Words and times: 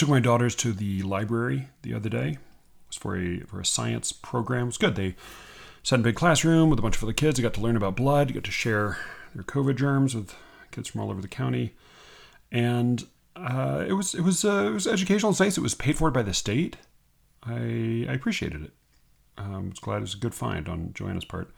took 0.00 0.08
my 0.08 0.18
daughters 0.18 0.54
to 0.54 0.72
the 0.72 1.02
library 1.02 1.68
the 1.82 1.92
other 1.92 2.08
day. 2.08 2.28
It 2.30 2.38
was 2.88 2.96
for 2.96 3.18
a 3.18 3.40
for 3.40 3.60
a 3.60 3.66
science 3.66 4.12
program. 4.12 4.62
It 4.62 4.66
was 4.66 4.78
good. 4.78 4.96
They 4.96 5.14
sat 5.82 5.96
in 5.96 6.00
a 6.00 6.04
big 6.04 6.14
classroom 6.14 6.70
with 6.70 6.78
a 6.78 6.82
bunch 6.82 6.96
of 6.96 7.02
other 7.02 7.12
kids. 7.12 7.36
They 7.36 7.42
got 7.42 7.52
to 7.54 7.60
learn 7.60 7.76
about 7.76 7.96
blood. 7.96 8.32
Got 8.32 8.44
to 8.44 8.50
share 8.50 8.96
their 9.34 9.44
COVID 9.44 9.76
germs 9.76 10.14
with 10.14 10.34
kids 10.70 10.88
from 10.88 11.02
all 11.02 11.10
over 11.10 11.20
the 11.20 11.28
county, 11.28 11.74
and 12.50 13.06
uh, 13.36 13.84
it 13.86 13.92
was 13.92 14.14
it 14.14 14.22
was 14.22 14.42
uh, 14.42 14.68
it 14.68 14.72
was 14.72 14.86
educational. 14.86 15.32
It's 15.32 15.40
nice. 15.40 15.58
It 15.58 15.62
was 15.62 15.74
paid 15.74 15.98
for 15.98 16.10
by 16.10 16.22
the 16.22 16.32
state. 16.32 16.78
I 17.42 18.06
I 18.08 18.14
appreciated 18.14 18.62
it. 18.62 18.72
Um, 19.36 19.54
I 19.54 19.68
was 19.68 19.78
glad 19.80 19.98
it 19.98 20.00
was 20.00 20.14
a 20.14 20.18
good 20.18 20.34
find 20.34 20.66
on 20.66 20.92
Joanna's 20.94 21.26
part. 21.26 21.50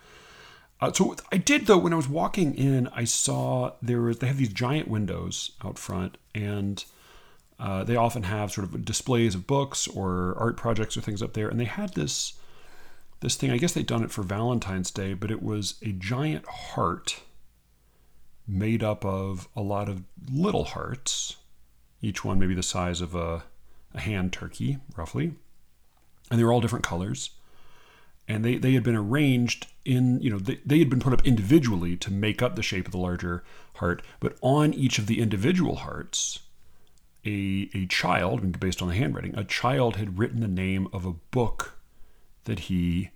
Uh, 0.81 0.93
so 0.93 1.15
I 1.31 1.37
did 1.37 1.67
though 1.67 1.79
when 1.79 1.93
I 1.93 1.97
was 1.97 2.09
walking 2.09 2.57
in, 2.57 2.89
I 2.89 3.05
saw 3.05 3.75
there 3.81 4.01
was 4.01 4.19
they 4.19 4.27
have 4.27 4.39
these 4.39 4.53
giant 4.53 4.89
windows 4.89 5.53
out 5.65 5.79
front, 5.79 6.19
and 6.35 6.85
uh, 7.63 7.85
they 7.85 7.95
often 7.95 8.25
have 8.25 8.51
sort 8.51 8.67
of 8.67 8.85
displays 8.85 9.37
of 9.37 9.47
books 9.47 9.87
or 9.87 10.35
art 10.37 10.57
projects 10.57 10.97
or 10.97 11.01
things 11.01 11.23
up 11.23 11.33
there. 11.35 11.49
And 11.49 11.61
they 11.61 11.65
had 11.65 11.95
this 11.95 12.35
this 13.21 13.37
thing. 13.37 13.53
I 13.53 13.57
guess 13.57 13.73
they'd 13.73 13.87
done 13.87 14.03
it 14.03 14.11
for 14.11 14.25
Valentine's 14.25 14.91
Day, 14.91 15.15
but 15.15 15.31
it 15.31 15.41
was 15.41 15.77
a 15.81 15.93
giant 15.93 16.45
heart 16.45 17.21
made 18.49 18.83
up 18.83 19.05
of 19.05 19.49
a 19.55 19.63
lot 19.63 19.89
of 19.89 20.03
little 20.29 20.65
hearts, 20.65 21.37
each 22.01 22.25
one 22.25 22.41
maybe 22.41 22.55
the 22.55 22.65
size 22.65 23.01
of 23.01 23.15
a, 23.15 23.45
a 23.95 24.01
hand 24.01 24.33
turkey, 24.33 24.79
roughly, 24.97 25.35
and 26.33 26.41
they 26.41 26.43
were 26.43 26.53
all 26.53 26.61
different 26.61 26.85
colors 26.85 27.31
and 28.27 28.45
they, 28.45 28.57
they 28.57 28.73
had 28.73 28.83
been 28.83 28.97
arranged 28.97 29.67
in 29.85 30.21
you 30.21 30.31
know 30.31 30.39
they, 30.39 30.59
they 30.65 30.79
had 30.79 30.89
been 30.89 31.01
put 31.01 31.13
up 31.13 31.27
individually 31.27 31.97
to 31.97 32.11
make 32.11 32.41
up 32.41 32.55
the 32.55 32.63
shape 32.63 32.87
of 32.87 32.93
the 32.93 32.99
larger 32.99 33.43
heart 33.75 34.03
but 34.21 34.37
on 34.41 34.73
each 34.75 34.99
of 34.99 35.07
the 35.07 35.21
individual 35.21 35.77
hearts 35.77 36.41
a, 37.25 37.69
a 37.75 37.87
child 37.87 38.59
based 38.59 38.83
on 38.83 38.89
the 38.89 38.95
handwriting 38.95 39.35
a 39.37 39.45
child 39.45 39.97
had 39.97 40.19
written 40.19 40.41
the 40.41 40.49
name 40.49 40.89
of 40.93 41.05
a 41.05 41.13
book 41.13 41.79
that 42.45 42.61
he 42.61 43.11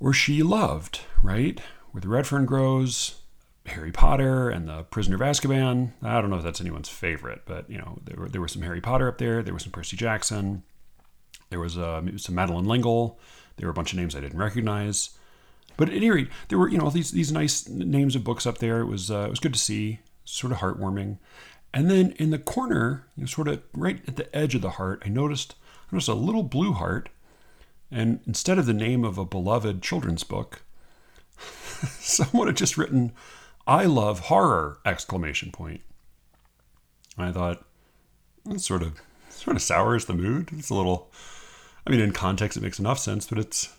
or 0.00 0.12
she 0.12 0.42
loved 0.42 1.00
right 1.22 1.60
where 1.92 2.00
the 2.00 2.08
red 2.08 2.26
fern 2.26 2.44
grows 2.44 3.20
harry 3.66 3.92
potter 3.92 4.50
and 4.50 4.68
the 4.68 4.82
prisoner 4.84 5.14
of 5.14 5.22
azkaban 5.22 5.92
i 6.02 6.20
don't 6.20 6.30
know 6.30 6.36
if 6.36 6.42
that's 6.42 6.60
anyone's 6.60 6.88
favorite 6.88 7.42
but 7.46 7.68
you 7.70 7.78
know 7.78 7.98
there 8.04 8.20
were, 8.20 8.28
there 8.28 8.40
was 8.40 8.52
some 8.52 8.62
harry 8.62 8.80
potter 8.80 9.08
up 9.08 9.18
there 9.18 9.42
there 9.42 9.54
was 9.54 9.62
some 9.62 9.72
percy 9.72 9.96
jackson 9.96 10.62
there 11.50 11.60
was 11.60 11.78
uh, 11.78 12.02
some 12.16 12.34
madeleine 12.34 12.66
l'engle 12.66 13.18
there 13.56 13.66
were 13.66 13.72
a 13.72 13.74
bunch 13.74 13.92
of 13.92 13.98
names 13.98 14.16
I 14.16 14.20
didn't 14.20 14.38
recognize. 14.38 15.10
But 15.76 15.88
at 15.88 15.96
any 15.96 16.10
rate, 16.10 16.28
there 16.48 16.58
were 16.58 16.68
you 16.68 16.78
know 16.78 16.90
these 16.90 17.10
these 17.10 17.32
nice 17.32 17.68
names 17.68 18.14
of 18.16 18.24
books 18.24 18.46
up 18.46 18.58
there. 18.58 18.80
It 18.80 18.86
was 18.86 19.10
uh, 19.10 19.24
it 19.26 19.30
was 19.30 19.40
good 19.40 19.54
to 19.54 19.58
see, 19.58 20.00
sort 20.24 20.52
of 20.52 20.58
heartwarming. 20.58 21.18
And 21.74 21.90
then 21.90 22.12
in 22.12 22.30
the 22.30 22.38
corner, 22.38 23.04
you 23.16 23.22
know, 23.22 23.26
sort 23.26 23.48
of 23.48 23.60
right 23.74 24.00
at 24.06 24.14
the 24.14 24.34
edge 24.34 24.54
of 24.54 24.62
the 24.62 24.70
heart, 24.70 25.02
I 25.04 25.08
noticed 25.08 25.56
I 25.90 25.96
noticed 25.96 26.08
a 26.08 26.14
little 26.14 26.44
blue 26.44 26.72
heart, 26.72 27.08
and 27.90 28.20
instead 28.28 28.58
of 28.58 28.66
the 28.66 28.72
name 28.72 29.04
of 29.04 29.18
a 29.18 29.24
beloved 29.24 29.82
children's 29.82 30.22
book, 30.22 30.62
someone 31.98 32.46
had 32.46 32.56
just 32.56 32.78
written 32.78 33.12
"I 33.66 33.86
love 33.86 34.20
horror!" 34.20 34.78
exclamation 34.86 35.50
point. 35.50 35.80
I 37.18 37.32
thought 37.32 37.64
that 38.44 38.60
sort 38.60 38.82
of 38.82 39.00
sort 39.28 39.56
of 39.56 39.62
sours 39.62 40.04
the 40.04 40.14
mood. 40.14 40.50
It's 40.52 40.70
a 40.70 40.74
little 40.74 41.10
I 41.84 41.90
mean, 41.90 42.00
in 42.00 42.12
context, 42.12 42.56
it 42.56 42.62
makes 42.62 42.78
enough 42.78 43.00
sense, 43.00 43.26
but 43.26 43.38
it's 43.38 43.74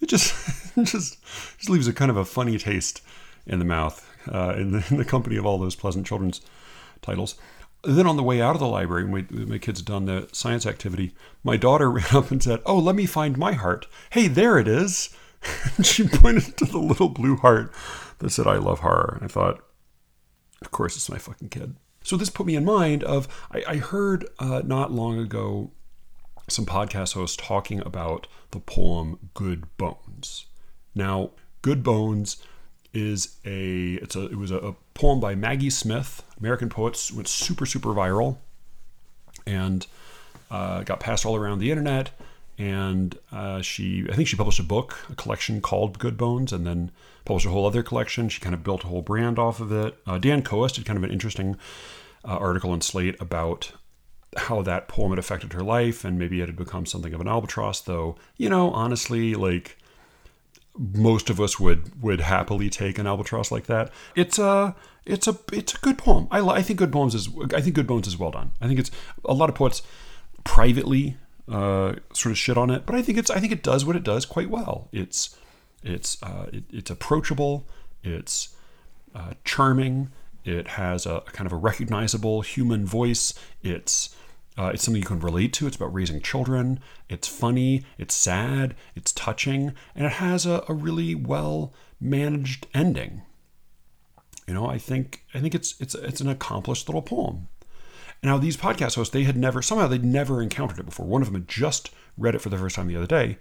it 0.00 0.08
just 0.08 0.34
it 0.76 0.84
just 0.84 1.24
just 1.58 1.70
leaves 1.70 1.86
a 1.86 1.92
kind 1.92 2.10
of 2.10 2.16
a 2.16 2.24
funny 2.24 2.58
taste 2.58 3.02
in 3.46 3.60
the 3.60 3.64
mouth 3.64 4.04
uh, 4.26 4.54
in, 4.56 4.72
the, 4.72 4.84
in 4.90 4.96
the 4.96 5.04
company 5.04 5.36
of 5.36 5.46
all 5.46 5.58
those 5.58 5.76
pleasant 5.76 6.04
children's 6.04 6.40
titles. 7.06 7.36
Then 7.84 8.06
on 8.06 8.16
the 8.16 8.22
way 8.22 8.40
out 8.40 8.56
of 8.56 8.60
the 8.60 8.66
library, 8.66 9.04
when 9.04 9.28
we, 9.30 9.44
my 9.44 9.58
kids 9.58 9.80
done 9.80 10.06
the 10.06 10.28
science 10.32 10.66
activity, 10.66 11.14
my 11.44 11.56
daughter 11.56 11.90
ran 11.98 12.06
up 12.12 12.30
and 12.30 12.42
said, 12.42 12.60
"Oh, 12.66 12.78
let 12.78 12.96
me 12.96 13.06
find 13.06 13.38
my 13.38 13.52
heart. 13.52 13.86
Hey, 14.10 14.28
there 14.28 14.58
it 14.58 14.68
is." 14.68 15.14
and 15.76 15.86
she 15.86 16.08
pointed 16.08 16.56
to 16.56 16.64
the 16.64 16.78
little 16.78 17.08
blue 17.08 17.36
heart 17.36 17.72
that 18.18 18.30
said, 18.30 18.46
"I 18.46 18.56
love 18.56 18.80
horror." 18.80 19.14
And 19.20 19.24
I 19.24 19.32
thought, 19.32 19.60
of 20.62 20.70
course, 20.70 20.96
it's 20.96 21.10
my 21.10 21.18
fucking 21.18 21.50
kid. 21.50 21.76
So 22.02 22.16
this 22.16 22.30
put 22.30 22.46
me 22.46 22.56
in 22.56 22.64
mind 22.64 23.02
of 23.04 23.28
I, 23.50 23.64
I 23.66 23.76
heard 23.76 24.28
uh, 24.38 24.62
not 24.64 24.92
long 24.92 25.18
ago 25.18 25.72
some 26.48 26.66
podcast 26.66 27.14
hosts 27.14 27.36
talking 27.36 27.80
about 27.80 28.26
the 28.52 28.60
poem 28.60 29.30
Good 29.34 29.76
Bones. 29.76 30.46
Now, 30.94 31.32
Good 31.62 31.82
Bones 31.82 32.36
is 32.92 33.38
a 33.44 33.94
it's 33.94 34.16
a 34.16 34.26
it 34.26 34.38
was 34.38 34.50
a, 34.50 34.58
a 34.58 34.76
poem 34.96 35.20
by 35.20 35.34
Maggie 35.34 35.70
Smith, 35.70 36.22
American 36.38 36.68
poet, 36.68 37.10
went 37.14 37.28
super 37.28 37.66
super 37.66 37.90
viral, 37.90 38.38
and 39.46 39.86
uh, 40.50 40.82
got 40.82 41.00
passed 41.00 41.24
all 41.24 41.36
around 41.36 41.58
the 41.58 41.70
internet. 41.70 42.10
And 42.58 43.18
uh, 43.30 43.60
she, 43.60 44.06
I 44.10 44.14
think 44.14 44.28
she 44.28 44.36
published 44.36 44.60
a 44.60 44.64
book, 44.64 44.98
a 45.10 45.14
collection 45.14 45.60
called 45.60 45.98
Good 45.98 46.16
Bones, 46.16 46.52
and 46.52 46.66
then 46.66 46.90
published 47.26 47.44
a 47.44 47.50
whole 47.50 47.66
other 47.66 47.82
collection. 47.82 48.30
She 48.30 48.40
kind 48.40 48.54
of 48.54 48.64
built 48.64 48.84
a 48.84 48.86
whole 48.86 49.02
brand 49.02 49.38
off 49.38 49.60
of 49.60 49.70
it. 49.72 49.94
Uh, 50.06 50.16
Dan 50.16 50.42
Kois 50.42 50.72
did 50.72 50.86
kind 50.86 50.96
of 50.96 51.04
an 51.04 51.10
interesting 51.10 51.56
uh, 52.24 52.36
article 52.36 52.72
in 52.72 52.80
Slate 52.80 53.16
about 53.20 53.72
how 54.36 54.62
that 54.62 54.88
poem 54.88 55.10
had 55.10 55.18
affected 55.18 55.52
her 55.52 55.62
life 55.62 56.04
and 56.04 56.18
maybe 56.18 56.40
it 56.40 56.46
had 56.46 56.56
become 56.56 56.84
something 56.84 57.14
of 57.14 57.20
an 57.20 57.28
albatross 57.28 57.80
though 57.80 58.16
you 58.36 58.50
know 58.50 58.70
honestly 58.70 59.34
like 59.34 59.78
most 60.78 61.30
of 61.30 61.40
us 61.40 61.58
would 61.58 62.02
would 62.02 62.20
happily 62.20 62.70
take 62.70 62.98
an 62.98 63.06
albatross 63.06 63.50
like 63.50 63.66
that. 63.66 63.90
It's 64.14 64.38
a 64.38 64.74
it's 65.04 65.26
a 65.26 65.38
it's 65.52 65.74
a 65.74 65.78
good 65.78 65.98
poem. 65.98 66.28
I, 66.30 66.40
I 66.40 66.62
think 66.62 66.78
good 66.78 66.92
poems 66.92 67.14
is 67.14 67.28
i 67.54 67.60
think 67.60 67.74
good 67.74 67.86
bones 67.86 68.06
is 68.06 68.18
well 68.18 68.30
done. 68.30 68.52
I 68.60 68.66
think 68.66 68.78
it's 68.78 68.90
a 69.24 69.34
lot 69.34 69.48
of 69.48 69.54
poets 69.54 69.82
privately 70.44 71.16
uh, 71.48 71.94
sort 72.12 72.32
of 72.32 72.38
shit 72.38 72.56
on 72.56 72.70
it 72.70 72.86
but 72.86 72.96
i 72.96 73.02
think 73.02 73.16
it's 73.16 73.30
i 73.30 73.38
think 73.38 73.52
it 73.52 73.62
does 73.62 73.84
what 73.84 73.96
it 73.96 74.02
does 74.02 74.26
quite 74.26 74.50
well. 74.50 74.88
It's 74.92 75.36
it's 75.82 76.22
uh, 76.22 76.46
it, 76.52 76.64
it's 76.72 76.90
approachable 76.90 77.66
it's 78.02 78.54
uh, 79.14 79.32
charming 79.44 80.10
it 80.44 80.68
has 80.68 81.06
a, 81.06 81.16
a, 81.16 81.20
kind 81.22 81.46
of 81.46 81.52
a 81.52 81.56
recognizable 81.56 82.42
human 82.42 82.84
voice 82.84 83.34
it's 83.62 84.15
uh, 84.58 84.70
it's 84.72 84.84
something 84.84 85.02
you 85.02 85.06
can 85.06 85.20
relate 85.20 85.52
to. 85.54 85.66
It's 85.66 85.76
about 85.76 85.92
raising 85.92 86.20
children. 86.20 86.80
It's 87.08 87.28
funny. 87.28 87.84
It's 87.98 88.14
sad. 88.14 88.74
It's 88.94 89.12
touching, 89.12 89.74
and 89.94 90.06
it 90.06 90.12
has 90.12 90.46
a, 90.46 90.64
a 90.68 90.74
really 90.74 91.14
well 91.14 91.74
managed 92.00 92.66
ending. 92.72 93.22
You 94.46 94.54
know, 94.54 94.66
I 94.68 94.78
think 94.78 95.24
I 95.34 95.40
think 95.40 95.54
it's 95.54 95.78
it's 95.80 95.94
it's 95.94 96.20
an 96.20 96.28
accomplished 96.28 96.88
little 96.88 97.02
poem. 97.02 97.48
Now, 98.22 98.38
these 98.38 98.56
podcast 98.56 98.96
hosts, 98.96 99.12
they 99.12 99.24
had 99.24 99.36
never 99.36 99.60
somehow 99.60 99.88
they'd 99.88 100.04
never 100.04 100.42
encountered 100.42 100.78
it 100.78 100.86
before. 100.86 101.06
One 101.06 101.20
of 101.20 101.26
them 101.26 101.34
had 101.40 101.48
just 101.48 101.90
read 102.16 102.34
it 102.34 102.40
for 102.40 102.48
the 102.48 102.56
first 102.56 102.74
time 102.74 102.88
the 102.88 102.96
other 102.96 103.06
day, 103.06 103.38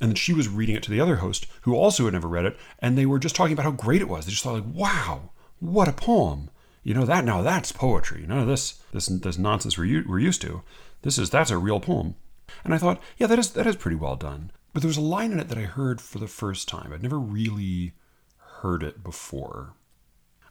and 0.00 0.10
then 0.10 0.14
she 0.14 0.32
was 0.32 0.48
reading 0.48 0.76
it 0.76 0.82
to 0.84 0.90
the 0.90 1.00
other 1.00 1.16
host 1.16 1.46
who 1.62 1.74
also 1.74 2.04
had 2.04 2.14
never 2.14 2.28
read 2.28 2.46
it, 2.46 2.56
and 2.78 2.96
they 2.96 3.04
were 3.04 3.18
just 3.18 3.34
talking 3.34 3.52
about 3.52 3.64
how 3.64 3.72
great 3.72 4.00
it 4.00 4.08
was. 4.08 4.24
They 4.24 4.30
just 4.30 4.44
thought 4.44 4.54
like, 4.54 4.74
"Wow, 4.74 5.30
what 5.58 5.88
a 5.88 5.92
poem!" 5.92 6.50
You 6.82 6.94
know 6.94 7.04
that 7.04 7.24
now 7.24 7.42
that's 7.42 7.72
poetry. 7.72 8.24
None 8.26 8.38
of 8.38 8.46
this 8.46 8.82
this 8.92 9.06
this 9.06 9.38
nonsense 9.38 9.78
we're, 9.78 10.04
we're 10.06 10.18
used 10.18 10.42
to. 10.42 10.62
This 11.02 11.18
is 11.18 11.30
that's 11.30 11.50
a 11.50 11.58
real 11.58 11.80
poem. 11.80 12.16
And 12.64 12.74
I 12.74 12.78
thought, 12.78 13.00
yeah, 13.16 13.26
that 13.28 13.38
is 13.38 13.50
that 13.52 13.66
is 13.66 13.76
pretty 13.76 13.96
well 13.96 14.16
done. 14.16 14.50
But 14.72 14.82
there 14.82 14.88
was 14.88 14.96
a 14.96 15.02
line 15.02 15.32
in 15.32 15.40
it 15.40 15.48
that 15.48 15.58
I 15.58 15.62
heard 15.62 16.00
for 16.00 16.18
the 16.18 16.26
first 16.26 16.68
time. 16.68 16.92
I'd 16.92 17.02
never 17.02 17.18
really 17.18 17.92
heard 18.36 18.82
it 18.82 19.04
before. 19.04 19.74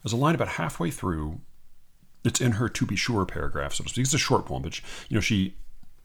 There's 0.02 0.12
a 0.12 0.16
line 0.16 0.34
about 0.34 0.48
halfway 0.48 0.90
through. 0.90 1.40
It's 2.24 2.40
in 2.40 2.52
her 2.52 2.68
to 2.68 2.86
be 2.86 2.96
sure 2.96 3.26
paragraph, 3.26 3.74
so 3.74 3.84
to 3.84 3.90
speak. 3.90 4.04
It's 4.04 4.14
a 4.14 4.18
short 4.18 4.46
poem, 4.46 4.62
but 4.62 4.74
she, 4.74 4.82
you 5.08 5.16
know 5.16 5.20
she 5.20 5.56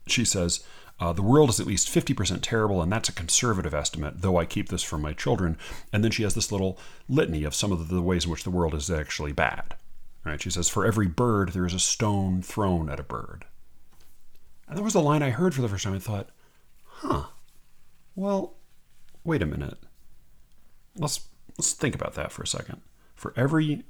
she 0.07 0.25
says, 0.25 0.63
uh, 0.99 1.13
the 1.13 1.21
world 1.21 1.49
is 1.49 1.59
at 1.59 1.67
least 1.67 1.89
50% 1.89 2.39
terrible, 2.41 2.81
and 2.81 2.91
that's 2.91 3.09
a 3.09 3.13
conservative 3.13 3.73
estimate, 3.73 4.21
though 4.21 4.37
I 4.37 4.45
keep 4.45 4.69
this 4.69 4.83
from 4.83 5.01
my 5.01 5.13
children. 5.13 5.57
And 5.93 6.03
then 6.03 6.11
she 6.11 6.23
has 6.23 6.33
this 6.33 6.51
little 6.51 6.79
litany 7.07 7.43
of 7.43 7.53
some 7.53 7.71
of 7.71 7.89
the 7.89 8.01
ways 8.01 8.25
in 8.25 8.31
which 8.31 8.43
the 8.43 8.49
world 8.49 8.73
is 8.73 8.89
actually 8.89 9.31
bad. 9.31 9.75
Right? 10.27 10.41
She 10.41 10.49
says, 10.49 10.69
For 10.69 10.85
every 10.85 11.07
bird, 11.07 11.49
there 11.49 11.65
is 11.65 11.73
a 11.73 11.79
stone 11.79 12.41
thrown 12.41 12.89
at 12.89 12.99
a 12.99 13.03
bird. 13.03 13.45
And 14.67 14.77
that 14.77 14.83
was 14.83 14.93
the 14.93 15.01
line 15.01 15.23
I 15.23 15.29
heard 15.29 15.53
for 15.53 15.61
the 15.61 15.69
first 15.69 15.83
time. 15.83 15.93
I 15.93 15.99
thought, 15.99 16.29
huh, 16.85 17.23
well, 18.15 18.55
wait 19.23 19.41
a 19.41 19.45
minute. 19.45 19.77
Let's, 20.97 21.27
let's 21.57 21.73
think 21.73 21.95
about 21.95 22.15
that 22.15 22.31
for 22.31 22.43
a 22.43 22.47
second. 22.47 22.81
For 23.15 23.33
every 23.35 23.83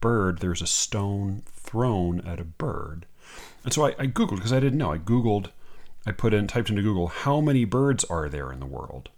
bird, 0.00 0.38
there's 0.38 0.62
a 0.62 0.66
stone 0.66 1.42
thrown 1.46 2.20
at 2.20 2.40
a 2.40 2.44
bird. 2.44 3.06
And 3.64 3.72
so 3.72 3.86
I, 3.86 3.94
I 3.98 4.06
Googled, 4.06 4.36
because 4.36 4.52
I 4.52 4.60
didn't 4.60 4.78
know. 4.78 4.92
I 4.92 4.98
Googled, 4.98 5.50
I 6.06 6.12
put 6.12 6.32
in, 6.32 6.46
typed 6.46 6.70
into 6.70 6.82
Google, 6.82 7.08
how 7.08 7.40
many 7.40 7.64
birds 7.64 8.04
are 8.04 8.28
there 8.28 8.52
in 8.52 8.60
the 8.60 8.66
world? 8.66 9.10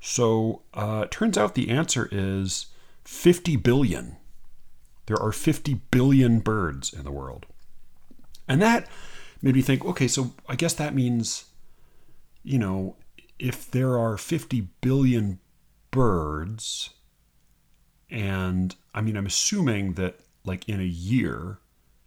So 0.00 0.62
uh, 0.74 1.02
it 1.04 1.10
turns 1.10 1.38
out 1.38 1.54
the 1.54 1.70
answer 1.70 2.08
is 2.12 2.66
50 3.04 3.56
billion. 3.56 4.16
There 5.06 5.20
are 5.20 5.32
50 5.32 5.74
billion 5.90 6.40
birds 6.40 6.92
in 6.92 7.04
the 7.04 7.12
world. 7.12 7.46
And 8.48 8.60
that 8.62 8.88
made 9.42 9.54
me 9.54 9.62
think 9.62 9.84
okay, 9.84 10.08
so 10.08 10.32
I 10.48 10.56
guess 10.56 10.74
that 10.74 10.94
means, 10.94 11.46
you 12.42 12.58
know, 12.58 12.96
if 13.38 13.70
there 13.70 13.98
are 13.98 14.16
50 14.16 14.68
billion 14.80 15.38
birds, 15.90 16.90
and 18.10 18.74
I 18.94 19.00
mean, 19.00 19.16
I'm 19.16 19.26
assuming 19.26 19.94
that 19.94 20.20
like 20.44 20.68
in 20.68 20.80
a 20.80 20.84
year, 20.84 21.58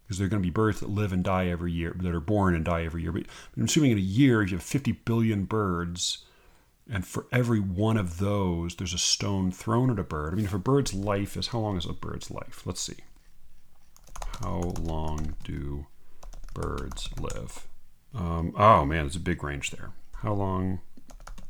because 0.03 0.17
they're 0.17 0.27
going 0.27 0.41
to 0.41 0.47
be 0.47 0.51
birds 0.51 0.79
that 0.79 0.89
live 0.89 1.11
and 1.11 1.23
die 1.23 1.47
every 1.47 1.71
year, 1.71 1.95
that 1.99 2.13
are 2.13 2.19
born 2.19 2.55
and 2.55 2.63
die 2.63 2.85
every 2.85 3.01
year. 3.01 3.11
But 3.11 3.23
I'm 3.55 3.65
assuming 3.65 3.91
in 3.91 3.97
a 3.97 4.01
year 4.01 4.41
if 4.41 4.51
you 4.51 4.57
have 4.57 4.63
50 4.63 4.91
billion 4.93 5.45
birds, 5.45 6.25
and 6.91 7.05
for 7.05 7.25
every 7.31 7.59
one 7.59 7.97
of 7.97 8.19
those, 8.19 8.75
there's 8.75 8.93
a 8.93 8.97
stone 8.97 9.51
thrown 9.51 9.89
at 9.89 9.99
a 9.99 10.03
bird. 10.03 10.33
I 10.33 10.35
mean, 10.35 10.45
if 10.45 10.53
a 10.53 10.59
bird's 10.59 10.93
life 10.93 11.35
is 11.35 11.47
how 11.47 11.59
long 11.59 11.77
is 11.77 11.85
a 11.85 11.93
bird's 11.93 12.31
life? 12.31 12.63
Let's 12.65 12.81
see. 12.81 12.97
How 14.41 14.73
long 14.79 15.35
do 15.43 15.87
birds 16.53 17.09
live? 17.19 17.67
Um, 18.13 18.53
oh 18.57 18.85
man, 18.85 19.05
it's 19.05 19.15
a 19.15 19.19
big 19.19 19.43
range 19.43 19.71
there. 19.71 19.91
How 20.21 20.33
long 20.33 20.79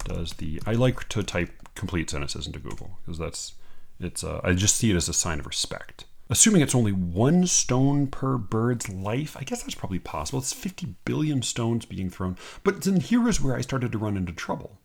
does 0.05 0.33
the? 0.33 0.61
I 0.65 0.73
like 0.73 1.07
to 1.09 1.23
type 1.23 1.51
complete 1.75 2.09
sentences 2.09 2.47
into 2.47 2.59
Google 2.59 2.97
because 3.05 3.19
that's 3.19 3.53
it's. 3.99 4.23
Uh, 4.23 4.41
I 4.43 4.53
just 4.53 4.75
see 4.75 4.91
it 4.91 4.95
as 4.95 5.09
a 5.09 5.13
sign 5.13 5.39
of 5.39 5.45
respect. 5.45 6.05
Assuming 6.29 6.61
it's 6.61 6.75
only 6.75 6.91
one 6.91 7.47
stone 7.47 8.07
per 8.07 8.37
bird's 8.37 8.89
life, 8.89 9.37
I 9.39 9.43
guess 9.43 9.61
that's 9.63 9.75
probably 9.75 9.99
possible. 9.99 10.39
It's 10.39 10.51
50 10.51 10.95
billion 11.05 11.41
stones 11.41 11.85
being 11.85 12.09
thrown. 12.09 12.35
But 12.63 12.81
then 12.81 12.99
here 12.99 13.29
is 13.29 13.39
where 13.39 13.55
I 13.55 13.61
started 13.61 13.93
to 13.93 13.97
run 13.97 14.17
into 14.17 14.33
trouble. 14.33 14.77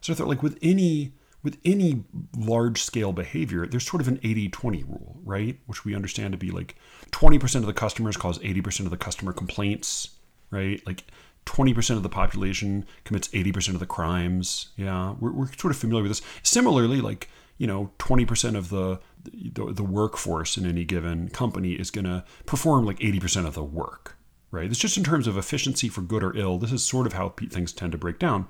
So 0.00 0.12
I 0.12 0.16
thought, 0.16 0.28
like 0.28 0.42
with 0.42 0.58
any 0.62 1.12
with 1.42 1.58
any 1.64 2.04
large 2.36 2.82
scale 2.82 3.12
behavior, 3.12 3.66
there's 3.66 3.86
sort 3.86 4.02
of 4.02 4.08
an 4.08 4.18
80-20 4.18 4.86
rule, 4.86 5.18
right? 5.24 5.58
Which 5.66 5.84
we 5.84 5.94
understand 5.94 6.32
to 6.32 6.38
be 6.38 6.50
like 6.50 6.76
20% 7.12 7.56
of 7.56 7.66
the 7.66 7.72
customers 7.72 8.16
cause 8.16 8.38
80% 8.40 8.80
of 8.80 8.90
the 8.90 8.96
customer 8.96 9.32
complaints, 9.32 10.10
right? 10.50 10.84
Like 10.86 11.04
20% 11.46 11.96
of 11.96 12.02
the 12.02 12.08
population 12.08 12.84
commits 13.04 13.28
80% 13.28 13.70
of 13.70 13.80
the 13.80 13.86
crimes. 13.86 14.68
Yeah, 14.76 15.14
we're, 15.18 15.32
we're 15.32 15.52
sort 15.52 15.70
of 15.70 15.78
familiar 15.78 16.02
with 16.02 16.10
this. 16.10 16.22
Similarly, 16.42 17.00
like, 17.00 17.28
you 17.56 17.66
know, 17.66 17.90
20% 17.98 18.56
of 18.56 18.68
the, 18.68 19.00
the, 19.24 19.72
the 19.72 19.84
workforce 19.84 20.56
in 20.56 20.66
any 20.66 20.84
given 20.84 21.28
company 21.30 21.72
is 21.72 21.90
going 21.90 22.04
to 22.04 22.24
perform 22.46 22.84
like 22.84 22.98
80% 22.98 23.46
of 23.46 23.54
the 23.54 23.64
work, 23.64 24.16
right? 24.50 24.70
It's 24.70 24.78
just 24.78 24.98
in 24.98 25.04
terms 25.04 25.26
of 25.26 25.38
efficiency 25.38 25.88
for 25.88 26.02
good 26.02 26.22
or 26.22 26.36
ill. 26.36 26.58
This 26.58 26.72
is 26.72 26.84
sort 26.84 27.06
of 27.06 27.14
how 27.14 27.30
things 27.30 27.72
tend 27.72 27.92
to 27.92 27.98
break 27.98 28.18
down. 28.18 28.48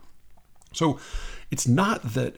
So 0.72 0.98
it's 1.50 1.66
not 1.66 2.02
that 2.14 2.36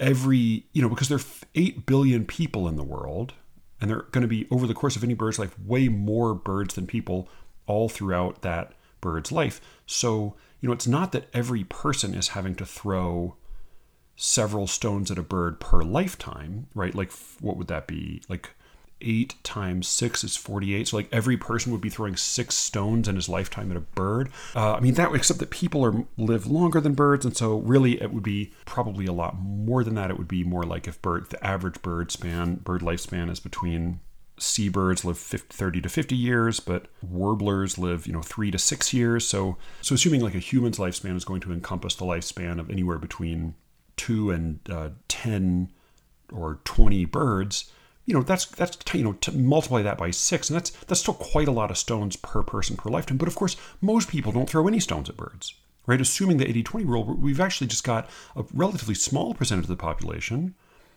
every, 0.00 0.64
you 0.72 0.82
know, 0.82 0.88
because 0.88 1.08
there 1.08 1.18
are 1.18 1.24
8 1.54 1.86
billion 1.86 2.24
people 2.24 2.68
in 2.68 2.76
the 2.76 2.84
world, 2.84 3.34
and 3.80 3.90
they're 3.90 4.06
going 4.10 4.22
to 4.22 4.28
be, 4.28 4.46
over 4.50 4.66
the 4.66 4.74
course 4.74 4.96
of 4.96 5.04
any 5.04 5.14
bird's 5.14 5.38
life, 5.38 5.58
way 5.58 5.88
more 5.88 6.34
birds 6.34 6.74
than 6.74 6.86
people 6.86 7.28
all 7.66 7.88
throughout 7.88 8.42
that 8.42 8.72
bird's 9.00 9.30
life. 9.30 9.60
So, 9.86 10.34
you 10.60 10.68
know, 10.68 10.72
it's 10.72 10.86
not 10.86 11.12
that 11.12 11.28
every 11.32 11.64
person 11.64 12.14
is 12.14 12.28
having 12.28 12.54
to 12.56 12.66
throw 12.66 13.36
several 14.16 14.66
stones 14.66 15.10
at 15.10 15.18
a 15.18 15.22
bird 15.22 15.60
per 15.60 15.82
lifetime, 15.82 16.66
right? 16.74 16.94
Like, 16.94 17.12
what 17.40 17.56
would 17.56 17.68
that 17.68 17.86
be? 17.86 18.22
Like, 18.28 18.50
eight 19.00 19.34
times 19.42 19.88
six 19.88 20.24
is 20.24 20.36
48. 20.36 20.88
So, 20.88 20.96
like, 20.96 21.08
every 21.12 21.36
person 21.36 21.72
would 21.72 21.80
be 21.80 21.90
throwing 21.90 22.16
six 22.16 22.54
stones 22.54 23.08
in 23.08 23.16
his 23.16 23.28
lifetime 23.28 23.70
at 23.70 23.76
a 23.76 23.80
bird. 23.80 24.30
Uh, 24.54 24.74
I 24.74 24.80
mean, 24.80 24.94
that 24.94 25.14
except 25.14 25.40
that 25.40 25.50
people 25.50 25.84
are 25.84 26.04
live 26.16 26.46
longer 26.46 26.80
than 26.80 26.94
birds. 26.94 27.24
And 27.24 27.36
so, 27.36 27.58
really, 27.58 28.00
it 28.00 28.12
would 28.12 28.22
be 28.22 28.52
probably 28.64 29.06
a 29.06 29.12
lot 29.12 29.38
more 29.38 29.84
than 29.84 29.94
that. 29.94 30.10
It 30.10 30.18
would 30.18 30.28
be 30.28 30.44
more 30.44 30.64
like 30.64 30.88
if 30.88 31.00
bird, 31.02 31.30
the 31.30 31.44
average 31.46 31.82
bird 31.82 32.10
span, 32.10 32.56
bird 32.56 32.82
lifespan 32.82 33.30
is 33.30 33.40
between 33.40 34.00
seabirds 34.40 35.04
live 35.04 35.18
50, 35.18 35.54
30 35.54 35.80
to 35.82 35.88
50 35.88 36.16
years, 36.16 36.60
but 36.60 36.86
warblers 37.02 37.78
live, 37.78 38.06
you 38.06 38.12
know, 38.12 38.22
three 38.22 38.50
to 38.50 38.58
six 38.58 38.92
years. 38.92 39.26
So, 39.26 39.56
so 39.82 39.94
assuming 39.94 40.20
like 40.20 40.34
a 40.34 40.40
human's 40.40 40.78
lifespan 40.78 41.16
is 41.16 41.24
going 41.24 41.40
to 41.42 41.52
encompass 41.52 41.94
the 41.94 42.04
lifespan 42.04 42.60
of 42.60 42.70
anywhere 42.70 42.98
between 42.98 43.54
two 43.96 44.30
and 44.30 44.60
uh, 44.70 44.90
10 45.08 45.70
or 46.32 46.60
20 46.64 47.04
birds, 47.06 47.70
you 48.08 48.14
know, 48.14 48.22
that's, 48.22 48.46
that's, 48.46 48.78
you 48.94 49.04
know, 49.04 49.12
to 49.12 49.32
multiply 49.32 49.82
that 49.82 49.98
by 49.98 50.10
six, 50.10 50.48
and 50.48 50.56
that's, 50.56 50.70
that's 50.86 51.00
still 51.00 51.12
quite 51.12 51.46
a 51.46 51.52
lot 51.52 51.70
of 51.70 51.76
stones 51.76 52.16
per 52.16 52.42
person 52.42 52.74
per 52.74 52.88
lifetime. 52.88 53.18
But 53.18 53.28
of 53.28 53.34
course, 53.34 53.54
most 53.82 54.08
people 54.08 54.32
don't 54.32 54.48
throw 54.48 54.66
any 54.66 54.80
stones 54.80 55.10
at 55.10 55.16
birds, 55.18 55.52
right? 55.86 56.00
Assuming 56.00 56.38
the 56.38 56.48
80 56.48 56.62
20 56.62 56.86
rule, 56.86 57.04
we've 57.04 57.38
actually 57.38 57.66
just 57.66 57.84
got 57.84 58.08
a 58.34 58.46
relatively 58.54 58.94
small 58.94 59.34
percentage 59.34 59.66
of 59.66 59.68
the 59.68 59.76
population 59.76 60.54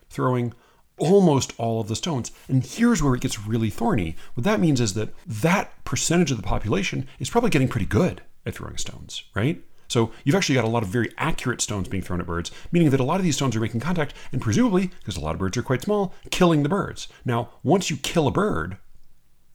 throwing 0.09 0.53
almost 0.99 1.51
all 1.57 1.81
of 1.81 1.89
the 1.89 1.97
stones. 1.97 2.31
And 2.47 2.65
here's 2.65 3.03
where 3.03 3.15
it 3.15 3.21
gets 3.21 3.45
really 3.45 3.69
thorny. 3.69 4.15
What 4.35 4.45
that 4.45 4.61
means 4.61 4.79
is 4.79 4.93
that 4.93 5.13
that 5.27 5.83
percentage 5.83 6.31
of 6.31 6.37
the 6.37 6.43
population 6.43 7.09
is 7.19 7.29
probably 7.29 7.49
getting 7.49 7.67
pretty 7.67 7.87
good 7.87 8.21
at 8.45 8.55
throwing 8.55 8.77
stones, 8.77 9.23
right? 9.35 9.61
So 9.91 10.11
you've 10.23 10.35
actually 10.35 10.55
got 10.55 10.63
a 10.63 10.69
lot 10.69 10.83
of 10.83 10.89
very 10.89 11.11
accurate 11.17 11.61
stones 11.61 11.89
being 11.89 12.01
thrown 12.01 12.21
at 12.21 12.25
birds, 12.25 12.49
meaning 12.71 12.91
that 12.91 12.99
a 12.99 13.03
lot 13.03 13.19
of 13.19 13.23
these 13.23 13.35
stones 13.35 13.55
are 13.55 13.59
making 13.59 13.81
contact 13.81 14.13
and 14.31 14.41
presumably, 14.41 14.87
because 14.87 15.17
a 15.17 15.21
lot 15.21 15.33
of 15.35 15.39
birds 15.39 15.57
are 15.57 15.63
quite 15.63 15.81
small, 15.81 16.13
killing 16.29 16.63
the 16.63 16.69
birds. 16.69 17.09
Now, 17.25 17.49
once 17.61 17.89
you 17.89 17.97
kill 17.97 18.27
a 18.27 18.31
bird, 18.31 18.77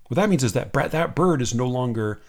what 0.08 0.16
that 0.16 0.28
means 0.28 0.44
is 0.44 0.52
that 0.52 0.72
that 0.72 1.16
bird 1.16 1.40
is 1.40 1.54
no 1.54 1.66
longer 1.66 2.20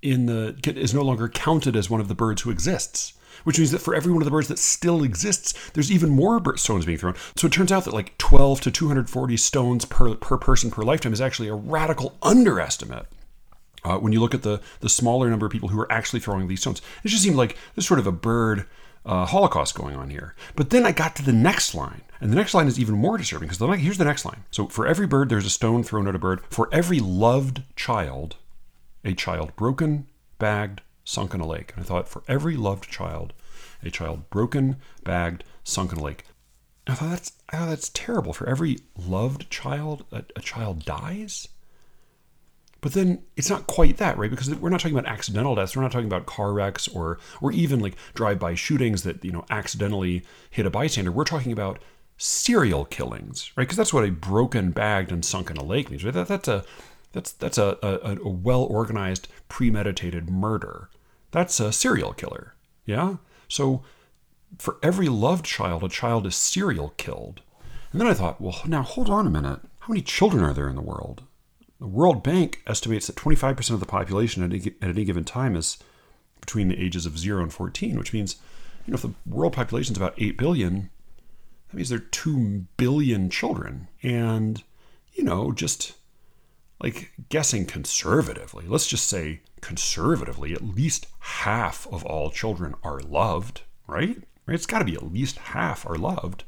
in 0.00 0.26
the 0.26 0.56
is 0.64 0.94
no 0.94 1.02
longer 1.02 1.28
counted 1.28 1.74
as 1.74 1.90
one 1.90 2.00
of 2.00 2.06
the 2.06 2.14
birds 2.14 2.42
who 2.42 2.50
exists 2.50 3.14
which 3.44 3.58
means 3.58 3.70
that 3.70 3.80
for 3.80 3.94
every 3.94 4.12
one 4.12 4.22
of 4.22 4.24
the 4.24 4.30
birds 4.30 4.48
that 4.48 4.58
still 4.58 5.02
exists, 5.02 5.52
there's 5.70 5.92
even 5.92 6.08
more 6.08 6.40
stones 6.56 6.86
being 6.86 6.98
thrown. 6.98 7.14
So 7.36 7.46
it 7.46 7.52
turns 7.52 7.70
out 7.70 7.84
that 7.84 7.92
like 7.92 8.16
12 8.18 8.62
to 8.62 8.70
240 8.70 9.36
stones 9.36 9.84
per, 9.84 10.14
per 10.14 10.38
person 10.38 10.70
per 10.70 10.82
lifetime 10.82 11.12
is 11.12 11.20
actually 11.20 11.48
a 11.48 11.54
radical 11.54 12.16
underestimate. 12.22 13.06
Uh, 13.84 13.98
when 13.98 14.12
you 14.12 14.20
look 14.20 14.34
at 14.34 14.42
the, 14.42 14.60
the 14.80 14.88
smaller 14.88 15.30
number 15.30 15.46
of 15.46 15.52
people 15.52 15.68
who 15.68 15.80
are 15.80 15.90
actually 15.92 16.20
throwing 16.20 16.48
these 16.48 16.60
stones, 16.60 16.82
it 17.04 17.08
just 17.08 17.22
seemed 17.22 17.36
like 17.36 17.56
there's 17.74 17.86
sort 17.86 18.00
of 18.00 18.06
a 18.06 18.12
bird 18.12 18.66
uh, 19.04 19.24
holocaust 19.24 19.74
going 19.74 19.96
on 19.96 20.10
here. 20.10 20.34
But 20.56 20.70
then 20.70 20.84
I 20.84 20.92
got 20.92 21.14
to 21.16 21.24
the 21.24 21.32
next 21.32 21.74
line, 21.74 22.02
and 22.20 22.30
the 22.30 22.36
next 22.36 22.54
line 22.54 22.66
is 22.66 22.78
even 22.78 22.96
more 22.96 23.16
disturbing 23.16 23.48
because 23.48 23.80
here's 23.80 23.98
the 23.98 24.04
next 24.04 24.24
line. 24.24 24.44
So 24.50 24.66
for 24.66 24.86
every 24.86 25.06
bird, 25.06 25.28
there's 25.28 25.46
a 25.46 25.50
stone 25.50 25.84
thrown 25.84 26.08
at 26.08 26.14
a 26.14 26.18
bird. 26.18 26.40
For 26.50 26.68
every 26.72 26.98
loved 26.98 27.62
child, 27.76 28.36
a 29.04 29.14
child 29.14 29.54
broken, 29.54 30.08
bagged, 30.38 30.80
sunk 31.04 31.34
in 31.34 31.40
a 31.40 31.46
lake. 31.46 31.72
And 31.76 31.84
I 31.84 31.86
thought, 31.86 32.08
for 32.08 32.22
every 32.26 32.56
loved 32.56 32.90
child, 32.90 33.32
a 33.82 33.90
child 33.90 34.28
broken, 34.30 34.76
bagged, 35.04 35.44
sunk 35.62 35.92
in 35.92 35.98
a 35.98 36.02
lake. 36.02 36.24
I 36.88 36.94
thought 36.94 37.10
that's 37.10 37.32
I 37.48 37.56
thought 37.56 37.68
that's 37.68 37.90
terrible. 37.90 38.32
For 38.32 38.48
every 38.48 38.78
loved 38.96 39.50
child, 39.50 40.04
a, 40.12 40.24
a 40.34 40.40
child 40.40 40.84
dies. 40.84 41.48
But 42.80 42.92
then 42.92 43.22
it's 43.36 43.50
not 43.50 43.66
quite 43.66 43.96
that, 43.96 44.18
right? 44.18 44.30
Because 44.30 44.54
we're 44.54 44.68
not 44.68 44.80
talking 44.80 44.96
about 44.96 45.10
accidental 45.10 45.54
deaths. 45.54 45.74
We're 45.74 45.82
not 45.82 45.92
talking 45.92 46.06
about 46.06 46.26
car 46.26 46.52
wrecks 46.52 46.86
or 46.88 47.18
or 47.40 47.50
even 47.52 47.80
like 47.80 47.96
drive-by 48.14 48.54
shootings 48.54 49.02
that 49.02 49.24
you 49.24 49.32
know 49.32 49.44
accidentally 49.50 50.24
hit 50.50 50.66
a 50.66 50.70
bystander. 50.70 51.10
We're 51.10 51.24
talking 51.24 51.52
about 51.52 51.80
serial 52.18 52.84
killings, 52.84 53.50
right? 53.56 53.64
Because 53.64 53.76
that's 53.76 53.92
what 53.92 54.04
a 54.04 54.10
broken, 54.10 54.70
bagged, 54.70 55.10
and 55.10 55.24
sunk 55.24 55.50
in 55.50 55.56
a 55.56 55.64
lake 55.64 55.90
means. 55.90 56.04
Right? 56.04 56.14
That, 56.14 56.28
that's 56.28 56.48
a 56.48 56.64
that's 57.12 57.32
that's 57.32 57.58
a, 57.58 57.78
a, 57.82 58.18
a 58.22 58.28
well 58.28 58.62
organized, 58.64 59.28
premeditated 59.48 60.30
murder. 60.30 60.90
That's 61.30 61.58
a 61.60 61.72
serial 61.72 62.12
killer. 62.12 62.54
Yeah? 62.84 63.16
So 63.48 63.82
for 64.58 64.76
every 64.82 65.08
loved 65.08 65.44
child, 65.44 65.82
a 65.82 65.88
child 65.88 66.26
is 66.26 66.36
serial 66.36 66.94
killed. 66.96 67.40
And 67.92 68.00
then 68.00 68.08
I 68.08 68.14
thought, 68.14 68.40
well, 68.40 68.60
now 68.66 68.82
hold 68.82 69.08
on 69.08 69.26
a 69.26 69.30
minute. 69.30 69.60
How 69.80 69.88
many 69.88 70.02
children 70.02 70.42
are 70.44 70.52
there 70.52 70.68
in 70.68 70.76
the 70.76 70.82
world? 70.82 71.22
The 71.78 71.86
World 71.86 72.22
Bank 72.22 72.62
estimates 72.66 73.06
that 73.06 73.16
25% 73.16 73.70
of 73.70 73.80
the 73.80 73.86
population 73.86 74.42
at 74.42 74.72
any, 74.82 75.04
given 75.04 75.24
time 75.24 75.56
is 75.56 75.76
between 76.40 76.68
the 76.68 76.82
ages 76.82 77.04
of 77.04 77.18
0 77.18 77.42
and 77.42 77.52
14, 77.52 77.98
which 77.98 78.12
means, 78.12 78.36
you 78.86 78.92
know, 78.92 78.96
if 78.96 79.02
the 79.02 79.14
world 79.26 79.52
population 79.52 79.92
is 79.92 79.98
about 79.98 80.14
8 80.16 80.38
billion, 80.38 80.90
that 81.68 81.76
means 81.76 81.90
there 81.90 81.98
are 81.98 82.12
2 82.12 82.66
billion 82.76 83.28
children. 83.28 83.88
And, 84.02 84.62
you 85.12 85.22
know, 85.22 85.52
just 85.52 85.94
like 86.82 87.12
guessing 87.28 87.66
conservatively, 87.66 88.64
let's 88.66 88.86
just 88.86 89.08
say 89.08 89.40
conservatively, 89.60 90.52
at 90.52 90.62
least 90.62 91.06
half 91.18 91.86
of 91.92 92.04
all 92.04 92.30
children 92.30 92.74
are 92.82 93.00
loved, 93.00 93.62
right? 93.86 94.22
right? 94.46 94.54
It's 94.54 94.66
got 94.66 94.78
to 94.78 94.84
be 94.86 94.94
at 94.94 95.12
least 95.12 95.36
half 95.38 95.86
are 95.86 95.96
loved. 95.96 96.44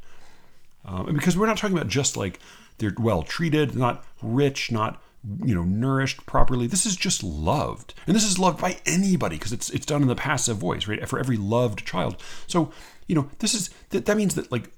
Um, 0.85 1.09
and 1.09 1.19
because 1.19 1.37
we're 1.37 1.47
not 1.47 1.59
talking 1.59 1.77
about 1.77 1.89
just 1.89 2.17
like 2.17 2.39
they're 2.79 2.95
well 2.99 3.23
treated, 3.23 3.75
not 3.77 4.05
rich, 4.23 4.73
not 4.73 5.03
you 5.45 5.55
know 5.55 5.65
nourished 5.65 6.25
properly. 6.27 6.67
This 6.67 6.87
is 6.87 6.97
just 6.97 7.23
loved, 7.23 7.95
and 8.07 8.15
this 8.15 8.25
is 8.25 8.39
loved 8.39 8.61
by 8.61 8.79
anybody 8.87 9.37
because 9.37 9.53
it's 9.53 9.71
it's 9.71 9.87
done 9.87 10.03
in 10.03 10.09
the 10.09 10.15
passive 10.15 10.57
voice, 10.57 10.87
right? 10.87 11.07
For 11.09 11.19
every 11.19 11.37
loved 11.37 11.85
child. 11.87 12.17
So 12.47 12.73
you 13.07 13.15
know 13.15 13.31
this 13.39 13.55
is 13.55 13.71
that, 13.91 14.07
that 14.07 14.17
means 14.17 14.35
that 14.35 14.51
like 14.51 14.71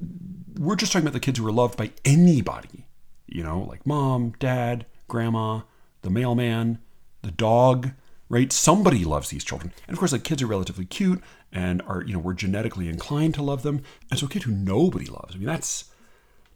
we're 0.59 0.77
just 0.77 0.93
talking 0.93 1.07
about 1.07 1.15
the 1.15 1.21
kids 1.21 1.39
who 1.39 1.47
are 1.47 1.53
loved 1.53 1.77
by 1.77 1.91
anybody, 2.05 2.87
you 3.27 3.43
know, 3.43 3.61
like 3.61 3.87
mom, 3.87 4.35
dad, 4.39 4.87
grandma, 5.09 5.61
the 6.03 6.11
mailman, 6.11 6.79
the 7.23 7.31
dog, 7.31 7.91
right? 8.29 8.53
Somebody 8.53 9.05
loves 9.05 9.29
these 9.29 9.45
children. 9.45 9.73
And 9.87 9.95
of 9.95 9.99
course, 9.99 10.13
like 10.13 10.25
kids 10.25 10.43
are 10.43 10.47
relatively 10.47 10.85
cute 10.85 11.23
and 11.53 11.83
are, 11.83 12.03
you 12.03 12.13
know, 12.13 12.19
we're 12.19 12.35
genetically 12.35 12.89
inclined 12.89 13.35
to 13.35 13.43
love 13.43 13.63
them. 13.63 13.83
And 14.11 14.19
so 14.19 14.27
a 14.27 14.29
kid 14.29 14.45
who 14.45 14.53
nobody 14.53 15.07
loves, 15.07 15.35
I 15.35 15.39
mean, 15.39 15.47
that's 15.47 15.91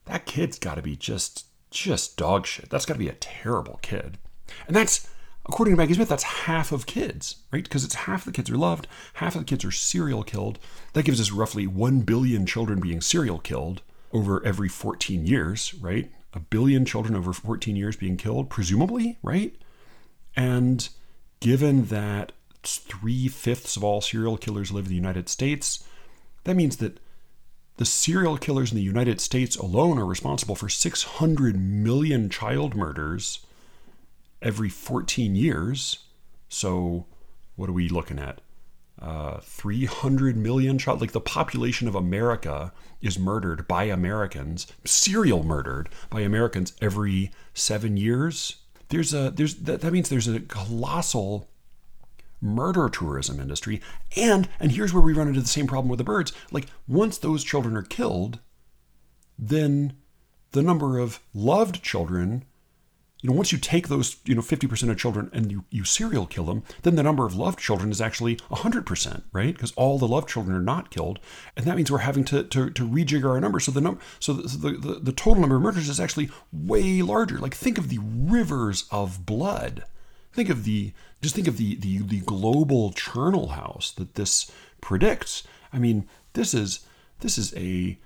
that 0.06 0.26
kid's 0.26 0.58
gotta 0.58 0.82
be 0.82 0.96
just 0.96 1.46
just 1.74 2.16
dog 2.16 2.46
shit. 2.46 2.70
That's 2.70 2.86
gotta 2.86 2.98
be 2.98 3.08
a 3.08 3.14
terrible 3.14 3.78
kid. 3.82 4.18
And 4.66 4.74
that's 4.74 5.08
according 5.46 5.74
to 5.74 5.76
Maggie 5.76 5.94
Smith, 5.94 6.08
that's 6.08 6.22
half 6.22 6.72
of 6.72 6.86
kids, 6.86 7.36
right? 7.52 7.64
Because 7.64 7.84
it's 7.84 7.94
half 7.94 8.24
the 8.24 8.32
kids 8.32 8.50
are 8.50 8.56
loved, 8.56 8.86
half 9.14 9.34
of 9.34 9.42
the 9.42 9.46
kids 9.46 9.64
are 9.64 9.70
serial 9.70 10.22
killed. 10.22 10.58
That 10.94 11.04
gives 11.04 11.20
us 11.20 11.30
roughly 11.30 11.66
one 11.66 12.00
billion 12.00 12.46
children 12.46 12.80
being 12.80 13.00
serial 13.00 13.38
killed 13.38 13.82
over 14.12 14.44
every 14.44 14.68
14 14.68 15.26
years, 15.26 15.74
right? 15.80 16.10
a 16.34 16.40
billion 16.40 16.84
children 16.84 17.14
over 17.14 17.32
14 17.32 17.76
years 17.76 17.96
being 17.96 18.16
killed, 18.16 18.50
presumably, 18.50 19.18
right? 19.22 19.54
And 20.36 20.88
given 21.40 21.86
that 21.86 22.32
three 22.64 23.28
fifths 23.28 23.76
of 23.76 23.84
all 23.84 24.00
serial 24.00 24.36
killers 24.36 24.72
live 24.72 24.86
in 24.86 24.90
the 24.90 24.96
United 24.96 25.28
States, 25.28 25.84
that 26.42 26.56
means 26.56 26.78
that 26.78 26.98
the 27.76 27.84
serial 27.84 28.38
killers 28.38 28.70
in 28.70 28.76
the 28.76 28.82
United 28.82 29.20
States 29.20 29.56
alone 29.56 29.98
are 29.98 30.06
responsible 30.06 30.54
for 30.54 30.68
600 30.68 31.56
million 31.56 32.30
child 32.30 32.74
murders 32.76 33.40
every 34.40 34.68
14 34.68 35.34
years. 35.34 35.98
So, 36.48 37.06
what 37.56 37.68
are 37.68 37.72
we 37.72 37.88
looking 37.88 38.18
at? 38.18 38.40
Uh, 39.00 39.40
300 39.40 40.36
million 40.36 40.78
child 40.78 41.00
like 41.00 41.10
the 41.10 41.20
population 41.20 41.88
of 41.88 41.96
america 41.96 42.72
is 43.02 43.18
murdered 43.18 43.66
by 43.66 43.84
americans 43.84 44.68
serial 44.84 45.42
murdered 45.42 45.88
by 46.10 46.20
americans 46.20 46.72
every 46.80 47.30
seven 47.52 47.96
years 47.96 48.56
there's 48.90 49.12
a 49.12 49.30
there's 49.30 49.56
that, 49.56 49.80
that 49.80 49.92
means 49.92 50.08
there's 50.08 50.28
a 50.28 50.38
colossal 50.40 51.50
murder 52.44 52.88
tourism 52.88 53.40
industry 53.40 53.80
and 54.16 54.48
and 54.60 54.72
here's 54.72 54.92
where 54.92 55.02
we 55.02 55.12
run 55.12 55.28
into 55.28 55.40
the 55.40 55.48
same 55.48 55.66
problem 55.66 55.88
with 55.88 55.98
the 55.98 56.04
birds 56.04 56.32
like 56.52 56.66
once 56.86 57.18
those 57.18 57.42
children 57.42 57.76
are 57.76 57.82
killed 57.82 58.38
then 59.38 59.94
the 60.52 60.62
number 60.62 60.98
of 60.98 61.20
loved 61.32 61.82
children 61.82 62.44
you 63.24 63.30
know, 63.30 63.36
once 63.36 63.52
you 63.52 63.56
take 63.58 63.88
those, 63.88 64.18
you 64.26 64.34
know, 64.34 64.42
50% 64.42 64.90
of 64.90 64.98
children 64.98 65.30
and 65.32 65.50
you, 65.50 65.64
you 65.70 65.82
serial 65.82 66.26
kill 66.26 66.44
them, 66.44 66.62
then 66.82 66.94
the 66.94 67.02
number 67.02 67.24
of 67.24 67.34
loved 67.34 67.58
children 67.58 67.90
is 67.90 67.98
actually 67.98 68.36
100%, 68.36 69.22
right? 69.32 69.54
Because 69.54 69.72
all 69.76 69.98
the 69.98 70.06
loved 70.06 70.28
children 70.28 70.54
are 70.54 70.60
not 70.60 70.90
killed. 70.90 71.20
And 71.56 71.64
that 71.64 71.74
means 71.74 71.90
we're 71.90 71.98
having 72.00 72.26
to, 72.26 72.44
to, 72.44 72.68
to 72.68 72.86
rejigger 72.86 73.30
our 73.30 73.40
numbers. 73.40 73.64
So 73.64 73.70
the 73.72 73.80
number, 73.80 73.98
so 74.20 74.34
the, 74.34 74.72
the, 74.72 75.00
the 75.00 75.12
total 75.12 75.40
number 75.40 75.56
of 75.56 75.62
murders 75.62 75.88
is 75.88 75.98
actually 75.98 76.28
way 76.52 77.00
larger. 77.00 77.38
Like 77.38 77.54
think 77.54 77.78
of 77.78 77.88
the 77.88 77.98
rivers 78.02 78.84
of 78.90 79.24
blood. 79.24 79.84
Think 80.34 80.48
of 80.48 80.64
the, 80.64 80.92
just 81.22 81.36
think 81.36 81.46
of 81.46 81.58
the, 81.58 81.76
the, 81.76 81.98
the 81.98 82.20
global 82.20 82.92
charnel 82.92 83.48
house 83.48 83.92
that 83.92 84.16
this 84.16 84.50
predicts. 84.80 85.44
I 85.72 85.78
mean, 85.78 86.08
this 86.32 86.54
is, 86.54 86.80
this 87.20 87.38
is 87.38 87.54
a, 87.56 87.96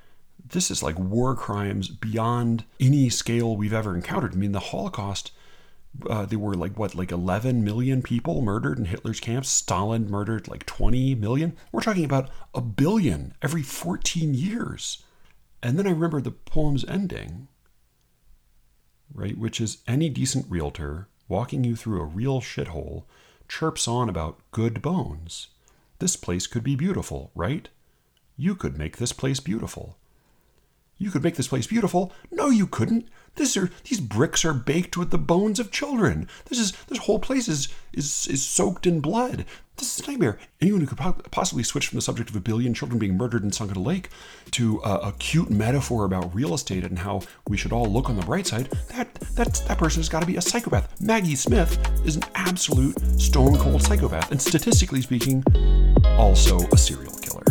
this 0.47 0.71
is 0.71 0.83
like 0.83 0.99
war 0.99 1.35
crimes 1.35 1.89
beyond 1.89 2.65
any 2.79 3.09
scale 3.09 3.57
we've 3.57 3.73
ever 3.73 3.95
encountered. 3.95 4.35
I 4.35 4.37
mean, 4.37 4.53
the 4.53 4.61
Holocaust, 4.61 5.33
uh, 6.09 6.27
there 6.27 6.39
were 6.39 6.55
like 6.55 6.79
what, 6.79 6.95
like 6.95 7.11
11 7.11 7.65
million 7.65 8.03
people 8.03 8.43
murdered 8.43 8.79
in 8.79 8.85
Hitler's 8.85 9.21
camps. 9.21 9.49
Stalin 9.49 10.11
murdered 10.11 10.49
like 10.49 10.67
20 10.67 11.15
million. 11.15 11.57
We're 11.73 11.81
talking 11.81 12.05
about 12.05 12.29
a 12.55 12.61
billion 12.61 13.35
every 13.41 13.63
14 13.63 14.35
years. 14.35 15.03
And 15.63 15.79
then 15.79 15.87
I 15.87 15.91
remember 15.91 16.21
the 16.21 16.31
poem's 16.31 16.85
ending, 16.85 17.49
right, 19.15 19.37
which 19.37 19.63
is 19.63 19.79
any 19.87 20.11
decent 20.11 20.45
realtor 20.51 21.09
walking 21.29 21.65
you 21.65 21.77
through 21.77 22.01
a 22.01 22.05
real 22.05 22.41
shithole 22.41 23.05
chirps 23.49 23.89
on 23.89 24.09
about 24.09 24.39
good 24.51 24.83
bones. 24.83 25.49
This 25.99 26.17
place 26.17 26.47
could 26.47 26.63
be 26.63 26.77
beautiful, 26.77 27.31
right? 27.35 27.69
You 28.37 28.55
could 28.55 28.79
make 28.79 28.99
this 28.99 29.13
place 29.13 29.41
beautiful. 29.41 29.97
You 30.99 31.11
could 31.11 31.23
make 31.23 31.37
this 31.37 31.49
place 31.49 31.67
beautiful. 31.67 32.13
No, 32.31 32.51
you 32.51 32.67
couldn't. 32.67 33.09
This 33.39 33.57
are 33.57 33.71
these 33.85 34.01
bricks 34.01 34.45
are 34.45 34.53
baked 34.53 34.97
with 34.97 35.11
the 35.11 35.17
bones 35.17 35.61
of 35.61 35.71
children. 35.71 36.29
This 36.47 36.59
is 36.59 36.73
this 36.89 36.99
whole 36.99 37.21
place 37.21 37.47
is 37.47 37.69
is 37.93 38.27
is 38.27 38.45
soaked 38.45 38.85
in 38.85 38.99
blood. 38.99 39.45
This 39.77 39.97
is 39.97 40.05
a 40.05 40.11
nightmare. 40.11 40.41
Anyone 40.61 40.81
who 40.81 40.89
could 40.89 41.31
possibly 41.31 41.63
switch 41.63 41.87
from 41.87 41.99
the 41.99 42.03
subject 42.03 42.31
of 42.31 42.35
a 42.35 42.41
billion 42.41 42.75
children 42.75 42.99
being 42.99 43.17
murdered 43.17 43.45
and 43.45 43.55
sunk 43.55 43.71
in 43.71 43.77
a 43.77 43.81
lake 43.81 44.09
to 44.51 44.81
a, 44.85 44.95
a 44.95 45.13
cute 45.21 45.51
metaphor 45.51 46.05
about 46.05 46.35
real 46.35 46.53
estate 46.53 46.83
and 46.83 46.99
how 46.99 47.23
we 47.47 47.57
should 47.57 47.73
all 47.73 47.87
look 47.87 48.11
on 48.11 48.17
the 48.17 48.27
bright 48.27 48.49
side, 48.49 48.71
that 48.89 49.15
that 49.37 49.63
that 49.69 49.79
person 49.79 50.01
has 50.01 50.09
got 50.09 50.21
to 50.21 50.27
be 50.27 50.37
a 50.37 50.43
psychopath. 50.43 51.01
Maggie 51.01 51.37
Smith 51.37 51.79
is 52.05 52.17
an 52.17 52.25
absolute 52.35 52.99
stone 53.21 53.57
cold 53.57 53.83
psychopath, 53.83 54.33
and 54.33 54.43
statistically 54.43 55.01
speaking, 55.01 55.45
also 56.17 56.59
a 56.73 56.77
serial 56.77 57.15
killer. 57.19 57.45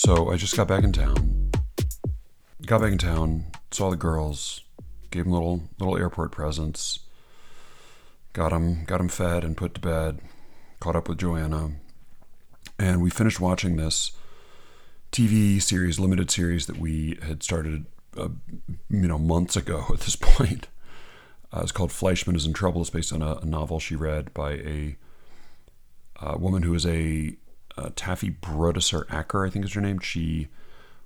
So 0.00 0.30
I 0.30 0.38
just 0.38 0.56
got 0.56 0.66
back 0.66 0.82
in 0.82 0.92
town. 0.92 1.50
Got 2.64 2.80
back 2.80 2.92
in 2.92 2.96
town, 2.96 3.44
saw 3.70 3.90
the 3.90 3.98
girls, 3.98 4.64
gave 5.10 5.24
them 5.24 5.32
little 5.34 5.68
little 5.78 5.94
airport 5.94 6.32
presents. 6.32 7.00
Got 8.32 8.48
them 8.48 8.86
got 8.86 8.96
them 8.96 9.10
fed 9.10 9.44
and 9.44 9.58
put 9.58 9.74
to 9.74 9.80
bed. 9.82 10.20
Caught 10.80 10.96
up 10.96 11.06
with 11.10 11.18
Joanna, 11.18 11.72
and 12.78 13.02
we 13.02 13.10
finished 13.10 13.40
watching 13.40 13.76
this 13.76 14.12
TV 15.12 15.60
series, 15.60 16.00
limited 16.00 16.30
series 16.30 16.64
that 16.64 16.78
we 16.78 17.18
had 17.22 17.42
started, 17.42 17.84
uh, 18.16 18.28
you 18.88 19.06
know, 19.06 19.18
months 19.18 19.54
ago. 19.54 19.84
At 19.92 20.00
this 20.00 20.16
point, 20.16 20.68
uh, 21.52 21.60
it's 21.62 21.72
called 21.72 21.90
Fleischman 21.90 22.36
is 22.36 22.46
in 22.46 22.54
Trouble. 22.54 22.80
It's 22.80 22.88
based 22.88 23.12
on 23.12 23.20
a, 23.20 23.34
a 23.34 23.44
novel 23.44 23.78
she 23.78 23.96
read 23.96 24.32
by 24.32 24.52
a, 24.52 24.96
a 26.22 26.38
woman 26.38 26.62
who 26.62 26.72
is 26.72 26.86
a 26.86 27.36
uh, 27.80 27.90
Taffy 27.96 28.30
Brodesser-Akner, 28.30 29.46
I 29.46 29.50
think 29.50 29.64
is 29.64 29.72
her 29.72 29.80
name. 29.80 29.98
She 30.00 30.48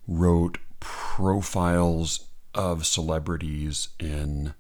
wrote 0.09 0.59
profiles 0.81 2.26
of 2.54 2.87
celebrities 2.87 3.88
in 3.99 4.54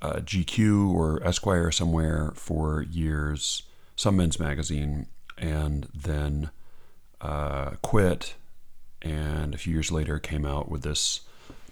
uh, 0.00 0.14
GQ 0.14 0.92
or 0.92 1.22
Esquire 1.24 1.70
somewhere 1.70 2.32
for 2.34 2.82
years, 2.82 3.64
some 3.96 4.16
men's 4.16 4.38
magazine, 4.38 5.06
and 5.36 5.88
then 5.94 6.50
uh, 7.20 7.72
quit. 7.82 8.34
And 9.02 9.54
a 9.54 9.58
few 9.58 9.74
years 9.74 9.90
later, 9.90 10.18
came 10.18 10.46
out 10.46 10.70
with 10.70 10.82
this 10.82 11.20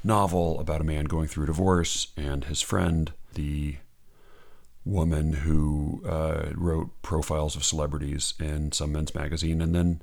novel 0.02 0.61
about 0.61 0.80
a 0.80 0.85
man 0.85 1.04
going 1.04 1.28
through 1.28 1.45
a 1.45 1.49
divorce 1.49 2.09
and 2.16 2.45
his 2.45 2.61
friend, 2.61 3.12
the 3.35 3.76
woman 4.88 5.33
who 5.35 6.02
uh, 6.07 6.50
wrote 6.54 6.90
profiles 7.02 7.54
of 7.57 7.64
celebrities 7.64 8.35
in 8.40 8.73
some 8.73 8.92
men's 8.92 9.14
magazine 9.14 9.61
and 9.61 9.75
then 9.75 10.02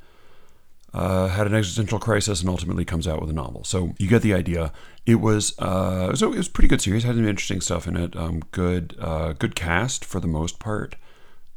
uh, 0.93 1.27
had 1.27 1.45
an 1.45 1.53
existential 1.53 1.99
crisis 1.99 2.39
and 2.39 2.49
ultimately 2.49 2.85
comes 2.85 3.07
out 3.07 3.19
with 3.19 3.29
a 3.29 3.33
novel. 3.33 3.65
So 3.65 3.93
you 3.97 4.07
get 4.07 4.21
the 4.21 4.33
idea. 4.33 4.71
It 5.05 5.15
was 5.15 5.57
uh, 5.59 6.15
so 6.15 6.31
it 6.31 6.37
was 6.37 6.47
pretty 6.47 6.69
good 6.69 6.81
series. 6.81 7.03
Had 7.03 7.15
some 7.15 7.27
interesting 7.27 7.59
stuff 7.59 7.85
in 7.85 7.97
it. 7.97 8.15
Um, 8.15 8.41
good 8.51 8.95
uh, 8.99 9.33
good 9.33 9.55
cast 9.55 10.05
for 10.05 10.21
the 10.21 10.27
most 10.27 10.57
part, 10.57 10.95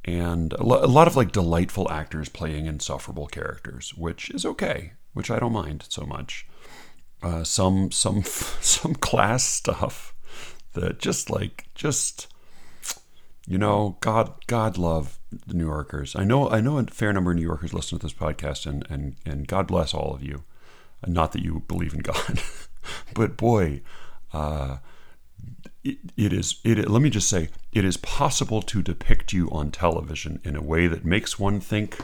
and 0.04 0.54
a, 0.54 0.64
lo- 0.64 0.84
a 0.84 0.86
lot 0.86 1.06
of 1.06 1.14
like 1.14 1.30
delightful 1.30 1.88
actors 1.88 2.28
playing 2.28 2.66
insufferable 2.66 3.28
characters, 3.28 3.94
which 3.94 4.28
is 4.30 4.44
okay. 4.44 4.94
Which 5.12 5.30
I 5.30 5.38
don't 5.38 5.52
mind 5.52 5.84
so 5.88 6.04
much. 6.04 6.46
Uh, 7.22 7.44
some 7.44 7.92
some 7.92 8.22
some 8.60 8.96
class 8.96 9.44
stuff 9.44 10.14
that 10.72 10.98
just 10.98 11.30
like 11.30 11.66
just 11.76 12.26
you 13.48 13.56
know, 13.56 13.96
God, 14.00 14.34
God 14.46 14.76
love 14.76 15.18
the 15.46 15.54
New 15.54 15.64
Yorkers. 15.64 16.14
I 16.14 16.22
know, 16.22 16.50
I 16.50 16.60
know 16.60 16.76
a 16.76 16.84
fair 16.84 17.14
number 17.14 17.30
of 17.30 17.38
New 17.38 17.42
Yorkers 17.42 17.72
listen 17.72 17.98
to 17.98 18.04
this 18.04 18.12
podcast, 18.12 18.66
and 18.66 18.86
and 18.90 19.16
and 19.24 19.48
God 19.48 19.66
bless 19.66 19.94
all 19.94 20.14
of 20.14 20.22
you. 20.22 20.44
Not 21.06 21.32
that 21.32 21.42
you 21.42 21.62
believe 21.66 21.94
in 21.94 22.00
God, 22.00 22.42
but 23.14 23.38
boy, 23.38 23.80
uh, 24.34 24.78
it, 25.82 25.96
it 26.14 26.34
is. 26.34 26.60
It 26.62 26.90
let 26.90 27.00
me 27.00 27.08
just 27.08 27.30
say, 27.30 27.48
it 27.72 27.86
is 27.86 27.96
possible 27.96 28.60
to 28.60 28.82
depict 28.82 29.32
you 29.32 29.48
on 29.50 29.70
television 29.70 30.40
in 30.44 30.54
a 30.54 30.62
way 30.62 30.86
that 30.86 31.06
makes 31.06 31.38
one 31.38 31.58
think 31.58 31.98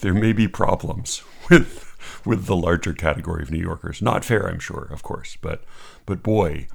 there 0.00 0.12
may 0.12 0.34
be 0.34 0.48
problems 0.48 1.22
with 1.50 1.96
with 2.26 2.44
the 2.44 2.56
larger 2.56 2.92
category 2.92 3.42
of 3.42 3.50
New 3.50 3.58
Yorkers. 3.58 4.02
Not 4.02 4.22
fair, 4.22 4.46
I'm 4.46 4.58
sure, 4.58 4.86
of 4.90 5.02
course, 5.02 5.38
but 5.40 5.64
but 6.04 6.22
boy 6.22 6.66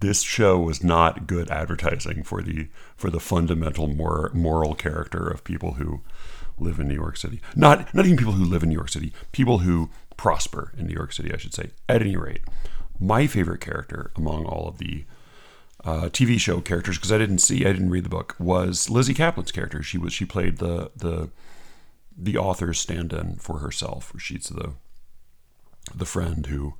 this 0.00 0.22
show 0.22 0.58
was 0.58 0.84
not 0.84 1.26
good 1.26 1.50
advertising 1.50 2.22
for 2.22 2.42
the 2.42 2.68
for 2.96 3.10
the 3.10 3.20
fundamental 3.20 3.86
mor- 3.86 4.30
moral 4.34 4.74
character 4.74 5.26
of 5.28 5.44
people 5.44 5.74
who 5.74 6.02
live 6.58 6.78
in 6.78 6.88
New 6.88 6.94
York 6.94 7.16
City. 7.16 7.40
Not 7.54 7.92
not 7.94 8.04
even 8.06 8.16
people 8.16 8.34
who 8.34 8.44
live 8.44 8.62
in 8.62 8.68
New 8.68 8.76
York 8.76 8.90
City, 8.90 9.12
people 9.32 9.58
who 9.58 9.90
prosper 10.16 10.72
in 10.76 10.86
New 10.86 10.94
York 10.94 11.12
City, 11.12 11.32
I 11.32 11.36
should 11.36 11.54
say. 11.54 11.70
At 11.88 12.02
any 12.02 12.16
rate, 12.16 12.42
my 12.98 13.26
favorite 13.26 13.60
character 13.60 14.10
among 14.16 14.44
all 14.46 14.68
of 14.68 14.78
the 14.78 15.04
uh, 15.84 16.08
TV 16.08 16.38
show 16.38 16.60
characters, 16.60 16.96
because 16.96 17.12
I 17.12 17.18
didn't 17.18 17.38
see, 17.38 17.64
I 17.64 17.72
didn't 17.72 17.90
read 17.90 18.04
the 18.04 18.10
book, 18.10 18.34
was 18.38 18.90
Lizzy 18.90 19.14
Caplan's 19.14 19.52
character. 19.52 19.82
She 19.82 19.98
was 19.98 20.12
she 20.12 20.24
played 20.24 20.58
the 20.58 20.90
the 20.96 21.30
the 22.18 22.36
author's 22.36 22.80
stand-in 22.80 23.36
for 23.36 23.58
herself. 23.58 24.12
She's 24.18 24.48
the 24.48 24.72
the 25.94 26.06
friend 26.06 26.46
who 26.46 26.74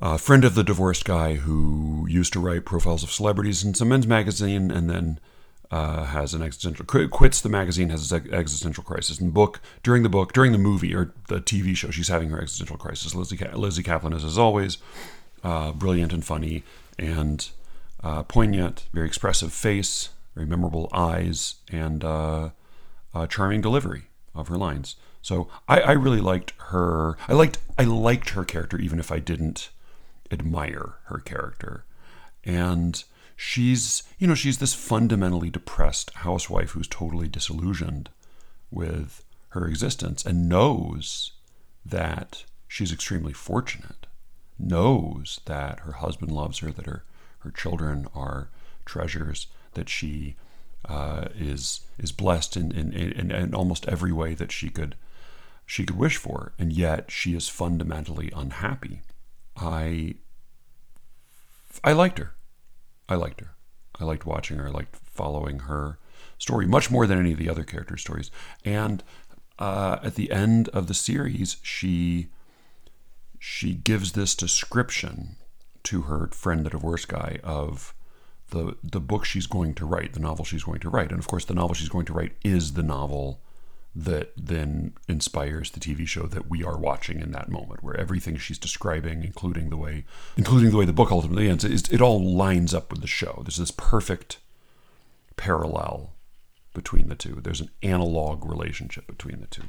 a 0.00 0.18
friend 0.18 0.44
of 0.44 0.54
the 0.54 0.64
divorced 0.64 1.04
guy 1.04 1.34
who 1.34 2.06
used 2.08 2.32
to 2.32 2.40
write 2.40 2.64
profiles 2.64 3.02
of 3.02 3.10
celebrities 3.10 3.62
in 3.62 3.74
some 3.74 3.88
men's 3.88 4.06
magazine 4.06 4.70
and 4.70 4.88
then 4.88 5.20
uh, 5.70 6.04
has 6.04 6.34
an 6.34 6.42
existential 6.42 6.84
quits 6.84 7.40
the 7.40 7.48
magazine 7.48 7.90
has 7.90 8.10
an 8.10 8.32
existential 8.32 8.82
crisis. 8.82 9.20
In 9.20 9.26
the 9.26 9.32
book, 9.32 9.60
during 9.82 10.02
the 10.02 10.08
book, 10.08 10.32
during 10.32 10.52
the 10.52 10.58
movie 10.58 10.94
or 10.94 11.12
the 11.28 11.40
TV 11.40 11.76
show, 11.76 11.90
she's 11.90 12.08
having 12.08 12.30
her 12.30 12.40
existential 12.40 12.76
crisis. 12.76 13.14
Lizzy, 13.14 13.36
Lizzy 13.52 13.82
Caplan 13.82 14.14
is, 14.14 14.24
as 14.24 14.38
always, 14.38 14.78
uh, 15.44 15.72
brilliant 15.72 16.12
and 16.12 16.24
funny 16.24 16.64
and 16.98 17.50
uh, 18.02 18.22
poignant, 18.24 18.86
very 18.92 19.06
expressive 19.06 19.52
face, 19.52 20.08
very 20.34 20.46
memorable 20.46 20.88
eyes, 20.92 21.56
and 21.70 22.02
uh, 22.02 22.50
charming 23.28 23.60
delivery 23.60 24.04
of 24.34 24.48
her 24.48 24.56
lines. 24.56 24.96
So 25.22 25.48
I, 25.68 25.80
I 25.80 25.92
really 25.92 26.20
liked 26.20 26.54
her. 26.68 27.16
I 27.28 27.34
liked 27.34 27.58
I 27.78 27.84
liked 27.84 28.30
her 28.30 28.44
character, 28.44 28.78
even 28.78 28.98
if 28.98 29.12
I 29.12 29.18
didn't 29.18 29.68
admire 30.30 30.96
her 31.04 31.18
character. 31.18 31.84
And 32.44 33.02
she's 33.40 34.02
you 34.18 34.26
know 34.26 34.34
she's 34.34 34.58
this 34.58 34.74
fundamentally 34.74 35.48
depressed 35.48 36.12
housewife 36.16 36.72
who's 36.72 36.86
totally 36.86 37.26
disillusioned 37.26 38.10
with 38.70 39.24
her 39.50 39.66
existence 39.66 40.26
and 40.26 40.46
knows 40.46 41.32
that 41.86 42.44
she's 42.68 42.92
extremely 42.92 43.32
fortunate 43.32 44.06
knows 44.58 45.40
that 45.46 45.80
her 45.80 45.92
husband 45.92 46.30
loves 46.30 46.58
her 46.58 46.70
that 46.70 46.84
her 46.84 47.02
her 47.38 47.50
children 47.50 48.06
are 48.14 48.50
treasures 48.84 49.46
that 49.72 49.88
she 49.88 50.36
uh, 50.84 51.28
is 51.34 51.80
is 51.98 52.12
blessed 52.12 52.58
in, 52.58 52.70
in, 52.72 52.92
in, 52.92 53.30
in 53.30 53.54
almost 53.54 53.88
every 53.88 54.12
way 54.12 54.34
that 54.34 54.52
she 54.52 54.68
could 54.68 54.94
she 55.64 55.86
could 55.86 55.96
wish 55.96 56.18
for 56.18 56.52
and 56.58 56.74
yet 56.74 57.10
she 57.10 57.34
is 57.34 57.48
fundamentally 57.48 58.30
unhappy 58.36 59.00
i 59.60 60.14
i 61.84 61.92
liked 61.92 62.18
her 62.18 62.34
I 63.10 63.16
liked 63.16 63.40
her. 63.40 63.54
I 63.98 64.04
liked 64.04 64.24
watching 64.24 64.58
her. 64.58 64.68
I 64.68 64.70
liked 64.70 64.96
following 64.96 65.60
her 65.60 65.98
story 66.38 66.66
much 66.66 66.90
more 66.90 67.06
than 67.06 67.18
any 67.18 67.32
of 67.32 67.38
the 67.38 67.50
other 67.50 67.64
character 67.64 67.96
stories. 67.96 68.30
And 68.64 69.02
uh, 69.58 69.98
at 70.02 70.14
the 70.14 70.30
end 70.30 70.68
of 70.68 70.86
the 70.86 70.94
series, 70.94 71.56
she 71.62 72.28
she 73.38 73.74
gives 73.74 74.12
this 74.12 74.34
description 74.34 75.36
to 75.82 76.02
her 76.02 76.28
friend, 76.28 76.64
the 76.64 76.70
divorce 76.70 77.04
guy, 77.04 77.40
of 77.42 77.92
the 78.50 78.76
the 78.82 79.00
book 79.00 79.24
she's 79.24 79.46
going 79.48 79.74
to 79.74 79.84
write, 79.84 80.12
the 80.12 80.20
novel 80.20 80.44
she's 80.44 80.64
going 80.64 80.80
to 80.80 80.88
write. 80.88 81.10
And 81.10 81.18
of 81.18 81.26
course, 81.26 81.44
the 81.44 81.54
novel 81.54 81.74
she's 81.74 81.88
going 81.88 82.06
to 82.06 82.12
write 82.12 82.32
is 82.44 82.74
the 82.74 82.82
novel 82.84 83.40
that 83.94 84.32
then 84.36 84.92
inspires 85.08 85.70
the 85.70 85.80
TV 85.80 86.06
show 86.06 86.26
that 86.26 86.48
we 86.48 86.62
are 86.62 86.78
watching 86.78 87.20
in 87.20 87.32
that 87.32 87.50
moment, 87.50 87.82
where 87.82 87.96
everything 87.96 88.36
she's 88.36 88.58
describing, 88.58 89.24
including 89.24 89.68
the 89.68 89.76
way, 89.76 90.04
including 90.36 90.70
the 90.70 90.76
way 90.76 90.84
the 90.84 90.92
book 90.92 91.10
ultimately 91.10 91.48
ends, 91.48 91.64
it, 91.64 91.92
it 91.92 92.00
all 92.00 92.24
lines 92.24 92.72
up 92.72 92.90
with 92.92 93.00
the 93.00 93.08
show. 93.08 93.42
There's 93.42 93.56
this 93.56 93.72
perfect 93.72 94.38
parallel 95.36 96.12
between 96.72 97.08
the 97.08 97.16
two. 97.16 97.40
There's 97.42 97.60
an 97.60 97.70
analog 97.82 98.46
relationship 98.46 99.06
between 99.06 99.40
the 99.40 99.46
two. 99.48 99.64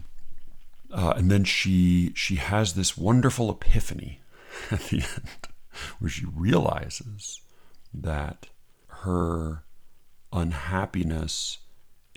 Uh, 0.94 1.14
and 1.16 1.32
then 1.32 1.44
she 1.44 2.12
she 2.16 2.36
has 2.36 2.74
this 2.74 2.98
wonderful 2.98 3.50
epiphany 3.50 4.20
at 4.72 4.82
the 4.82 4.98
end, 4.98 5.48
where 6.00 6.10
she 6.10 6.26
realizes 6.26 7.42
that 7.94 8.48
her 8.88 9.64
unhappiness 10.34 11.60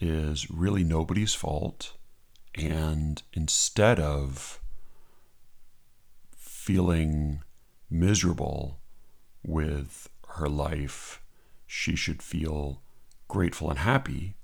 is 0.05 0.51
really 0.51 0.85
nobody's 0.85 1.35
fault. 1.35 1.93
And 2.55 3.23
instead 3.33 3.99
of 3.99 4.61
feeling 6.37 7.43
miserable 7.91 8.79
with 9.43 10.09
her 10.37 10.49
life, 10.49 11.21
she 11.67 11.97
should 11.97 12.23
feel 12.23 12.81
grateful 13.29 13.71
and 13.71 13.81
happy. 13.81 14.35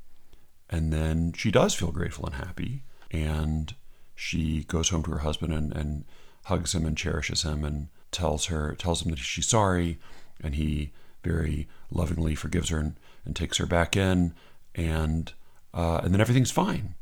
And 0.69 0.93
then 0.93 1.33
she 1.33 1.51
does 1.51 1.75
feel 1.75 1.93
grateful 1.93 2.27
and 2.27 2.35
happy. 2.35 2.83
And 3.11 3.75
she 4.15 4.65
goes 4.65 4.89
home 4.89 5.03
to 5.05 5.11
her 5.13 5.19
husband 5.19 5.53
and, 5.53 5.73
and 5.73 6.05
hugs 6.45 6.75
him 6.75 6.87
and 6.87 6.97
cherishes 6.97 7.43
him 7.43 7.65
and 7.65 7.89
tells 8.13 8.47
her 8.47 8.75
tells 8.75 9.03
him 9.03 9.11
that 9.11 9.19
she's 9.19 9.47
sorry 9.47 9.99
and 10.43 10.57
he 10.57 10.91
very 11.23 11.69
lovingly 11.91 12.35
forgives 12.35 12.71
her 12.71 12.79
and, 12.79 12.97
and 13.25 13.37
takes 13.37 13.59
her 13.59 13.67
back 13.67 13.97
in 13.97 14.35
and 14.75 15.33
uh, 15.73 16.01
and 16.03 16.13
then 16.13 16.21
everything's 16.21 16.51
fine. 16.51 16.95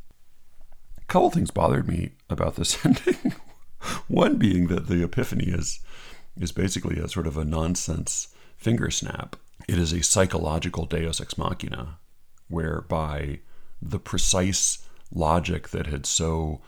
A 0.98 1.04
couple 1.04 1.30
things 1.30 1.50
bothered 1.50 1.88
me 1.88 2.12
about 2.28 2.56
this 2.56 2.84
ending. 2.84 3.34
One 4.08 4.36
being 4.36 4.66
that 4.68 4.88
the 4.88 5.02
epiphany 5.02 5.46
is 5.46 5.80
is 6.40 6.52
basically 6.52 6.98
a 6.98 7.08
sort 7.08 7.26
of 7.26 7.36
a 7.36 7.44
nonsense 7.44 8.28
finger 8.56 8.90
snap. 8.90 9.36
It 9.66 9.78
is 9.78 9.92
a 9.92 10.02
psychological 10.02 10.86
deus 10.86 11.20
ex 11.20 11.36
machina, 11.36 11.98
whereby 12.48 13.40
the 13.80 13.98
precise 13.98 14.86
logic 15.12 15.68
that 15.68 15.86
had 15.86 16.06
so 16.06 16.60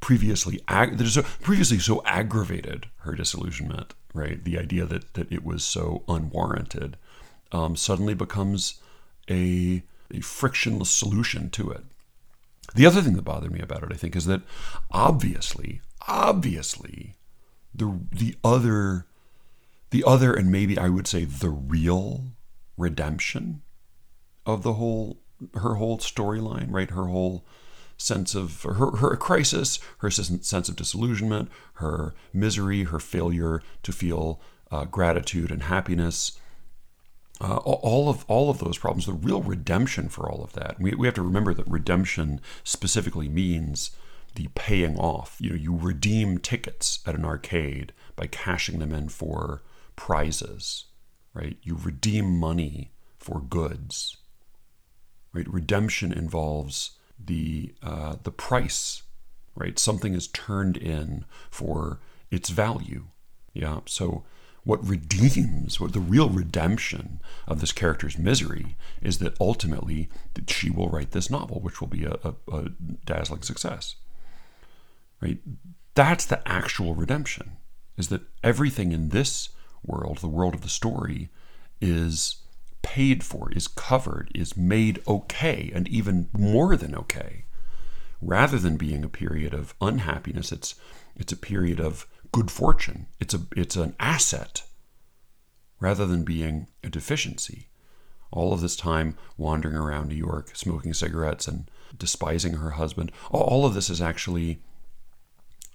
previously 0.00 0.60
ag- 0.68 0.98
that 0.98 1.06
so 1.08 1.22
previously 1.22 1.78
so 1.78 2.02
aggravated 2.04 2.86
her 2.98 3.14
disillusionment, 3.14 3.94
right? 4.14 4.42
The 4.44 4.58
idea 4.58 4.84
that 4.86 5.14
that 5.14 5.32
it 5.32 5.44
was 5.44 5.64
so 5.64 6.04
unwarranted, 6.08 6.96
um, 7.52 7.76
suddenly 7.76 8.14
becomes 8.14 8.80
a 9.30 9.82
a 10.12 10.20
frictionless 10.20 10.90
solution 10.90 11.50
to 11.50 11.70
it. 11.70 11.84
The 12.74 12.86
other 12.86 13.02
thing 13.02 13.14
that 13.14 13.22
bothered 13.22 13.52
me 13.52 13.60
about 13.60 13.82
it, 13.82 13.90
I 13.92 13.96
think, 13.96 14.16
is 14.16 14.26
that 14.26 14.42
obviously, 14.90 15.80
obviously, 16.06 17.16
the 17.74 18.00
the 18.10 18.36
other, 18.44 19.06
the 19.90 20.04
other, 20.06 20.32
and 20.32 20.50
maybe 20.50 20.78
I 20.78 20.88
would 20.88 21.06
say 21.06 21.24
the 21.24 21.50
real 21.50 22.24
redemption 22.76 23.62
of 24.46 24.62
the 24.62 24.74
whole 24.74 25.18
her 25.54 25.74
whole 25.74 25.98
storyline, 25.98 26.68
right? 26.70 26.90
Her 26.90 27.06
whole 27.06 27.44
sense 27.96 28.34
of 28.34 28.62
her, 28.62 28.96
her 28.96 29.16
crisis, 29.16 29.78
her 29.98 30.10
sense 30.10 30.68
of 30.68 30.76
disillusionment, 30.76 31.50
her 31.74 32.14
misery, 32.32 32.84
her 32.84 32.98
failure 32.98 33.62
to 33.82 33.92
feel 33.92 34.40
uh, 34.70 34.84
gratitude 34.84 35.50
and 35.50 35.64
happiness, 35.64 36.38
uh, 37.42 37.56
all 37.56 38.08
of 38.08 38.24
all 38.28 38.50
of 38.50 38.58
those 38.58 38.78
problems, 38.78 39.06
the 39.06 39.12
real 39.12 39.42
redemption 39.42 40.08
for 40.08 40.30
all 40.30 40.44
of 40.44 40.52
that. 40.52 40.80
We, 40.80 40.94
we 40.94 41.08
have 41.08 41.14
to 41.16 41.22
remember 41.22 41.52
that 41.54 41.68
redemption 41.68 42.40
specifically 42.62 43.28
means 43.28 43.90
the 44.36 44.48
paying 44.54 44.96
off. 44.96 45.36
You 45.40 45.50
know, 45.50 45.56
you 45.56 45.76
redeem 45.76 46.38
tickets 46.38 47.00
at 47.04 47.16
an 47.16 47.24
arcade 47.24 47.92
by 48.14 48.28
cashing 48.28 48.78
them 48.78 48.92
in 48.92 49.08
for 49.08 49.62
prizes, 49.96 50.84
right? 51.34 51.56
You 51.62 51.76
redeem 51.82 52.38
money 52.38 52.92
for 53.18 53.40
goods, 53.40 54.18
right? 55.32 55.52
Redemption 55.52 56.12
involves 56.12 56.92
the 57.18 57.74
uh, 57.82 58.16
the 58.22 58.30
price, 58.30 59.02
right? 59.56 59.80
Something 59.80 60.14
is 60.14 60.28
turned 60.28 60.76
in 60.76 61.24
for 61.50 61.98
its 62.30 62.50
value. 62.50 63.06
Yeah, 63.52 63.80
so 63.86 64.22
what 64.64 64.86
redeems, 64.86 65.80
what 65.80 65.92
the 65.92 66.00
real 66.00 66.28
redemption 66.28 67.20
of 67.48 67.60
this 67.60 67.72
character's 67.72 68.16
misery 68.16 68.76
is 69.00 69.18
that 69.18 69.40
ultimately 69.40 70.08
that 70.34 70.48
she 70.48 70.70
will 70.70 70.88
write 70.88 71.10
this 71.10 71.30
novel, 71.30 71.60
which 71.60 71.80
will 71.80 71.88
be 71.88 72.04
a, 72.04 72.16
a, 72.22 72.34
a 72.52 72.68
dazzling 73.04 73.42
success. 73.42 73.96
Right? 75.20 75.38
That's 75.94 76.24
the 76.24 76.46
actual 76.48 76.94
redemption, 76.94 77.56
is 77.96 78.08
that 78.08 78.22
everything 78.42 78.92
in 78.92 79.08
this 79.08 79.48
world, 79.84 80.18
the 80.18 80.28
world 80.28 80.54
of 80.54 80.62
the 80.62 80.68
story, 80.68 81.28
is 81.80 82.36
paid 82.82 83.24
for, 83.24 83.50
is 83.52 83.68
covered, 83.68 84.30
is 84.34 84.56
made 84.56 85.02
okay, 85.06 85.70
and 85.74 85.88
even 85.88 86.28
more 86.32 86.76
than 86.76 86.94
okay. 86.94 87.44
Rather 88.20 88.58
than 88.58 88.76
being 88.76 89.04
a 89.04 89.08
period 89.08 89.52
of 89.52 89.74
unhappiness, 89.80 90.52
it's 90.52 90.76
it's 91.16 91.32
a 91.32 91.36
period 91.36 91.80
of 91.80 92.06
good 92.32 92.50
fortune. 92.50 93.06
It's 93.20 93.34
a 93.34 93.42
it's 93.56 93.76
an 93.76 93.94
asset 94.00 94.64
rather 95.78 96.06
than 96.06 96.24
being 96.24 96.68
a 96.82 96.88
deficiency. 96.88 97.68
All 98.30 98.54
of 98.54 98.62
this 98.62 98.76
time 98.76 99.16
wandering 99.36 99.76
around 99.76 100.08
New 100.08 100.14
York, 100.14 100.56
smoking 100.56 100.94
cigarettes 100.94 101.46
and 101.46 101.70
despising 101.96 102.54
her 102.54 102.70
husband. 102.70 103.12
All 103.30 103.66
of 103.66 103.74
this 103.74 103.90
is 103.90 104.00
actually, 104.00 104.60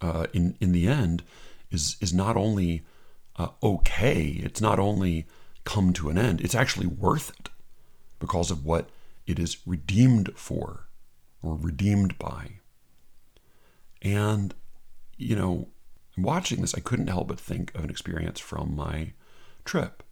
uh, 0.02 0.26
in 0.34 0.58
in 0.60 0.72
the 0.72 0.88
end, 0.88 1.24
is 1.70 1.98
is 2.02 2.14
not 2.14 2.36
only 2.36 2.84
uh, 3.36 3.50
okay. 3.62 4.42
It's 4.44 4.62
not 4.62 4.80
only 4.80 5.28
come 5.64 5.94
to 5.94 6.10
an 6.10 6.18
end. 6.18 6.42
It's 6.42 6.56
actually 6.56 6.88
worth 6.88 7.30
it 7.40 7.50
because 8.20 8.50
of 8.50 8.66
what 8.66 8.90
it 9.28 9.38
is 9.38 9.58
redeemed 9.66 10.32
for 10.36 10.88
or 11.44 11.56
redeemed 11.56 12.18
by. 12.18 12.54
And 14.02 14.56
you 15.18 15.36
know, 15.36 15.68
watching 16.18 16.62
this, 16.62 16.76
I 16.76 16.80
couldn't 16.80 17.08
help 17.08 17.28
but 17.28 17.40
think 17.40 17.74
of 17.76 17.84
an 17.84 17.90
experience 17.90 18.40
from 18.40 18.76
my 18.76 19.14
trip 19.66 20.04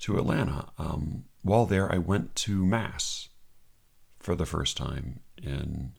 to 0.00 0.18
Atlanta. 0.18 0.68
Um, 0.78 1.24
while 1.42 1.66
there, 1.66 1.92
I 1.92 1.98
went 1.98 2.34
to 2.36 2.64
Mass 2.64 3.28
for 4.18 4.34
the 4.34 4.46
first 4.46 4.76
time 4.76 5.20
in 5.42 5.92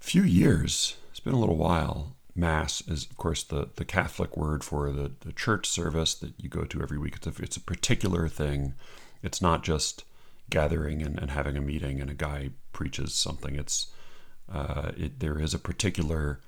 a 0.00 0.04
few 0.04 0.22
years. 0.22 0.96
It's 1.10 1.20
been 1.20 1.34
a 1.34 1.40
little 1.40 1.56
while. 1.56 2.16
Mass 2.34 2.80
is, 2.88 3.04
of 3.04 3.16
course, 3.16 3.44
the, 3.44 3.68
the 3.76 3.84
Catholic 3.84 4.36
word 4.36 4.64
for 4.64 4.90
the, 4.90 5.12
the 5.20 5.32
church 5.32 5.68
service 5.68 6.14
that 6.14 6.32
you 6.38 6.48
go 6.48 6.64
to 6.64 6.82
every 6.82 6.98
week. 6.98 7.16
It's 7.16 7.26
a, 7.26 7.42
it's 7.42 7.56
a 7.56 7.60
particular 7.60 8.28
thing. 8.28 8.74
It's 9.22 9.40
not 9.40 9.62
just 9.62 10.04
gathering 10.50 11.02
and, 11.02 11.18
and 11.18 11.30
having 11.30 11.56
a 11.56 11.60
meeting 11.60 12.00
and 12.00 12.10
a 12.10 12.14
guy 12.14 12.50
preaches 12.72 13.14
something. 13.14 13.54
It's 13.54 13.88
uh, 14.52 14.92
it, 14.96 15.20
there 15.20 15.38
is 15.38 15.54
a 15.54 15.58
particular 15.58 16.40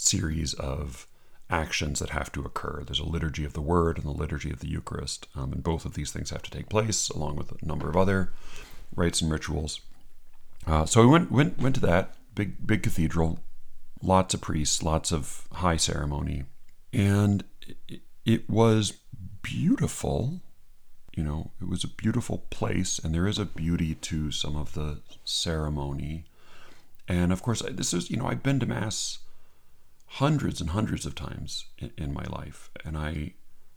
series 0.00 0.54
of 0.54 1.06
actions 1.50 1.98
that 1.98 2.10
have 2.10 2.30
to 2.32 2.44
occur. 2.44 2.82
There's 2.84 3.00
a 3.00 3.04
liturgy 3.04 3.44
of 3.44 3.52
the 3.52 3.60
Word 3.60 3.98
and 3.98 4.06
the 4.06 4.10
liturgy 4.10 4.50
of 4.50 4.60
the 4.60 4.68
Eucharist, 4.68 5.26
um, 5.34 5.52
and 5.52 5.62
both 5.62 5.84
of 5.84 5.94
these 5.94 6.12
things 6.12 6.30
have 6.30 6.42
to 6.42 6.50
take 6.50 6.68
place, 6.68 7.08
along 7.08 7.36
with 7.36 7.52
a 7.52 7.66
number 7.66 7.88
of 7.88 7.96
other 7.96 8.32
rites 8.94 9.20
and 9.20 9.30
rituals. 9.30 9.80
Uh, 10.66 10.84
so 10.84 11.00
we 11.00 11.06
went 11.06 11.30
went 11.30 11.58
went 11.58 11.74
to 11.74 11.80
that 11.80 12.14
big 12.34 12.66
big 12.66 12.82
cathedral, 12.82 13.40
lots 14.02 14.34
of 14.34 14.40
priests, 14.40 14.82
lots 14.82 15.10
of 15.10 15.46
high 15.52 15.76
ceremony, 15.76 16.44
and 16.92 17.44
it, 17.88 18.00
it 18.24 18.48
was 18.48 18.92
beautiful. 19.42 20.40
You 21.16 21.24
know, 21.24 21.50
it 21.60 21.68
was 21.68 21.82
a 21.82 21.88
beautiful 21.88 22.46
place, 22.50 22.98
and 22.98 23.14
there 23.14 23.26
is 23.26 23.38
a 23.38 23.44
beauty 23.44 23.94
to 23.96 24.30
some 24.30 24.56
of 24.56 24.74
the 24.74 25.00
ceremony. 25.24 26.24
And 27.08 27.32
of 27.32 27.42
course, 27.42 27.62
this 27.68 27.92
is 27.92 28.10
you 28.10 28.16
know 28.16 28.26
I've 28.26 28.42
been 28.42 28.60
to 28.60 28.66
mass 28.66 29.18
hundreds 30.14 30.60
and 30.60 30.70
hundreds 30.70 31.06
of 31.06 31.14
times 31.14 31.66
in, 31.78 31.92
in 31.96 32.12
my 32.12 32.24
life, 32.24 32.70
and 32.84 32.96
I 32.96 33.34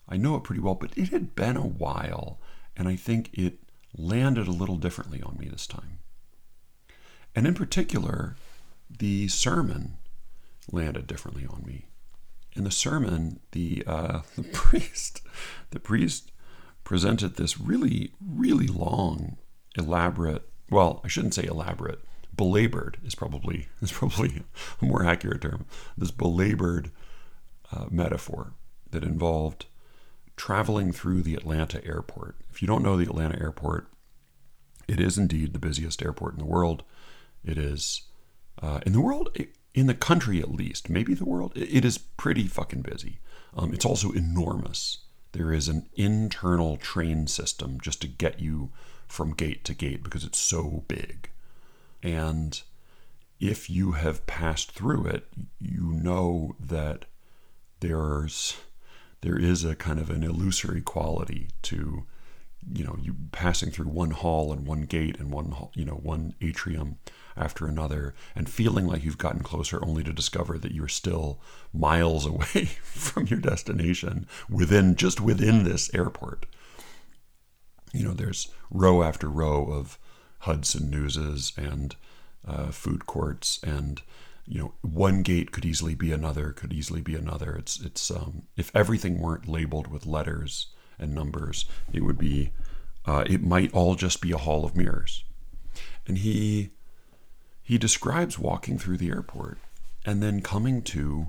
I 0.07 0.17
know 0.17 0.35
it 0.35 0.43
pretty 0.43 0.61
well. 0.61 0.75
But 0.75 0.97
it 0.97 1.09
had 1.09 1.35
been 1.35 1.57
a 1.57 1.65
while, 1.65 2.39
and 2.75 2.87
I 2.87 2.95
think 2.95 3.29
it 3.33 3.59
landed 3.95 4.47
a 4.47 4.51
little 4.51 4.77
differently 4.77 5.21
on 5.21 5.37
me 5.37 5.47
this 5.47 5.67
time. 5.67 5.99
And 7.35 7.45
in 7.45 7.53
particular, 7.53 8.35
the 8.89 9.27
sermon 9.27 9.97
landed 10.71 11.07
differently 11.07 11.45
on 11.45 11.63
me. 11.65 11.85
In 12.55 12.63
the 12.63 12.71
sermon, 12.71 13.39
the 13.51 13.83
uh, 13.85 14.21
the 14.35 14.43
priest 14.43 15.21
the 15.69 15.79
priest 15.79 16.31
presented 16.83 17.35
this 17.35 17.59
really 17.59 18.11
really 18.19 18.67
long, 18.67 19.37
elaborate. 19.77 20.49
Well, 20.71 20.99
I 21.03 21.07
shouldn't 21.07 21.35
say 21.35 21.43
elaborate 21.43 21.99
belabored 22.35 22.97
is 23.05 23.15
probably 23.15 23.67
is 23.81 23.91
probably 23.91 24.43
a 24.81 24.85
more 24.85 25.05
accurate 25.05 25.41
term. 25.41 25.65
This 25.97 26.11
belabored 26.11 26.91
uh, 27.71 27.85
metaphor 27.89 28.53
that 28.91 29.03
involved 29.03 29.65
traveling 30.35 30.91
through 30.91 31.21
the 31.21 31.35
Atlanta 31.35 31.83
airport. 31.85 32.35
If 32.49 32.61
you 32.61 32.67
don't 32.67 32.83
know 32.83 32.97
the 32.97 33.03
Atlanta 33.03 33.39
airport, 33.39 33.87
it 34.87 34.99
is 34.99 35.17
indeed 35.17 35.53
the 35.53 35.59
busiest 35.59 36.01
airport 36.01 36.33
in 36.33 36.39
the 36.39 36.45
world. 36.45 36.83
It 37.43 37.57
is 37.57 38.03
uh, 38.61 38.79
in 38.85 38.93
the 38.93 39.01
world, 39.01 39.35
in 39.73 39.87
the 39.87 39.93
country 39.93 40.39
at 40.39 40.51
least, 40.51 40.89
maybe 40.89 41.13
the 41.13 41.25
world. 41.25 41.53
It 41.55 41.85
is 41.85 41.97
pretty 41.97 42.47
fucking 42.47 42.81
busy. 42.81 43.19
Um, 43.55 43.73
it's 43.73 43.85
also 43.85 44.11
enormous. 44.11 44.99
There 45.31 45.51
is 45.51 45.67
an 45.67 45.87
internal 45.95 46.77
train 46.77 47.27
system 47.27 47.79
just 47.81 48.01
to 48.01 48.07
get 48.07 48.39
you 48.39 48.71
from 49.07 49.33
gate 49.33 49.63
to 49.65 49.73
gate 49.73 50.03
because 50.03 50.23
it's 50.23 50.39
so 50.39 50.83
big. 50.87 51.29
And 52.03 52.61
if 53.39 53.69
you 53.69 53.93
have 53.93 54.27
passed 54.27 54.71
through 54.71 55.07
it, 55.07 55.27
you 55.59 55.91
know 55.93 56.55
that 56.59 57.05
there's 57.79 58.57
there 59.21 59.39
is 59.39 59.63
a 59.63 59.75
kind 59.75 59.99
of 59.99 60.09
an 60.09 60.21
illusory 60.21 60.81
quality 60.81 61.47
to 61.63 62.05
you 62.71 62.83
know 62.83 62.97
you 63.01 63.15
passing 63.31 63.71
through 63.71 63.87
one 63.87 64.11
hall 64.11 64.53
and 64.53 64.65
one 64.65 64.83
gate 64.83 65.17
and 65.19 65.31
one 65.31 65.53
you 65.73 65.85
know 65.85 65.95
one 65.95 66.33
atrium 66.41 66.97
after 67.35 67.67
another 67.67 68.13
and 68.35 68.49
feeling 68.49 68.85
like 68.85 69.03
you've 69.03 69.17
gotten 69.17 69.41
closer 69.41 69.83
only 69.83 70.03
to 70.03 70.13
discover 70.13 70.57
that 70.57 70.73
you're 70.73 70.87
still 70.87 71.41
miles 71.73 72.25
away 72.33 72.65
from 72.83 73.27
your 73.27 73.39
destination 73.39 74.27
within 74.49 74.95
just 74.95 75.19
within 75.19 75.63
this 75.63 75.93
airport. 75.93 76.45
You 77.93 78.03
know 78.03 78.13
there's 78.13 78.49
row 78.71 79.03
after 79.03 79.29
row 79.29 79.65
of 79.65 79.97
Hudson 80.43 80.89
Newses 80.89 81.53
and 81.55 81.95
uh, 82.45 82.67
food 82.67 83.05
courts, 83.05 83.59
and 83.63 84.01
you 84.45 84.59
know 84.59 84.73
one 84.81 85.21
gate 85.21 85.53
could 85.53 85.63
easily 85.63 85.95
be 85.95 86.11
another, 86.11 86.51
could 86.51 86.73
easily 86.73 87.01
be 87.01 87.15
another. 87.15 87.55
It's 87.55 87.79
it's 87.79 88.11
um, 88.11 88.43
if 88.57 88.69
everything 88.75 89.19
weren't 89.19 89.47
labeled 89.47 89.87
with 89.87 90.05
letters 90.05 90.67
and 90.99 91.15
numbers, 91.15 91.65
it 91.93 92.01
would 92.01 92.17
be 92.17 92.51
uh, 93.05 93.23
it 93.25 93.41
might 93.41 93.73
all 93.73 93.95
just 93.95 94.21
be 94.21 94.33
a 94.33 94.37
hall 94.37 94.65
of 94.65 94.75
mirrors. 94.75 95.23
And 96.05 96.17
he 96.17 96.71
he 97.61 97.77
describes 97.77 98.37
walking 98.37 98.77
through 98.77 98.97
the 98.97 99.09
airport 99.09 99.59
and 100.05 100.21
then 100.21 100.41
coming 100.41 100.81
to 100.81 101.27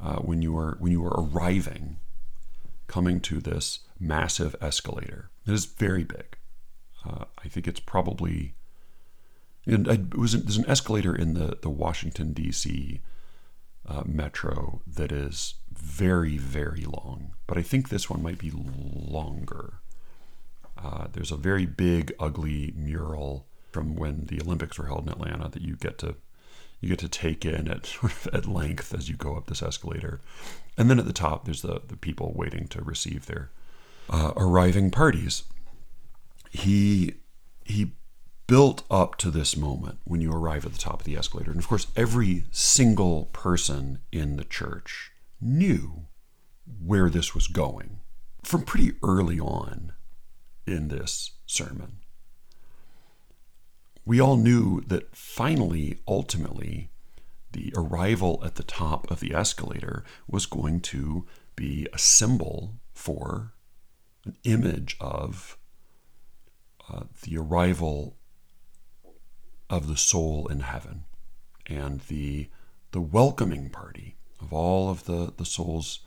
uh, 0.00 0.18
when 0.18 0.42
you 0.42 0.56
are 0.56 0.76
when 0.78 0.92
you 0.92 1.04
are 1.04 1.24
arriving, 1.24 1.96
coming 2.86 3.20
to 3.22 3.40
this 3.40 3.80
massive 3.98 4.54
escalator. 4.60 5.30
It 5.44 5.52
is 5.52 5.64
very 5.64 6.04
big. 6.04 6.36
Uh, 7.06 7.24
I 7.44 7.48
think 7.48 7.68
it's 7.68 7.80
probably. 7.80 8.54
And 9.66 9.88
it 9.88 10.16
was 10.16 10.32
there's 10.32 10.58
an 10.58 10.68
escalator 10.68 11.14
in 11.14 11.34
the 11.34 11.58
the 11.60 11.70
Washington 11.70 12.32
D.C. 12.32 13.00
Uh, 13.86 14.02
metro 14.06 14.80
that 14.86 15.12
is 15.12 15.54
very 15.72 16.36
very 16.36 16.84
long, 16.84 17.34
but 17.46 17.56
I 17.58 17.62
think 17.62 17.88
this 17.88 18.08
one 18.10 18.22
might 18.22 18.38
be 18.38 18.52
longer. 18.54 19.74
Uh, 20.76 21.06
there's 21.12 21.32
a 21.32 21.36
very 21.36 21.66
big 21.66 22.12
ugly 22.18 22.74
mural 22.76 23.46
from 23.72 23.96
when 23.96 24.26
the 24.26 24.40
Olympics 24.40 24.78
were 24.78 24.86
held 24.86 25.06
in 25.06 25.12
Atlanta 25.12 25.48
that 25.48 25.62
you 25.62 25.76
get 25.76 25.98
to 25.98 26.16
you 26.80 26.90
get 26.90 26.98
to 26.98 27.08
take 27.08 27.46
in 27.46 27.68
at 27.68 27.96
at 28.32 28.46
length 28.46 28.94
as 28.94 29.08
you 29.08 29.16
go 29.16 29.36
up 29.36 29.46
this 29.46 29.62
escalator, 29.62 30.20
and 30.76 30.90
then 30.90 30.98
at 30.98 31.06
the 31.06 31.12
top 31.12 31.46
there's 31.46 31.62
the 31.62 31.80
the 31.88 31.96
people 31.96 32.32
waiting 32.34 32.68
to 32.68 32.82
receive 32.82 33.26
their 33.26 33.50
uh, 34.10 34.32
arriving 34.36 34.90
parties 34.90 35.44
he 36.54 37.16
he 37.64 37.92
built 38.46 38.84
up 38.90 39.16
to 39.16 39.30
this 39.30 39.56
moment 39.56 39.98
when 40.04 40.20
you 40.20 40.30
arrive 40.30 40.64
at 40.64 40.72
the 40.72 40.78
top 40.78 41.00
of 41.00 41.04
the 41.04 41.16
escalator. 41.16 41.50
And 41.50 41.58
of 41.58 41.66
course, 41.66 41.88
every 41.96 42.44
single 42.52 43.26
person 43.32 43.98
in 44.12 44.36
the 44.36 44.44
church 44.44 45.10
knew 45.40 46.06
where 46.82 47.10
this 47.10 47.34
was 47.34 47.48
going 47.48 48.00
from 48.42 48.62
pretty 48.62 48.92
early 49.02 49.40
on 49.40 49.94
in 50.66 50.88
this 50.88 51.32
sermon. 51.46 51.98
We 54.04 54.20
all 54.20 54.36
knew 54.36 54.82
that 54.82 55.16
finally, 55.16 55.98
ultimately, 56.06 56.90
the 57.52 57.72
arrival 57.76 58.40
at 58.44 58.56
the 58.56 58.62
top 58.62 59.10
of 59.10 59.20
the 59.20 59.34
escalator 59.34 60.04
was 60.28 60.46
going 60.46 60.82
to 60.82 61.26
be 61.56 61.88
a 61.92 61.98
symbol 61.98 62.74
for 62.92 63.54
an 64.24 64.36
image 64.44 64.96
of 65.00 65.56
uh, 66.92 67.04
the 67.22 67.36
arrival 67.38 68.16
of 69.70 69.88
the 69.88 69.96
soul 69.96 70.46
in 70.48 70.60
heaven 70.60 71.04
and 71.66 72.00
the 72.02 72.48
the 72.92 73.00
welcoming 73.00 73.70
party 73.70 74.16
of 74.40 74.52
all 74.52 74.90
of 74.90 75.04
the 75.04 75.32
the 75.36 75.44
souls 75.44 76.00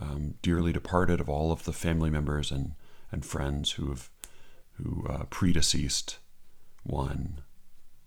um, 0.00 0.34
dearly 0.42 0.72
departed, 0.72 1.20
of 1.20 1.28
all 1.28 1.52
of 1.52 1.64
the 1.64 1.72
family 1.72 2.10
members 2.10 2.50
and 2.50 2.74
and 3.12 3.24
friends 3.24 3.72
who 3.72 3.88
have 3.88 4.10
who 4.74 5.06
uh, 5.08 5.24
predeceased 5.30 6.18
one, 6.82 7.42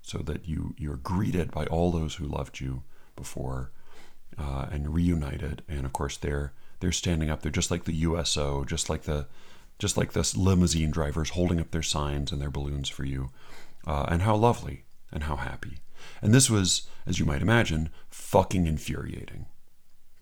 so 0.01 0.19
that 0.19 0.47
you 0.47 0.75
you're 0.77 0.97
greeted 0.97 1.51
by 1.51 1.65
all 1.65 1.91
those 1.91 2.15
who 2.15 2.25
loved 2.25 2.59
you 2.59 2.83
before 3.15 3.71
uh, 4.37 4.67
and 4.71 4.93
reunited, 4.93 5.63
and 5.67 5.85
of 5.85 5.93
course 5.93 6.17
they're 6.17 6.53
they're 6.79 6.91
standing 6.91 7.29
up. 7.29 7.41
They're 7.41 7.51
just 7.51 7.71
like 7.71 7.85
the 7.85 7.93
USO, 7.93 8.63
just 8.63 8.89
like 8.89 9.03
the 9.03 9.27
just 9.79 9.97
like 9.97 10.13
this 10.13 10.35
limousine 10.35 10.91
drivers 10.91 11.31
holding 11.31 11.59
up 11.59 11.71
their 11.71 11.83
signs 11.83 12.31
and 12.31 12.41
their 12.41 12.49
balloons 12.49 12.89
for 12.89 13.05
you. 13.05 13.29
Uh, 13.85 14.05
and 14.09 14.23
how 14.23 14.35
lovely 14.35 14.83
and 15.11 15.23
how 15.23 15.37
happy. 15.37 15.77
And 16.21 16.33
this 16.33 16.49
was, 16.49 16.87
as 17.05 17.19
you 17.19 17.25
might 17.25 17.41
imagine, 17.41 17.89
fucking 18.09 18.67
infuriating 18.67 19.45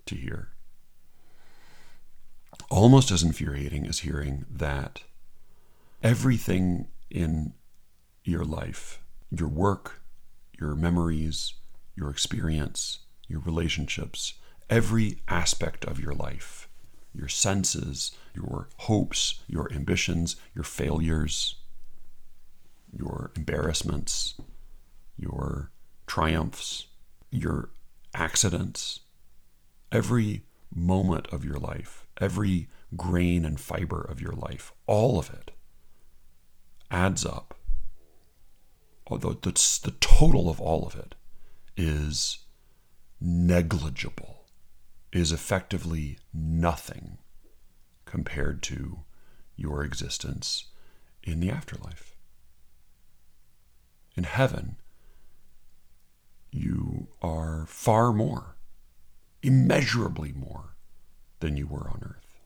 to 0.05 0.15
hear. 0.15 0.49
Almost 2.69 3.11
as 3.11 3.23
infuriating 3.23 3.87
as 3.87 3.99
hearing 3.99 4.45
that 4.49 5.01
everything 6.03 6.87
in 7.09 7.53
your 8.23 8.45
life, 8.45 9.01
your 9.31 9.47
work, 9.47 10.01
your 10.59 10.75
memories, 10.75 11.53
your 11.95 12.09
experience, 12.09 12.99
your 13.27 13.39
relationships, 13.39 14.35
every 14.69 15.21
aspect 15.27 15.85
of 15.85 15.99
your 15.99 16.13
life 16.13 16.67
your 17.15 17.29
senses, 17.29 18.11
your 18.35 18.69
hopes, 18.77 19.41
your 19.47 19.71
ambitions, 19.73 20.35
your 20.53 20.63
failures, 20.63 21.55
your 22.91 23.31
embarrassments, 23.35 24.35
your 25.17 25.71
triumphs, 26.07 26.87
your 27.31 27.69
accidents, 28.13 29.01
every 29.91 30.43
moment 30.73 31.27
of 31.31 31.45
your 31.45 31.57
life, 31.57 32.05
every 32.19 32.67
grain 32.95 33.45
and 33.45 33.59
fiber 33.59 34.01
of 34.01 34.21
your 34.21 34.33
life, 34.33 34.71
all 34.87 35.19
of 35.19 35.29
it 35.29 35.51
adds 36.91 37.25
up. 37.25 37.57
Although 39.07 39.33
the, 39.33 39.51
the 39.83 39.95
total 39.99 40.49
of 40.49 40.59
all 40.59 40.85
of 40.87 40.95
it 40.95 41.15
is 41.77 42.39
negligible 43.19 44.45
is 45.11 45.31
effectively 45.31 46.17
nothing 46.33 47.17
compared 48.15 48.63
to 48.63 48.99
your 49.57 49.83
existence 49.83 50.67
in 51.21 51.41
the 51.41 51.49
afterlife. 51.49 52.15
in 54.15 54.23
heaven, 54.23 54.77
you 56.49 57.07
are 57.21 57.65
far 57.67 58.13
more, 58.13 58.55
immeasurably 59.43 60.31
more 60.31 60.77
than 61.41 61.57
you 61.57 61.67
were 61.67 61.89
on 61.89 62.01
earth. 62.03 62.39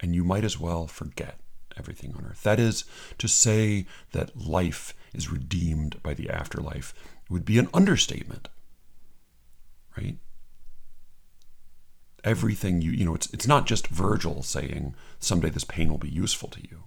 And 0.00 0.16
you 0.16 0.24
might 0.24 0.42
as 0.42 0.58
well 0.58 0.88
forget 0.88 1.38
everything 1.76 2.12
on 2.16 2.26
earth. 2.26 2.42
That 2.42 2.58
is 2.58 2.82
to 3.18 3.28
say 3.28 3.86
that 4.10 4.36
life 4.36 4.94
is 5.12 5.30
redeemed 5.30 6.02
by 6.02 6.14
the 6.14 6.28
afterlife 6.28 6.92
would 7.30 7.44
be 7.44 7.60
an 7.60 7.68
understatement. 7.72 8.48
Right? 9.96 10.16
Everything 12.24 12.80
you 12.80 12.90
you 12.90 13.04
know, 13.04 13.14
it's 13.14 13.32
it's 13.32 13.46
not 13.46 13.66
just 13.66 13.86
Virgil 13.88 14.42
saying 14.42 14.94
someday 15.20 15.50
this 15.50 15.64
pain 15.64 15.88
will 15.90 15.98
be 15.98 16.08
useful 16.08 16.48
to 16.50 16.60
you. 16.62 16.84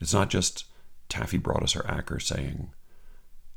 It's 0.00 0.14
not 0.14 0.30
just 0.30 0.64
Taffy 1.08 1.38
Brodesser-Akner 1.38 2.22
saying, 2.22 2.70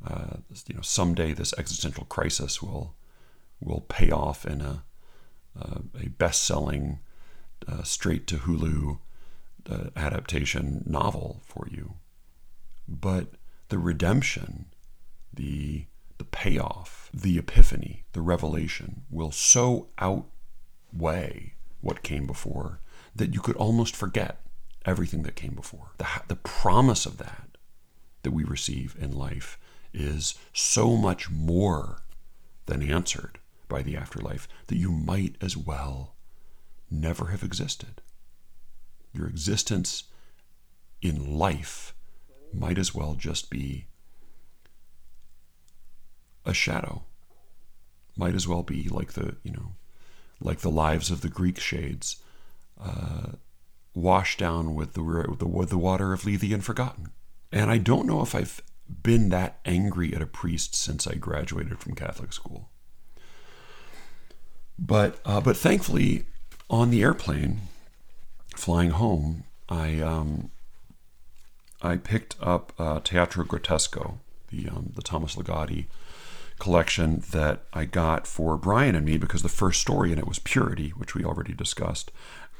uh, 0.06 0.38
you 0.68 0.76
know, 0.76 0.82
someday 0.82 1.34
this 1.34 1.54
existential 1.58 2.06
crisis 2.06 2.62
will 2.62 2.96
will 3.60 3.82
pay 3.82 4.10
off 4.10 4.46
in 4.46 4.62
a 4.62 4.84
uh, 5.60 5.82
a 6.04 6.10
best-selling 6.10 7.00
uh, 7.68 7.84
straight 7.84 8.26
to 8.28 8.38
Hulu 8.38 9.00
uh, 9.70 9.90
adaptation 9.96 10.84
novel 10.88 11.42
for 11.46 11.68
you. 11.70 11.94
But 12.88 13.34
the 13.70 13.78
redemption, 13.78 14.66
the 15.34 15.86
the 16.18 16.26
payoff, 16.26 17.10
the 17.14 17.38
epiphany, 17.38 18.04
the 18.14 18.22
revelation 18.22 19.04
will 19.10 19.32
so 19.32 19.90
outweigh 20.94 21.54
what 21.82 22.04
came 22.04 22.28
before 22.28 22.80
that 23.16 23.34
you 23.34 23.42
could 23.42 23.56
almost 23.56 23.96
forget 23.96 24.42
everything 24.86 25.24
that 25.24 25.36
came 25.36 25.54
before. 25.54 25.92
The, 25.98 26.08
the 26.28 26.36
promise 26.36 27.06
of 27.06 27.18
that 27.18 27.58
that 28.24 28.32
we 28.32 28.44
receive 28.44 28.96
in 29.00 29.12
life 29.12 29.58
is 29.94 30.36
so 30.54 30.96
much 30.96 31.30
more 31.30 32.04
than 32.68 32.82
answered 32.82 33.40
by 33.68 33.82
the 33.82 33.98
afterlife 33.98 34.48
that 34.68 34.78
you 34.78 34.92
might 34.92 35.36
as 35.42 35.58
well 35.58 36.14
never 36.90 37.28
have 37.28 37.44
existed. 37.44 38.02
Your 39.14 39.28
existence 39.28 40.06
in 41.02 41.38
life 41.38 41.94
might 42.54 42.78
as 42.78 42.94
well 42.94 43.16
just 43.16 43.50
be 43.50 43.86
a 46.46 46.54
shadow. 46.54 47.04
Might 48.16 48.36
as 48.36 48.48
well 48.48 48.64
be 48.64 48.88
like 48.88 49.14
the, 49.14 49.36
you 49.44 49.52
know, 49.52 49.72
like 50.42 50.60
the 50.60 50.72
lives 50.72 51.12
of 51.12 51.22
the 51.22 51.30
Greek 51.30 51.60
shades, 51.60 52.18
uh, 52.84 53.34
washed 53.94 54.40
down 54.40 54.76
with 54.76 54.94
the, 54.94 55.36
the, 55.38 55.78
water 55.78 56.14
of 56.14 56.26
Lethe 56.26 56.52
and 56.52 56.64
forgotten. 56.64 57.12
And 57.52 57.70
I 57.70 57.78
don't 57.78 58.08
know 58.08 58.22
if 58.22 58.34
I've 58.34 58.62
been 59.04 59.30
that 59.30 59.60
angry 59.66 60.14
at 60.14 60.22
a 60.22 60.26
priest 60.26 60.76
since 60.76 61.08
I 61.08 61.16
graduated 61.16 61.80
from 61.80 61.96
Catholic 61.96 62.34
school. 62.34 62.70
But 64.80 65.20
uh, 65.26 65.42
but 65.42 65.58
thankfully, 65.58 66.26
on 66.70 66.90
the 66.90 67.04
airplane 67.04 67.62
flying 68.56 68.90
home, 68.92 69.44
I 69.70 70.00
um, 70.00 70.50
I 71.84 71.98
picked 71.98 72.36
up 72.42 72.74
uh, 72.80 73.00
Teatro 73.04 73.46
Grottesco, 73.46 74.16
the 74.50 74.70
um, 74.70 74.92
the 74.96 75.04
Thomas 75.04 75.36
Ligotti 75.36 75.86
collection 76.62 77.24
that 77.32 77.64
I 77.74 77.86
got 77.86 78.28
for 78.28 78.56
Brian 78.56 78.94
and 78.94 79.04
me 79.04 79.18
because 79.18 79.42
the 79.42 79.50
first 79.50 79.82
story 79.82 80.12
in 80.12 80.20
it 80.20 80.28
was 80.28 80.38
Purity, 80.38 80.90
which 80.90 81.16
we 81.16 81.26
already 81.26 81.54
discussed, 81.54 82.12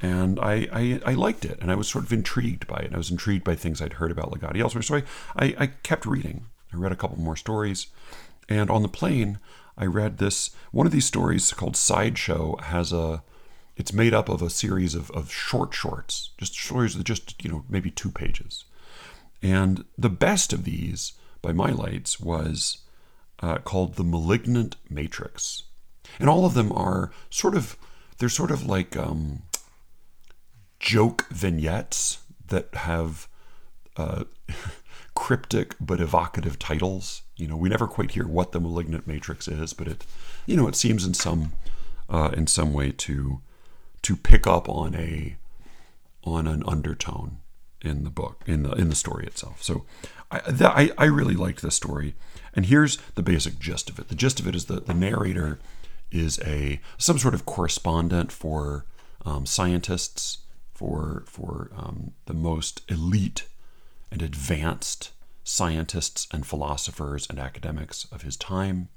and 0.02 0.40
I, 0.40 0.66
I, 0.72 1.00
I, 1.06 1.14
liked 1.14 1.44
it, 1.44 1.56
and 1.60 1.70
I 1.70 1.76
was 1.76 1.86
sort 1.86 2.04
of 2.04 2.12
intrigued 2.12 2.66
by 2.66 2.78
it. 2.78 2.92
I 2.92 2.96
was 2.96 3.12
intrigued 3.12 3.44
by 3.44 3.54
things 3.54 3.80
I'd 3.80 3.92
heard 3.94 4.10
about 4.10 4.32
Ligotti 4.32 4.60
elsewhere, 4.60 4.82
so 4.82 4.96
I, 4.96 5.02
I, 5.36 5.54
I 5.56 5.66
kept 5.84 6.04
reading. 6.04 6.46
I 6.72 6.78
read 6.78 6.90
a 6.90 6.96
couple 6.96 7.16
more 7.16 7.36
stories, 7.36 7.86
and 8.48 8.70
on 8.70 8.82
the 8.82 8.88
plane, 8.88 9.38
I 9.78 9.86
read 9.86 10.18
this. 10.18 10.50
One 10.72 10.84
of 10.84 10.92
these 10.92 11.06
stories 11.06 11.52
called 11.52 11.76
Sideshow 11.76 12.56
has 12.56 12.92
a. 12.92 13.22
It's 13.76 13.92
made 13.92 14.12
up 14.12 14.28
of 14.28 14.42
a 14.42 14.50
series 14.50 14.96
of, 14.96 15.12
of 15.12 15.32
short 15.32 15.72
shorts, 15.72 16.30
just 16.38 16.56
stories 16.58 16.96
that 16.96 17.04
just 17.04 17.42
you 17.44 17.50
know 17.50 17.64
maybe 17.68 17.92
two 17.92 18.10
pages, 18.10 18.64
and 19.40 19.84
the 19.96 20.10
best 20.10 20.52
of 20.52 20.64
these 20.64 21.12
by 21.40 21.52
my 21.52 21.70
lights 21.70 22.18
was 22.18 22.81
uh, 23.42 23.58
called 23.58 23.96
the 23.96 24.04
Malignant 24.04 24.76
Matrix, 24.88 25.64
and 26.18 26.28
all 26.28 26.46
of 26.46 26.54
them 26.54 26.72
are 26.72 27.10
sort 27.28 27.54
of 27.54 27.76
they're 28.18 28.28
sort 28.28 28.50
of 28.50 28.64
like 28.66 28.96
um, 28.96 29.42
joke 30.78 31.26
vignettes 31.30 32.18
that 32.48 32.68
have 32.74 33.28
uh, 33.96 34.24
cryptic 35.14 35.74
but 35.80 36.00
evocative 36.00 36.58
titles. 36.58 37.22
You 37.36 37.48
know, 37.48 37.56
we 37.56 37.68
never 37.68 37.86
quite 37.86 38.12
hear 38.12 38.26
what 38.26 38.52
the 38.52 38.60
malignant 38.60 39.06
matrix 39.06 39.48
is, 39.48 39.72
but 39.72 39.88
it, 39.88 40.06
you 40.46 40.56
know, 40.56 40.68
it 40.68 40.76
seems 40.76 41.04
in 41.04 41.14
some 41.14 41.52
uh, 42.08 42.30
in 42.36 42.46
some 42.46 42.72
way 42.72 42.92
to 42.92 43.40
to 44.02 44.16
pick 44.16 44.46
up 44.46 44.68
on 44.68 44.94
a 44.94 45.36
on 46.24 46.46
an 46.46 46.62
undertone 46.66 47.38
in 47.80 48.04
the 48.04 48.10
book 48.10 48.42
in 48.46 48.62
the 48.62 48.72
in 48.72 48.88
the 48.88 48.94
story 48.94 49.26
itself. 49.26 49.62
So 49.62 49.84
I 50.30 50.40
that, 50.50 50.72
I, 50.76 50.90
I 50.98 51.04
really 51.06 51.34
liked 51.34 51.62
this 51.62 51.74
story, 51.74 52.14
and 52.54 52.66
here's 52.66 52.98
the 53.14 53.22
basic 53.22 53.58
gist 53.58 53.90
of 53.90 53.98
it. 53.98 54.08
The 54.08 54.14
gist 54.14 54.40
of 54.40 54.46
it 54.46 54.54
is 54.54 54.66
that 54.66 54.86
the 54.86 54.94
narrator 54.94 55.58
is 56.10 56.38
a 56.40 56.80
some 56.98 57.18
sort 57.18 57.34
of 57.34 57.46
correspondent 57.46 58.30
for 58.30 58.84
um, 59.24 59.46
scientists 59.46 60.38
for 60.74 61.24
for 61.26 61.70
um, 61.76 62.12
the 62.26 62.34
most 62.34 62.82
elite 62.88 63.46
and 64.10 64.20
advanced 64.22 65.10
scientists 65.44 66.28
and 66.32 66.46
philosophers 66.46 67.26
and 67.28 67.38
academics 67.38 68.06
of 68.12 68.22
his 68.22 68.36
time. 68.36 68.88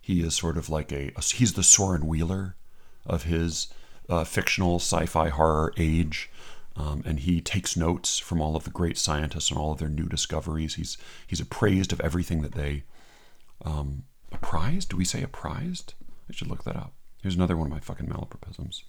He 0.00 0.20
is 0.20 0.34
sort 0.34 0.56
of 0.56 0.68
like 0.68 0.90
a 0.92 1.12
he's 1.34 1.52
the 1.52 1.62
Soren 1.62 2.06
Wheeler 2.06 2.56
of 3.06 3.24
his 3.24 3.68
uh, 4.08 4.24
fictional 4.24 4.76
sci-fi 4.76 5.28
horror 5.28 5.72
age. 5.76 6.30
Um, 6.74 7.02
and 7.04 7.20
he 7.20 7.42
takes 7.42 7.76
notes 7.76 8.18
from 8.18 8.40
all 8.40 8.56
of 8.56 8.64
the 8.64 8.70
great 8.70 8.96
scientists 8.96 9.50
and 9.50 9.58
all 9.58 9.72
of 9.72 9.78
their 9.78 9.90
new 9.90 10.06
discoveries. 10.06 10.76
He's 10.76 10.96
he's 11.26 11.40
appraised 11.40 11.92
of 11.92 12.00
everything 12.00 12.40
that 12.42 12.52
they 12.52 12.84
um, 13.64 14.04
apprised. 14.30 14.90
Do 14.90 14.96
we 14.96 15.04
say 15.04 15.22
apprised? 15.22 15.94
I 16.28 16.32
should 16.32 16.48
look 16.48 16.64
that 16.64 16.76
up. 16.76 16.92
Here's 17.22 17.36
another 17.36 17.56
one 17.56 17.66
of 17.66 17.72
my 17.72 17.80
fucking 17.80 18.06
malapropisms. 18.06 18.82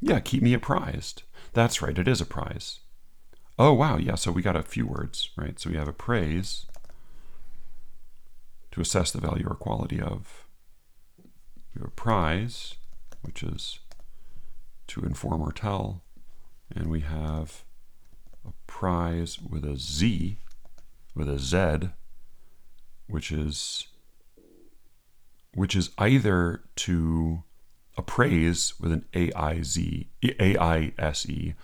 Yeah, 0.00 0.20
keep 0.20 0.42
me 0.42 0.54
apprised. 0.54 1.22
That's 1.52 1.82
right, 1.82 1.98
it 1.98 2.08
is 2.08 2.20
a 2.20 2.26
prize. 2.26 2.80
Oh, 3.58 3.72
wow, 3.72 3.96
yeah, 3.96 4.14
so 4.14 4.30
we 4.30 4.42
got 4.42 4.56
a 4.56 4.62
few 4.62 4.86
words, 4.86 5.30
right? 5.36 5.58
So 5.58 5.70
we 5.70 5.76
have 5.76 5.88
appraise 5.88 6.66
to 8.72 8.80
assess 8.82 9.10
the 9.10 9.20
value 9.20 9.46
or 9.48 9.54
quality 9.54 10.00
of. 10.00 10.46
We 11.74 11.80
have 11.80 11.88
apprise, 11.88 12.74
which 13.22 13.42
is 13.42 13.80
to 14.88 15.00
inform 15.00 15.40
or 15.40 15.52
tell. 15.52 16.02
And 16.74 16.88
we 16.90 17.00
have 17.00 17.64
apprise 18.46 19.38
with 19.40 19.64
a 19.64 19.78
Z, 19.78 20.38
with 21.16 21.28
a 21.28 21.38
Z, 21.38 21.88
which 23.08 23.32
is 23.32 23.88
which 25.54 25.74
is 25.74 25.90
either 25.98 26.62
to 26.76 27.42
appraise 27.96 28.74
with 28.78 28.92
an 28.92 29.06
A-I-Z, 29.14 30.10
A-I-S-E, 30.22 31.54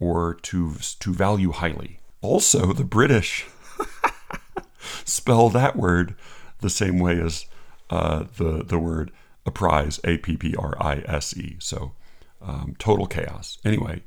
or 0.00 0.34
to, 0.34 0.74
to 1.00 1.12
value 1.12 1.52
highly. 1.52 1.98
Also, 2.22 2.72
the 2.72 2.84
British 2.84 3.46
spell 5.04 5.50
that 5.50 5.76
word 5.76 6.14
the 6.60 6.70
same 6.70 6.98
way 6.98 7.20
as 7.20 7.44
uh, 7.90 8.24
the, 8.38 8.64
the 8.64 8.78
word 8.78 9.12
apprise, 9.44 10.00
A-P-P-R-I-S-E. 10.04 11.56
So 11.60 11.92
um, 12.40 12.74
total 12.78 13.06
chaos. 13.06 13.58
Anyway, 13.62 14.02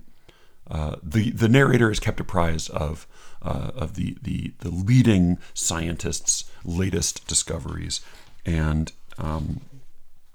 uh, 0.69 0.95
the, 1.03 1.29
the 1.29 1.47
narrator 1.47 1.91
is 1.91 1.99
kept 1.99 2.19
apprised 2.19 2.71
of, 2.71 3.07
uh, 3.47 3.71
of 3.75 3.95
the, 3.95 4.17
the, 4.21 4.51
the 4.60 4.69
leading 4.69 5.38
scientists' 5.53 6.43
latest 6.65 7.25
discoveries. 7.27 8.01
And 8.45 8.91
um, 9.17 9.62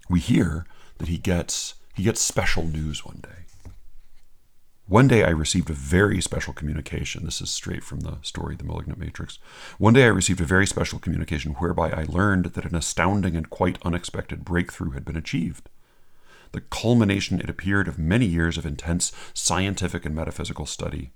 we 0.08 0.18
hear 0.18 0.66
that 0.98 1.08
he 1.08 1.18
gets 1.18 1.74
he 1.94 2.04
gets 2.04 2.22
special 2.22 2.64
news 2.64 3.04
one 3.04 3.20
day. 3.22 3.42
One 4.86 5.08
day 5.08 5.24
I 5.24 5.28
received 5.28 5.68
a 5.68 5.74
very 5.74 6.22
special 6.22 6.54
communication. 6.54 7.26
This 7.26 7.42
is 7.42 7.50
straight 7.50 7.84
from 7.84 8.00
the 8.00 8.16
story 8.22 8.56
The 8.56 8.64
Malignant 8.64 8.98
Matrix. 8.98 9.38
One 9.76 9.92
day 9.92 10.04
I 10.04 10.08
received 10.08 10.40
a 10.40 10.46
very 10.46 10.66
special 10.66 10.98
communication 10.98 11.52
whereby 11.52 11.90
I 11.90 12.06
learned 12.08 12.46
that 12.46 12.64
an 12.64 12.74
astounding 12.74 13.36
and 13.36 13.50
quite 13.50 13.78
unexpected 13.84 14.42
breakthrough 14.42 14.92
had 14.92 15.04
been 15.04 15.16
achieved. 15.16 15.68
The 16.52 16.62
culmination, 16.62 17.40
it 17.40 17.50
appeared, 17.50 17.88
of 17.88 17.98
many 17.98 18.26
years 18.26 18.56
of 18.56 18.64
intense 18.64 19.12
scientific 19.34 20.06
and 20.06 20.14
metaphysical 20.14 20.64
study. 20.64 21.10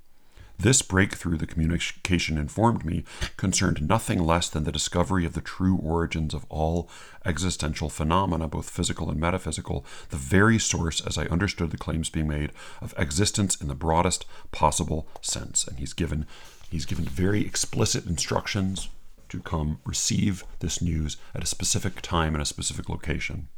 This 0.58 0.80
breakthrough, 0.80 1.36
the 1.36 1.46
communication 1.46 2.38
informed 2.38 2.84
me, 2.84 3.04
concerned 3.36 3.86
nothing 3.86 4.18
less 4.18 4.48
than 4.48 4.64
the 4.64 4.72
discovery 4.72 5.26
of 5.26 5.34
the 5.34 5.42
true 5.42 5.76
origins 5.76 6.32
of 6.32 6.46
all 6.48 6.88
existential 7.26 7.90
phenomena, 7.90 8.48
both 8.48 8.70
physical 8.70 9.10
and 9.10 9.20
metaphysical, 9.20 9.84
the 10.08 10.16
very 10.16 10.58
source, 10.58 11.00
as 11.06 11.18
I 11.18 11.26
understood 11.26 11.70
the 11.70 11.76
claims 11.76 12.08
being 12.08 12.28
made, 12.28 12.52
of 12.80 12.94
existence 12.96 13.60
in 13.60 13.68
the 13.68 13.74
broadest 13.74 14.24
possible 14.50 15.06
sense. 15.20 15.66
And 15.66 15.78
he's 15.78 15.92
given 15.92 16.26
he's 16.70 16.86
given 16.86 17.04
very 17.04 17.46
explicit 17.46 18.06
instructions 18.06 18.88
to 19.28 19.40
come 19.40 19.78
receive 19.84 20.44
this 20.60 20.80
news 20.80 21.16
at 21.34 21.42
a 21.42 21.46
specific 21.46 22.00
time 22.00 22.34
and 22.34 22.42
a 22.42 22.46
specific 22.46 22.88
location. 22.88 23.48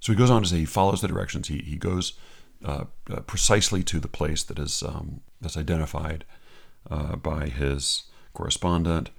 So 0.00 0.12
he 0.12 0.18
goes 0.18 0.30
on 0.30 0.42
to 0.42 0.48
say 0.48 0.58
he 0.58 0.64
follows 0.64 1.02
the 1.02 1.08
directions. 1.08 1.48
He, 1.48 1.58
he 1.58 1.76
goes 1.76 2.14
uh, 2.64 2.84
uh, 3.10 3.20
precisely 3.20 3.82
to 3.84 3.98
the 4.00 4.08
place 4.08 4.42
that 4.42 4.58
is 4.58 4.82
um, 4.82 5.20
that's 5.40 5.56
identified 5.56 6.24
uh, 6.90 7.16
by 7.16 7.48
his 7.48 8.04
correspondent. 8.34 9.10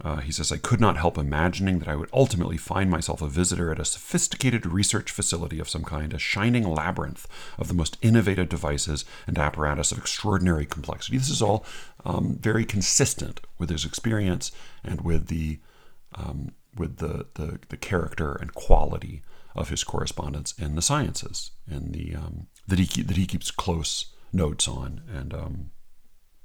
Uh, 0.00 0.18
he 0.18 0.30
says, 0.30 0.52
I 0.52 0.58
could 0.58 0.80
not 0.80 0.96
help 0.96 1.18
imagining 1.18 1.80
that 1.80 1.88
I 1.88 1.96
would 1.96 2.08
ultimately 2.12 2.56
find 2.56 2.88
myself 2.88 3.20
a 3.20 3.26
visitor 3.26 3.72
at 3.72 3.80
a 3.80 3.84
sophisticated 3.84 4.64
research 4.64 5.10
facility 5.10 5.58
of 5.58 5.68
some 5.68 5.82
kind, 5.82 6.14
a 6.14 6.18
shining 6.18 6.62
labyrinth 6.62 7.26
of 7.58 7.66
the 7.66 7.74
most 7.74 7.96
innovative 8.00 8.48
devices 8.48 9.04
and 9.26 9.36
apparatus 9.38 9.90
of 9.90 9.98
extraordinary 9.98 10.66
complexity. 10.66 11.18
This 11.18 11.30
is 11.30 11.42
all 11.42 11.64
um, 12.04 12.38
very 12.40 12.64
consistent 12.64 13.40
with 13.58 13.70
his 13.70 13.84
experience 13.84 14.52
and 14.84 15.00
with 15.00 15.26
the 15.26 15.58
um, 16.14 16.52
with 16.76 16.98
the, 16.98 17.26
the, 17.34 17.58
the 17.68 17.76
character 17.76 18.34
and 18.34 18.54
quality 18.54 19.22
of 19.54 19.68
his 19.68 19.82
correspondence 19.82 20.52
in 20.52 20.76
the 20.76 20.82
sciences 20.82 21.50
and 21.68 21.92
the 21.92 22.14
um, 22.14 22.46
that 22.68 22.78
he 22.78 23.02
that 23.02 23.16
he 23.16 23.26
keeps 23.26 23.50
close 23.50 24.06
notes 24.32 24.68
on 24.68 25.02
and 25.12 25.34
um, 25.34 25.70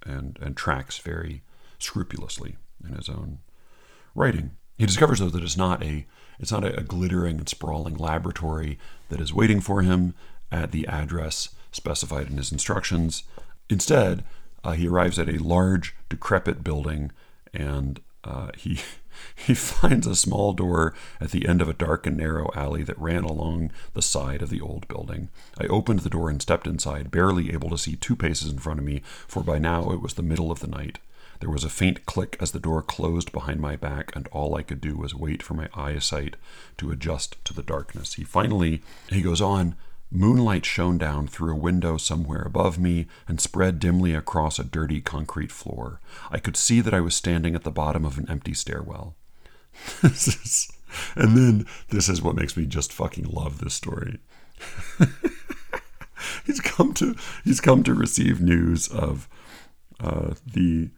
and 0.05 0.39
and 0.41 0.57
tracks 0.57 0.97
very 0.97 1.43
scrupulously 1.79 2.55
in 2.85 2.95
his 2.95 3.09
own 3.09 3.39
writing. 4.15 4.51
He 4.77 4.85
discovers 4.85 5.19
though 5.19 5.29
that 5.29 5.43
it's 5.43 5.57
not 5.57 5.83
a 5.83 6.07
it's 6.39 6.51
not 6.51 6.63
a, 6.63 6.79
a 6.79 6.83
glittering 6.83 7.37
and 7.37 7.47
sprawling 7.47 7.95
laboratory 7.95 8.79
that 9.09 9.21
is 9.21 9.33
waiting 9.33 9.61
for 9.61 9.81
him 9.81 10.15
at 10.51 10.71
the 10.71 10.87
address 10.87 11.49
specified 11.71 12.27
in 12.29 12.37
his 12.37 12.51
instructions. 12.51 13.23
Instead, 13.69 14.23
uh, 14.63 14.71
he 14.71 14.87
arrives 14.87 15.19
at 15.19 15.29
a 15.29 15.43
large, 15.43 15.95
decrepit 16.09 16.63
building, 16.63 17.11
and 17.53 17.99
uh, 18.23 18.49
he 18.57 18.79
he 19.35 19.53
finds 19.53 20.07
a 20.07 20.15
small 20.15 20.53
door 20.53 20.93
at 21.19 21.31
the 21.31 21.47
end 21.47 21.61
of 21.61 21.69
a 21.69 21.73
dark 21.73 22.05
and 22.07 22.17
narrow 22.17 22.49
alley 22.55 22.83
that 22.83 22.99
ran 22.99 23.23
along 23.23 23.71
the 23.93 24.01
side 24.01 24.41
of 24.41 24.49
the 24.49 24.61
old 24.61 24.87
building. 24.87 25.29
I 25.59 25.65
opened 25.67 25.99
the 25.99 26.09
door 26.09 26.29
and 26.29 26.41
stepped 26.41 26.67
inside, 26.67 27.11
barely 27.11 27.51
able 27.51 27.69
to 27.69 27.77
see 27.77 27.95
two 27.95 28.15
paces 28.15 28.51
in 28.51 28.59
front 28.59 28.79
of 28.79 28.85
me, 28.85 29.01
for 29.27 29.43
by 29.43 29.59
now 29.59 29.91
it 29.91 30.01
was 30.01 30.13
the 30.15 30.23
middle 30.23 30.51
of 30.51 30.59
the 30.59 30.67
night. 30.67 30.99
There 31.39 31.49
was 31.49 31.63
a 31.65 31.69
faint 31.69 32.05
click 32.05 32.37
as 32.39 32.51
the 32.51 32.59
door 32.59 32.81
closed 32.81 33.33
behind 33.33 33.59
my 33.59 33.75
back, 33.75 34.15
and 34.15 34.27
all 34.27 34.55
I 34.55 34.61
could 34.61 34.79
do 34.79 34.95
was 34.95 35.13
wait 35.13 35.43
for 35.43 35.53
my 35.53 35.67
eyesight 35.73 36.37
to 36.77 36.91
adjust 36.91 37.43
to 37.43 37.53
the 37.53 37.63
darkness. 37.63 38.13
He 38.13 38.23
finally 38.23 38.81
he 39.09 39.21
goes 39.21 39.41
on, 39.41 39.75
Moonlight 40.13 40.63
shone 40.65 40.99
down 40.99 41.27
through 41.27 41.53
a 41.53 41.59
window 41.59 41.97
somewhere 41.97 42.43
above 42.43 42.77
me 42.77 43.07
and 43.27 43.41
spread 43.41 43.79
dimly 43.79 44.13
across 44.13 44.59
a 44.59 44.63
dirty 44.63 45.01
concrete 45.01 45.51
floor. 45.51 45.99
I 46.29 46.37
could 46.37 46.55
see 46.55 46.81
that 46.81 46.93
I 46.93 47.01
was 47.01 47.15
standing 47.15 47.55
at 47.55 47.63
the 47.63 47.71
bottom 47.71 48.05
of 48.05 48.19
an 48.19 48.29
empty 48.29 48.53
stairwell. 48.53 49.15
is, 50.03 50.71
and 51.15 51.35
then 51.35 51.65
this 51.89 52.09
is 52.09 52.21
what 52.21 52.35
makes 52.35 52.55
me 52.55 52.67
just 52.67 52.93
fucking 52.93 53.25
love 53.25 53.57
this 53.59 53.73
story. 53.73 54.19
he's 56.45 56.59
come 56.59 56.93
to 56.93 57.15
he's 57.43 57.59
come 57.59 57.83
to 57.83 57.93
receive 57.93 58.39
news 58.39 58.87
of 58.87 59.27
uh, 59.99 60.35
the 60.45 60.91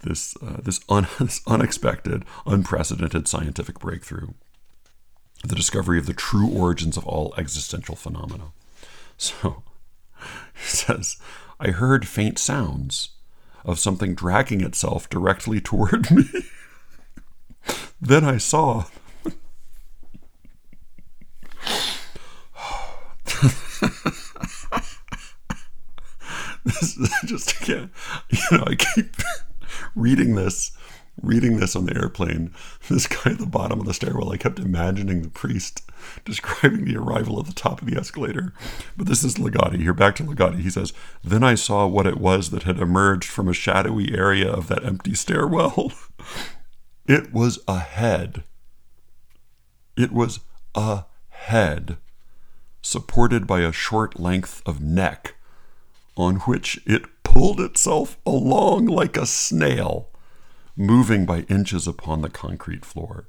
this 0.00 0.34
uh, 0.42 0.60
this, 0.62 0.80
un, 0.88 1.06
this 1.20 1.42
unexpected, 1.46 2.24
unprecedented 2.46 3.28
scientific 3.28 3.78
breakthrough 3.78 4.28
the 5.44 5.54
discovery 5.54 5.98
of 5.98 6.06
the 6.06 6.12
true 6.14 6.48
origins 6.48 6.96
of 6.96 7.06
all 7.06 7.34
existential 7.36 7.96
phenomena. 7.96 8.52
So 9.16 9.62
he 10.54 10.66
says, 10.66 11.16
I 11.60 11.68
heard 11.68 12.06
faint 12.06 12.38
sounds 12.38 13.10
of 13.64 13.78
something 13.78 14.14
dragging 14.14 14.60
itself 14.60 15.08
directly 15.08 15.60
toward 15.60 16.10
me. 16.14 16.24
then 18.00 18.24
I 18.24 18.38
saw. 18.38 18.84
this 26.64 26.96
is 26.96 27.10
just 27.24 27.60
again, 27.62 27.90
you 28.30 28.38
know, 28.58 28.64
I 28.66 28.76
keep 28.76 29.16
reading 29.94 30.36
this 30.36 30.70
reading 31.22 31.56
this 31.56 31.74
on 31.74 31.86
the 31.86 31.96
airplane, 31.96 32.52
this 32.88 33.06
guy 33.06 33.32
at 33.32 33.38
the 33.38 33.46
bottom 33.46 33.80
of 33.80 33.86
the 33.86 33.94
stairwell, 33.94 34.32
I 34.32 34.36
kept 34.36 34.58
imagining 34.58 35.22
the 35.22 35.30
priest 35.30 35.82
describing 36.24 36.84
the 36.84 36.96
arrival 36.96 37.38
at 37.40 37.46
the 37.46 37.52
top 37.52 37.80
of 37.80 37.88
the 37.88 37.98
escalator. 37.98 38.52
But 38.96 39.06
this 39.06 39.24
is 39.24 39.36
Ligotti 39.36 39.80
Here, 39.80 39.94
back 39.94 40.16
to 40.16 40.24
Ligotti. 40.24 40.60
He 40.60 40.70
says, 40.70 40.92
Then 41.24 41.42
I 41.42 41.54
saw 41.54 41.86
what 41.86 42.06
it 42.06 42.18
was 42.18 42.50
that 42.50 42.64
had 42.64 42.78
emerged 42.78 43.28
from 43.28 43.48
a 43.48 43.54
shadowy 43.54 44.16
area 44.16 44.50
of 44.50 44.68
that 44.68 44.84
empty 44.84 45.14
stairwell. 45.14 45.92
it 47.06 47.32
was 47.32 47.58
a 47.66 47.78
head. 47.78 48.44
It 49.96 50.12
was 50.12 50.40
a 50.74 51.04
head, 51.28 51.96
supported 52.82 53.46
by 53.46 53.60
a 53.60 53.72
short 53.72 54.20
length 54.20 54.62
of 54.66 54.82
neck, 54.82 55.34
on 56.16 56.36
which 56.40 56.80
it 56.86 57.04
pulled 57.22 57.60
itself 57.60 58.18
along 58.26 58.86
like 58.86 59.16
a 59.16 59.26
snail 59.26 60.10
moving 60.76 61.24
by 61.24 61.40
inches 61.42 61.86
upon 61.86 62.22
the 62.22 62.28
concrete 62.28 62.84
floor. 62.84 63.28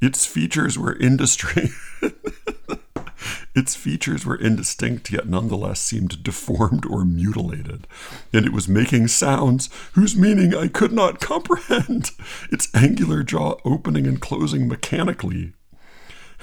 Its 0.00 0.24
features 0.24 0.78
were 0.78 0.96
industry. 0.96 1.70
its 3.54 3.74
features 3.74 4.24
were 4.24 4.36
indistinct, 4.36 5.12
yet 5.12 5.28
nonetheless 5.28 5.80
seemed 5.80 6.22
deformed 6.22 6.86
or 6.86 7.04
mutilated, 7.04 7.86
and 8.32 8.46
it 8.46 8.52
was 8.52 8.68
making 8.68 9.08
sounds 9.08 9.68
whose 9.92 10.16
meaning 10.16 10.54
I 10.54 10.68
could 10.68 10.92
not 10.92 11.20
comprehend, 11.20 12.12
its 12.50 12.68
angular 12.74 13.22
jaw 13.22 13.56
opening 13.64 14.06
and 14.06 14.20
closing 14.20 14.66
mechanically. 14.66 15.52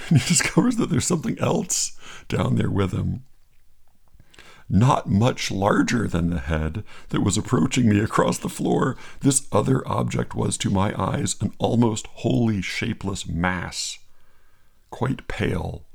And 0.10 0.22
he 0.22 0.28
discovers 0.34 0.76
that 0.76 0.92
there's 0.92 1.08
something 1.08 1.40
else 1.40 1.98
down 2.28 2.56
there 2.56 2.70
with 2.70 2.92
him 2.92 3.24
not 4.70 5.10
much 5.10 5.50
larger 5.50 6.08
than 6.08 6.30
the 6.30 6.40
head 6.40 6.84
that 7.10 7.22
was 7.22 7.38
approaching 7.38 7.88
me 7.88 8.00
across 8.00 8.38
the 8.38 8.50
floor, 8.50 8.98
this 9.22 9.48
other 9.52 9.88
object 9.88 10.36
was 10.36 10.58
to 10.58 10.70
my 10.70 10.94
eyes 11.02 11.36
an 11.42 11.54
almost 11.58 12.08
wholly 12.08 12.62
shapeless 12.62 13.28
mass, 13.28 13.98
quite 14.90 15.28
pale, 15.28 15.86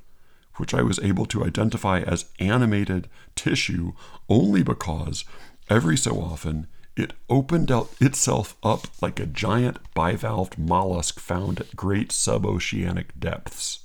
which 0.56 0.72
I 0.74 0.82
was 0.82 0.98
able 1.00 1.26
to 1.26 1.44
identify 1.44 2.00
as 2.00 2.26
animated 2.38 3.08
tissue 3.34 3.92
only 4.28 4.62
because 4.62 5.24
every 5.68 5.96
so 5.96 6.20
often 6.20 6.66
it 6.96 7.14
opened 7.28 7.70
out 7.70 7.90
itself 8.00 8.56
up 8.62 8.86
like 9.00 9.18
a 9.18 9.26
giant 9.26 9.78
bivalved 9.94 10.58
mollusk 10.58 11.18
found 11.18 11.60
at 11.60 11.74
great 11.74 12.10
suboceanic 12.10 13.06
depths 13.18 13.81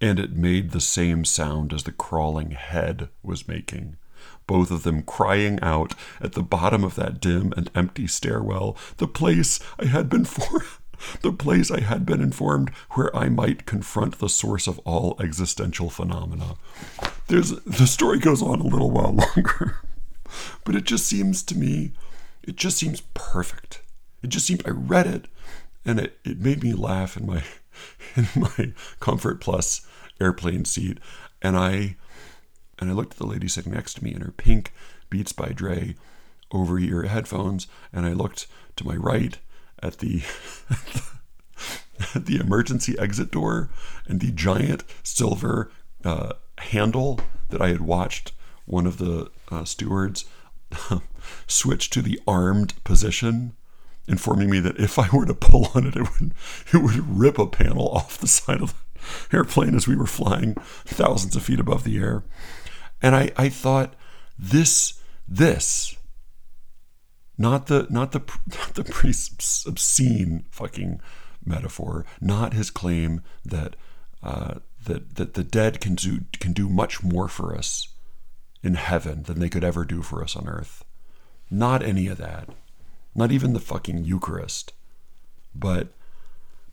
and 0.00 0.18
it 0.18 0.32
made 0.32 0.70
the 0.70 0.80
same 0.80 1.24
sound 1.24 1.72
as 1.72 1.84
the 1.84 1.92
crawling 1.92 2.52
head 2.52 3.08
was 3.22 3.48
making. 3.48 3.96
Both 4.46 4.70
of 4.70 4.82
them 4.82 5.02
crying 5.02 5.58
out 5.60 5.94
at 6.20 6.32
the 6.32 6.42
bottom 6.42 6.84
of 6.84 6.94
that 6.96 7.20
dim 7.20 7.52
and 7.56 7.70
empty 7.74 8.06
stairwell, 8.06 8.76
the 8.98 9.08
place 9.08 9.60
I 9.78 9.86
had 9.86 10.08
been 10.08 10.24
for. 10.24 10.64
the 11.22 11.32
place 11.32 11.70
I 11.70 11.80
had 11.80 12.06
been 12.06 12.20
informed 12.20 12.70
where 12.92 13.14
I 13.16 13.28
might 13.28 13.66
confront 13.66 14.18
the 14.18 14.28
source 14.28 14.66
of 14.66 14.78
all 14.80 15.16
existential 15.20 15.90
phenomena. 15.90 16.56
There's 17.26 17.50
the 17.62 17.86
story 17.86 18.18
goes 18.18 18.42
on 18.42 18.60
a 18.60 18.66
little 18.66 18.90
while 18.90 19.12
longer, 19.36 19.78
but 20.64 20.74
it 20.74 20.84
just 20.84 21.06
seems 21.06 21.42
to 21.44 21.56
me, 21.58 21.92
it 22.42 22.56
just 22.56 22.76
seems 22.76 23.02
perfect. 23.14 23.82
It 24.22 24.28
just 24.28 24.46
seemed 24.46 24.62
I 24.66 24.70
read 24.70 25.06
it, 25.06 25.26
and 25.84 25.98
it, 25.98 26.18
it 26.24 26.38
made 26.38 26.62
me 26.62 26.72
laugh 26.72 27.16
in 27.16 27.26
my 27.26 27.42
in 28.16 28.28
my 28.36 28.72
Comfort 29.00 29.40
Plus 29.40 29.86
airplane 30.20 30.64
seat, 30.64 30.98
and 31.42 31.56
I 31.56 31.96
and 32.78 32.90
I 32.90 32.92
looked 32.92 33.12
at 33.14 33.18
the 33.18 33.26
lady 33.26 33.48
sitting 33.48 33.72
next 33.72 33.94
to 33.94 34.04
me 34.04 34.14
in 34.14 34.20
her 34.20 34.32
pink 34.32 34.72
Beats 35.10 35.32
by 35.32 35.48
Dre 35.48 35.94
over 36.50 36.78
ear 36.78 37.02
headphones, 37.02 37.66
and 37.92 38.06
I 38.06 38.12
looked 38.12 38.46
to 38.76 38.86
my 38.86 38.96
right 38.96 39.38
at 39.82 39.98
the 39.98 40.22
at 42.14 42.26
the 42.26 42.36
emergency 42.36 42.98
exit 42.98 43.30
door 43.30 43.70
and 44.06 44.20
the 44.20 44.32
giant 44.32 44.84
silver 45.02 45.70
uh, 46.04 46.34
handle 46.58 47.20
that 47.50 47.60
I 47.60 47.68
had 47.68 47.80
watched 47.80 48.32
one 48.66 48.86
of 48.86 48.98
the 48.98 49.30
uh, 49.50 49.64
stewards 49.64 50.24
switch 51.46 51.90
to 51.90 52.02
the 52.02 52.20
armed 52.26 52.74
position, 52.84 53.54
informing 54.06 54.50
me 54.50 54.60
that 54.60 54.78
if 54.78 54.98
I 54.98 55.08
were 55.12 55.26
to 55.26 55.34
pull 55.34 55.68
on 55.74 55.86
it, 55.86 55.96
it 55.96 56.02
would 56.02 56.34
it 56.72 56.78
would 56.78 57.18
rip 57.18 57.38
a 57.38 57.46
panel 57.46 57.88
off 57.88 58.18
the 58.18 58.28
side 58.28 58.60
of 58.60 58.74
the 59.30 59.36
airplane 59.36 59.74
as 59.74 59.86
we 59.86 59.96
were 59.96 60.06
flying 60.06 60.54
thousands 60.84 61.36
of 61.36 61.42
feet 61.42 61.60
above 61.60 61.84
the 61.84 61.98
air. 61.98 62.24
And 63.02 63.14
I, 63.14 63.32
I 63.36 63.48
thought, 63.48 63.94
this, 64.38 65.00
this, 65.28 65.96
not 67.36 67.66
the 67.66 67.86
not 67.90 68.12
the 68.12 68.20
not 68.46 68.74
the 68.74 68.84
priest's 68.84 69.66
obscene 69.66 70.44
fucking 70.50 71.00
metaphor, 71.44 72.06
not 72.20 72.54
his 72.54 72.70
claim 72.70 73.22
that 73.44 73.76
uh, 74.22 74.54
that 74.84 75.16
that 75.16 75.34
the 75.34 75.44
dead 75.44 75.80
can 75.80 75.94
do 75.94 76.20
can 76.38 76.52
do 76.52 76.68
much 76.68 77.02
more 77.02 77.28
for 77.28 77.56
us 77.56 77.88
in 78.62 78.74
heaven 78.74 79.24
than 79.24 79.40
they 79.40 79.48
could 79.48 79.64
ever 79.64 79.84
do 79.84 80.00
for 80.00 80.22
us 80.22 80.36
on 80.36 80.48
earth. 80.48 80.84
Not 81.50 81.82
any 81.82 82.06
of 82.06 82.18
that. 82.18 82.48
Not 83.14 83.32
even 83.32 83.52
the 83.52 83.60
fucking 83.60 84.04
Eucharist. 84.04 84.72
But 85.54 85.88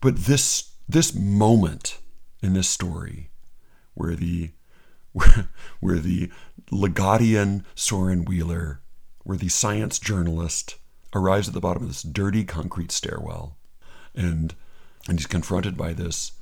but 0.00 0.16
this 0.16 0.72
this 0.88 1.14
moment 1.14 1.98
in 2.42 2.54
this 2.54 2.68
story 2.68 3.30
where 3.94 4.14
the 4.14 4.50
where, 5.12 5.48
where 5.80 5.98
the 5.98 6.30
Ligottian 6.70 7.64
Soren 7.74 8.24
Wheeler, 8.24 8.80
where 9.24 9.38
the 9.38 9.48
science 9.48 9.98
journalist 9.98 10.76
arrives 11.14 11.48
at 11.48 11.54
the 11.54 11.60
bottom 11.60 11.82
of 11.82 11.88
this 11.88 12.02
dirty 12.02 12.44
concrete 12.44 12.90
stairwell 12.90 13.56
and 14.14 14.54
and 15.08 15.18
he's 15.18 15.26
confronted 15.26 15.76
by 15.76 15.92
this 15.92 16.32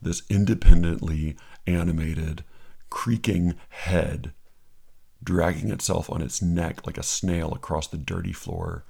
this 0.00 0.22
independently 0.28 1.36
animated 1.66 2.44
creaking 2.88 3.54
head 3.68 4.32
dragging 5.22 5.70
itself 5.70 6.10
on 6.10 6.22
its 6.22 6.40
neck 6.40 6.86
like 6.86 6.96
a 6.96 7.02
snail 7.02 7.52
across 7.52 7.86
the 7.88 7.98
dirty 7.98 8.32
floor 8.32 8.84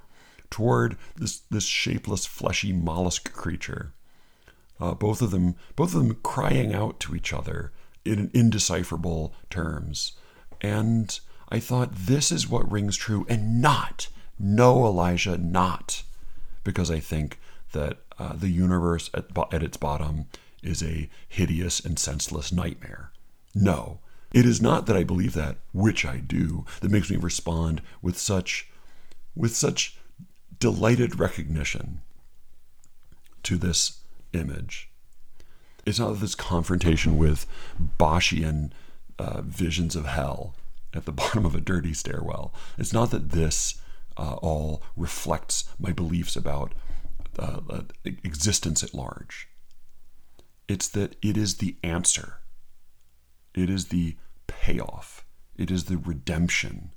toward 0.51 0.97
this 1.15 1.39
this 1.49 1.65
shapeless 1.65 2.25
fleshy 2.27 2.71
mollusk 2.71 3.33
creature. 3.33 3.93
Uh, 4.79 4.93
both 4.93 5.21
of 5.21 5.31
them 5.31 5.55
both 5.75 5.95
of 5.95 6.01
them 6.03 6.17
crying 6.21 6.73
out 6.73 6.99
to 6.99 7.15
each 7.15 7.33
other 7.33 7.71
in 8.05 8.29
indecipherable 8.33 9.33
terms. 9.49 10.13
And 10.61 11.19
i 11.49 11.59
thought 11.59 11.95
this 11.95 12.31
is 12.31 12.47
what 12.47 12.71
rings 12.71 12.95
true 12.95 13.25
and 13.27 13.61
not 13.61 14.09
no 14.37 14.85
elijah 14.85 15.37
not. 15.37 16.03
Because 16.63 16.91
i 16.91 16.99
think 16.99 17.39
that 17.71 17.99
uh, 18.19 18.33
the 18.33 18.49
universe 18.49 19.09
at, 19.13 19.25
at 19.51 19.63
its 19.63 19.77
bottom 19.77 20.27
is 20.61 20.83
a 20.83 21.09
hideous 21.27 21.79
and 21.79 21.97
senseless 21.97 22.51
nightmare. 22.51 23.11
No, 23.55 23.99
it 24.33 24.45
is 24.45 24.61
not 24.61 24.85
that 24.85 24.95
I 24.95 25.03
believe 25.03 25.33
that, 25.33 25.57
which 25.73 26.05
I 26.05 26.17
do, 26.17 26.65
that 26.81 26.91
makes 26.91 27.09
me 27.09 27.17
respond 27.17 27.81
with 28.01 28.17
such, 28.17 28.69
with 29.35 29.55
such 29.55 29.97
delighted 30.61 31.19
recognition 31.19 32.01
to 33.41 33.57
this 33.57 34.01
image. 34.31 34.89
It's 35.87 35.99
not 35.99 36.19
this 36.19 36.35
confrontation 36.35 37.17
with 37.17 37.47
Boschian 37.99 38.71
uh, 39.17 39.41
visions 39.41 39.95
of 39.95 40.05
hell 40.05 40.55
at 40.93 41.05
the 41.05 41.11
bottom 41.21 41.45
of 41.45 41.55
a 41.55 41.59
dirty 41.59 41.93
stairwell. 41.93 42.53
It's 42.77 42.93
not 42.93 43.09
that 43.09 43.31
this 43.31 43.81
uh, 44.15 44.35
all 44.35 44.83
reflects 44.95 45.67
my 45.79 45.91
beliefs 45.91 46.35
about 46.35 46.73
uh, 47.39 47.61
uh, 47.67 47.81
existence 48.05 48.83
at 48.83 48.93
large. 48.93 49.49
It's 50.67 50.87
that 50.89 51.15
it 51.23 51.37
is 51.37 51.55
the 51.55 51.75
answer, 51.83 52.37
it 53.55 53.69
is 53.69 53.87
the 53.87 54.15
payoff, 54.45 55.25
it 55.57 55.71
is 55.71 55.85
the 55.85 55.97
redemption 55.97 56.91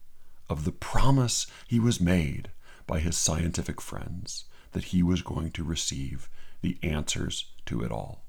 of 0.50 0.66
the 0.66 0.72
promise 0.72 1.46
he 1.66 1.80
was 1.80 1.98
made 1.98 2.50
by 2.86 3.00
his 3.00 3.16
scientific 3.16 3.80
friends 3.80 4.44
that 4.72 4.84
he 4.84 5.02
was 5.02 5.22
going 5.22 5.50
to 5.52 5.64
receive 5.64 6.28
the 6.60 6.78
answers 6.82 7.52
to 7.66 7.82
it 7.82 7.90
all. 7.90 8.24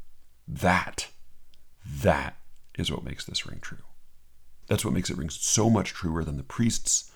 That, 0.48 1.08
that 2.02 2.38
is 2.78 2.92
what 2.92 3.04
makes 3.04 3.26
this 3.26 3.46
ring 3.46 3.60
true. 3.62 3.84
That's 4.68 4.84
what 4.84 4.94
makes 4.94 5.10
it 5.10 5.18
ring 5.18 5.30
so 5.30 5.70
much 5.70 5.94
truer 5.94 6.24
than 6.24 6.38
the 6.38 6.44
priest's 6.44 7.12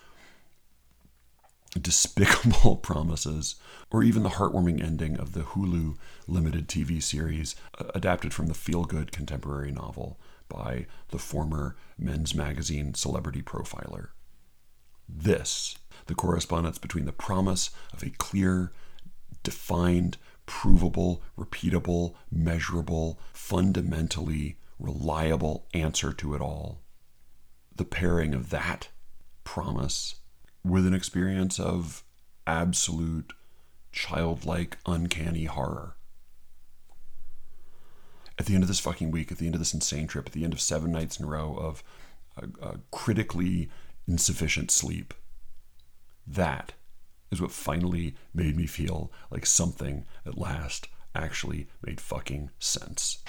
despicable 1.80 2.76
promises, 2.82 3.56
or 3.92 4.04
even 4.04 4.24
the 4.24 4.30
heartwarming 4.30 4.84
ending 4.84 5.18
of 5.18 5.34
the 5.34 5.42
Hulu 5.42 5.98
limited 6.28 6.68
TV 6.68 7.02
series 7.02 7.56
uh, 7.78 7.86
adapted 7.94 8.34
from 8.34 8.48
the 8.48 8.54
feel 8.54 8.86
good 8.86 9.12
contemporary 9.12 9.72
novel 9.72 10.20
by 10.48 10.88
the 11.10 11.20
former 11.20 11.76
men's 11.98 12.34
magazine 12.34 12.94
celebrity 12.96 13.42
profiler. 13.42 14.10
This, 15.08 15.78
the 16.08 16.16
correspondence 16.16 16.78
between 16.78 17.06
the 17.06 17.12
promise 17.12 17.70
of 17.94 18.04
a 18.04 18.10
clear, 18.12 18.72
defined, 19.44 20.18
provable, 20.46 21.22
repeatable, 21.38 22.16
measurable, 22.32 23.20
fundamentally 23.34 24.58
reliable 24.80 25.68
answer 25.74 26.12
to 26.14 26.34
it 26.34 26.42
all. 26.42 26.82
The 27.76 27.86
pairing 27.86 28.34
of 28.34 28.50
that 28.50 28.90
promise 29.44 30.16
with 30.64 30.86
an 30.86 30.94
experience 30.94 31.60
of 31.60 32.04
absolute 32.48 33.34
childlike, 33.92 34.78
uncanny 34.86 35.46
horror. 35.46 35.96
At 38.38 38.46
the 38.46 38.54
end 38.54 38.64
of 38.64 38.68
this 38.68 38.80
fucking 38.80 39.12
week, 39.12 39.32
at 39.32 39.38
the 39.38 39.46
end 39.46 39.56
of 39.56 39.60
this 39.60 39.74
insane 39.74 40.08
trip, 40.08 40.28
at 40.28 40.32
the 40.32 40.44
end 40.44 40.54
of 40.54 40.62
seven 40.62 40.92
nights 40.92 41.20
in 41.20 41.26
a 41.26 41.30
row 41.30 41.56
of 41.56 41.84
uh, 42.42 42.48
uh, 42.62 42.76
critically 42.92 43.70
insufficient 44.08 44.72
sleep, 44.72 45.14
that 46.30 46.74
is 47.32 47.42
what 47.42 47.52
finally 47.52 48.16
made 48.34 48.56
me 48.56 48.68
feel 48.68 49.12
like 49.32 49.46
something 49.46 50.06
at 50.26 50.38
last 50.38 50.88
actually 51.16 51.68
made 51.84 52.00
fucking 52.00 52.52
sense. 52.60 53.24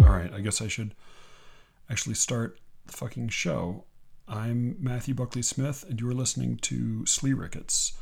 All 0.00 0.08
right, 0.08 0.32
I 0.32 0.40
guess 0.42 0.62
I 0.62 0.68
should 0.68 0.94
actually 1.90 2.14
start 2.14 2.58
the 2.86 2.92
fucking 2.92 3.28
show. 3.28 3.84
I'm 4.26 4.76
Matthew 4.80 5.14
Buckley 5.14 5.42
Smith, 5.42 5.84
and 5.88 6.00
you're 6.00 6.12
listening 6.12 6.56
to 6.58 7.04
Slee 7.04 7.34
Rickets. 7.34 7.92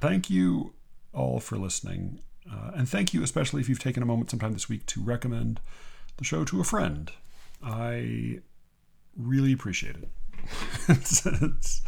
Thank 0.00 0.30
you 0.30 0.74
all 1.12 1.40
for 1.40 1.56
listening. 1.56 2.20
Uh, 2.50 2.72
and 2.74 2.88
thank 2.88 3.12
you, 3.12 3.22
especially 3.22 3.60
if 3.60 3.68
you've 3.68 3.80
taken 3.80 4.02
a 4.02 4.06
moment 4.06 4.30
sometime 4.30 4.52
this 4.52 4.68
week 4.68 4.86
to 4.86 5.00
recommend 5.00 5.60
the 6.16 6.24
show 6.24 6.44
to 6.44 6.60
a 6.60 6.64
friend. 6.64 7.10
I 7.62 8.40
really 9.16 9.52
appreciate 9.52 9.96
it. 9.96 10.08
it's, 10.88 11.26
it's, 11.26 11.82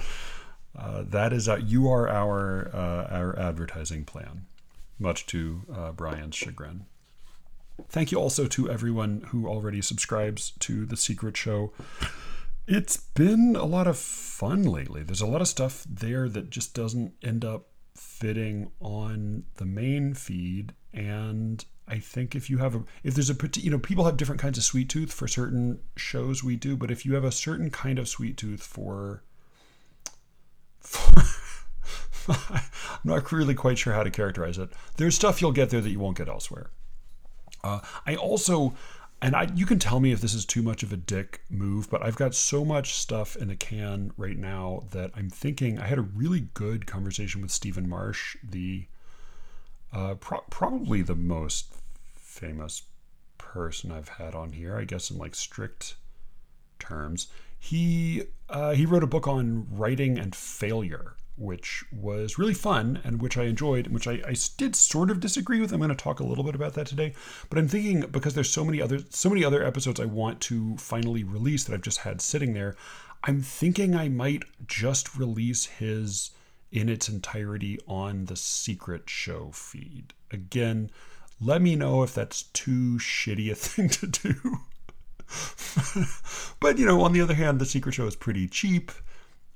uh, 0.76 1.04
that 1.06 1.32
is 1.32 1.48
our, 1.48 1.58
you 1.58 1.88
are 1.88 2.08
our 2.08 2.70
uh, 2.72 3.08
our 3.10 3.38
advertising 3.38 4.04
plan, 4.04 4.46
much 4.98 5.26
to 5.26 5.62
uh, 5.72 5.92
Brian's 5.92 6.36
chagrin. 6.36 6.86
Thank 7.88 8.12
you 8.12 8.18
also 8.18 8.46
to 8.48 8.70
everyone 8.70 9.24
who 9.28 9.48
already 9.48 9.82
subscribes 9.82 10.52
to 10.60 10.86
The 10.86 10.96
Secret 10.96 11.36
Show. 11.36 11.72
It's 12.66 12.96
been 12.96 13.56
a 13.56 13.64
lot 13.64 13.86
of 13.86 13.98
fun 13.98 14.62
lately. 14.62 15.02
There's 15.02 15.20
a 15.20 15.26
lot 15.26 15.40
of 15.40 15.48
stuff 15.48 15.84
there 15.88 16.28
that 16.28 16.50
just 16.50 16.74
doesn't 16.74 17.14
end 17.22 17.44
up 17.44 17.66
fitting 17.94 18.70
on 18.80 19.44
the 19.56 19.64
main 19.64 20.14
feed 20.14 20.72
and 20.92 21.64
I 21.86 21.98
think 21.98 22.34
if 22.34 22.48
you 22.48 22.58
have 22.58 22.74
a 22.74 22.82
if 23.02 23.14
there's 23.14 23.30
a 23.30 23.36
you 23.56 23.70
know 23.70 23.78
people 23.78 24.04
have 24.06 24.16
different 24.16 24.40
kinds 24.40 24.56
of 24.56 24.64
sweet 24.64 24.88
tooth 24.88 25.12
for 25.12 25.28
certain 25.28 25.80
shows 25.96 26.42
we 26.42 26.56
do, 26.56 26.76
but 26.76 26.90
if 26.90 27.04
you 27.04 27.14
have 27.14 27.24
a 27.24 27.32
certain 27.32 27.70
kind 27.70 27.98
of 27.98 28.08
sweet 28.08 28.36
tooth 28.36 28.62
for, 28.62 29.22
for 30.80 31.22
I'm 32.54 32.62
not 33.04 33.30
really 33.30 33.54
quite 33.54 33.78
sure 33.78 33.92
how 33.92 34.02
to 34.02 34.10
characterize 34.10 34.56
it. 34.56 34.70
There's 34.96 35.14
stuff 35.14 35.42
you'll 35.42 35.52
get 35.52 35.70
there 35.70 35.82
that 35.82 35.90
you 35.90 36.00
won't 36.00 36.16
get 36.16 36.28
elsewhere. 36.28 36.70
Uh, 37.62 37.80
I 38.06 38.16
also, 38.16 38.74
and 39.20 39.36
I, 39.36 39.48
you 39.54 39.66
can 39.66 39.78
tell 39.78 40.00
me 40.00 40.12
if 40.12 40.20
this 40.20 40.34
is 40.34 40.44
too 40.46 40.62
much 40.62 40.82
of 40.82 40.92
a 40.92 40.96
dick 40.96 41.42
move, 41.50 41.90
but 41.90 42.02
I've 42.02 42.16
got 42.16 42.34
so 42.34 42.64
much 42.64 42.94
stuff 42.94 43.36
in 43.36 43.48
the 43.48 43.56
can 43.56 44.12
right 44.16 44.38
now 44.38 44.84
that 44.92 45.10
I'm 45.14 45.28
thinking. 45.28 45.78
I 45.78 45.86
had 45.86 45.98
a 45.98 46.02
really 46.02 46.48
good 46.54 46.86
conversation 46.86 47.42
with 47.42 47.50
Stephen 47.50 47.88
Marche, 47.88 48.36
the 48.42 48.86
uh, 49.94 50.14
pro- 50.14 50.44
probably 50.50 51.02
the 51.02 51.14
most 51.14 51.72
famous 52.16 52.82
person 53.38 53.92
I've 53.92 54.08
had 54.08 54.34
on 54.34 54.52
here, 54.52 54.76
I 54.76 54.84
guess 54.84 55.10
in 55.10 55.18
like 55.18 55.34
strict 55.34 55.94
terms. 56.78 57.28
He 57.58 58.24
uh, 58.50 58.72
he 58.72 58.84
wrote 58.84 59.04
a 59.04 59.06
book 59.08 59.28
on 59.28 59.66
writing 59.70 60.18
and 60.18 60.34
failure, 60.34 61.14
which 61.38 61.84
was 61.92 62.38
really 62.38 62.54
fun 62.54 63.00
and 63.04 63.22
which 63.22 63.38
I 63.38 63.44
enjoyed, 63.44 63.86
and 63.86 63.94
which 63.94 64.08
I, 64.08 64.20
I 64.26 64.34
did 64.56 64.74
sort 64.74 65.10
of 65.10 65.20
disagree 65.20 65.60
with. 65.60 65.72
I'm 65.72 65.78
going 65.78 65.88
to 65.88 65.94
talk 65.94 66.20
a 66.20 66.26
little 66.26 66.44
bit 66.44 66.56
about 66.56 66.74
that 66.74 66.88
today, 66.88 67.14
but 67.48 67.58
I'm 67.58 67.68
thinking 67.68 68.00
because 68.10 68.34
there's 68.34 68.50
so 68.50 68.64
many 68.64 68.82
other 68.82 68.98
so 69.10 69.30
many 69.30 69.44
other 69.44 69.64
episodes 69.64 70.00
I 70.00 70.06
want 70.06 70.40
to 70.42 70.76
finally 70.76 71.22
release 71.22 71.64
that 71.64 71.72
I've 71.72 71.82
just 71.82 72.00
had 72.00 72.20
sitting 72.20 72.52
there. 72.52 72.74
I'm 73.22 73.40
thinking 73.40 73.94
I 73.94 74.08
might 74.08 74.42
just 74.66 75.16
release 75.16 75.64
his 75.66 76.32
in 76.74 76.88
its 76.88 77.08
entirety 77.08 77.78
on 77.86 78.24
the 78.24 78.34
Secret 78.34 79.08
Show 79.08 79.50
feed. 79.52 80.12
Again, 80.32 80.90
let 81.40 81.62
me 81.62 81.76
know 81.76 82.02
if 82.02 82.12
that's 82.12 82.42
too 82.42 82.98
shitty 82.98 83.50
a 83.50 83.54
thing 83.54 83.88
to 83.90 84.08
do. 84.08 84.34
but 86.60 86.76
you 86.76 86.84
know, 86.84 87.00
on 87.02 87.12
the 87.12 87.20
other 87.20 87.34
hand, 87.34 87.60
the 87.60 87.64
Secret 87.64 87.92
Show 87.92 88.08
is 88.08 88.16
pretty 88.16 88.48
cheap 88.48 88.90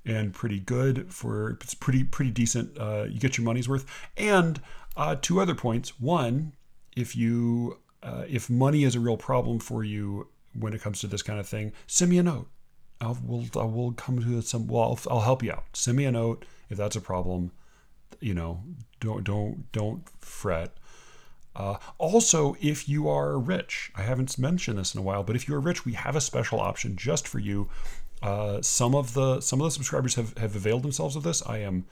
and 0.06 0.32
pretty 0.32 0.60
good 0.60 1.12
for 1.12 1.58
it's 1.60 1.74
pretty 1.74 2.04
pretty 2.04 2.30
decent. 2.30 2.78
Uh, 2.78 3.06
you 3.08 3.18
get 3.18 3.36
your 3.36 3.44
money's 3.44 3.68
worth. 3.68 3.84
And 4.16 4.60
uh, 4.96 5.16
two 5.20 5.40
other 5.40 5.56
points. 5.56 6.00
One, 6.00 6.54
if 6.96 7.16
you 7.16 7.78
uh, 8.00 8.24
if 8.28 8.48
money 8.48 8.84
is 8.84 8.94
a 8.94 9.00
real 9.00 9.16
problem 9.16 9.58
for 9.58 9.82
you 9.82 10.28
when 10.54 10.72
it 10.72 10.80
comes 10.80 11.00
to 11.00 11.08
this 11.08 11.22
kind 11.22 11.40
of 11.40 11.48
thing, 11.48 11.72
send 11.88 12.12
me 12.12 12.18
a 12.18 12.22
note. 12.22 12.48
I'll 13.00 13.18
we'll, 13.24 13.46
I 13.56 13.64
will 13.64 13.90
come 13.92 14.20
to 14.22 14.40
some. 14.40 14.68
Well, 14.68 14.82
I'll, 14.82 15.16
I'll 15.16 15.24
help 15.24 15.42
you 15.42 15.50
out. 15.50 15.64
Send 15.72 15.96
me 15.96 16.04
a 16.04 16.12
note 16.12 16.44
if 16.68 16.76
that's 16.76 16.96
a 16.96 17.00
problem. 17.00 17.52
You 18.20 18.34
know, 18.34 18.62
don't 19.00 19.24
don't 19.24 19.70
don't 19.72 20.02
fret. 20.20 20.72
Uh, 21.54 21.76
also, 21.98 22.56
if 22.60 22.88
you 22.88 23.08
are 23.08 23.38
rich, 23.38 23.90
I 23.96 24.02
haven't 24.02 24.38
mentioned 24.38 24.78
this 24.78 24.94
in 24.94 25.00
a 25.00 25.02
while, 25.02 25.24
but 25.24 25.34
if 25.34 25.48
you 25.48 25.54
are 25.56 25.60
rich, 25.60 25.84
we 25.84 25.92
have 25.94 26.14
a 26.14 26.20
special 26.20 26.60
option 26.60 26.96
just 26.96 27.26
for 27.26 27.40
you. 27.40 27.68
Uh, 28.22 28.62
some 28.62 28.94
of 28.94 29.14
the 29.14 29.40
some 29.40 29.60
of 29.60 29.64
the 29.64 29.70
subscribers 29.70 30.14
have 30.14 30.36
have 30.38 30.56
availed 30.56 30.82
themselves 30.82 31.16
of 31.16 31.22
this. 31.22 31.42
I 31.46 31.58
am 31.58 31.84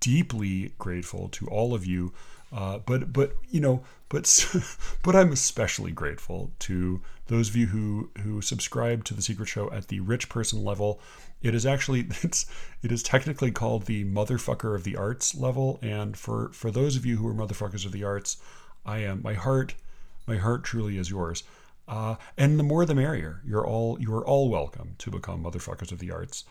deeply 0.00 0.72
grateful 0.78 1.28
to 1.30 1.46
all 1.48 1.74
of 1.74 1.86
you. 1.86 2.12
Uh, 2.52 2.78
but 2.78 3.12
but 3.12 3.36
you 3.50 3.60
know 3.60 3.82
but 4.08 4.46
but 5.02 5.16
I'm 5.16 5.32
especially 5.32 5.90
grateful 5.90 6.52
to 6.60 7.00
those 7.26 7.48
of 7.48 7.56
you 7.56 7.66
who 7.66 8.10
who 8.22 8.40
subscribe 8.40 9.04
to 9.04 9.14
the 9.14 9.22
Secret 9.22 9.46
Show 9.46 9.70
at 9.72 9.88
the 9.88 10.00
rich 10.00 10.28
person 10.28 10.64
level. 10.64 11.00
It 11.44 11.54
is 11.54 11.66
actually 11.66 12.00
it's 12.22 12.46
it 12.82 12.90
is 12.90 13.02
technically 13.02 13.52
called 13.52 13.84
the 13.84 14.04
motherfucker 14.04 14.74
of 14.74 14.82
the 14.82 14.96
arts 14.96 15.34
level. 15.34 15.78
And 15.82 16.16
for 16.16 16.50
for 16.52 16.70
those 16.70 16.96
of 16.96 17.06
you 17.06 17.18
who 17.18 17.28
are 17.28 17.34
motherfuckers 17.34 17.86
of 17.86 17.92
the 17.92 18.02
arts, 18.02 18.38
I 18.84 18.98
am 18.98 19.22
my 19.22 19.34
heart 19.34 19.74
my 20.26 20.38
heart 20.38 20.64
truly 20.64 20.96
is 20.96 21.10
yours. 21.10 21.44
Uh, 21.86 22.16
and 22.38 22.58
the 22.58 22.62
more 22.62 22.86
the 22.86 22.94
merrier. 22.94 23.42
You're 23.44 23.66
all 23.66 24.00
you 24.00 24.12
are 24.14 24.26
all 24.26 24.48
welcome 24.48 24.94
to 24.98 25.10
become 25.10 25.44
motherfuckers 25.44 25.92
of 25.92 25.98
the 25.98 26.10
arts. 26.10 26.44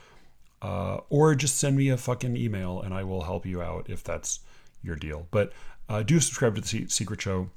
Uh, 0.62 1.00
or 1.10 1.36
just 1.36 1.58
send 1.58 1.76
me 1.76 1.90
a 1.90 1.98
fucking 1.98 2.38
email 2.38 2.80
and 2.80 2.94
I 2.94 3.04
will 3.04 3.24
help 3.24 3.46
you 3.46 3.62
out 3.62 3.90
if 3.90 4.04
that's 4.04 4.40
your 4.84 4.96
deal. 4.96 5.28
But 5.32 5.52
uh, 5.90 6.04
do 6.04 6.20
subscribe 6.20 6.56
to 6.56 6.62
the 6.62 6.88
Secret 6.88 7.22
Show. 7.22 7.50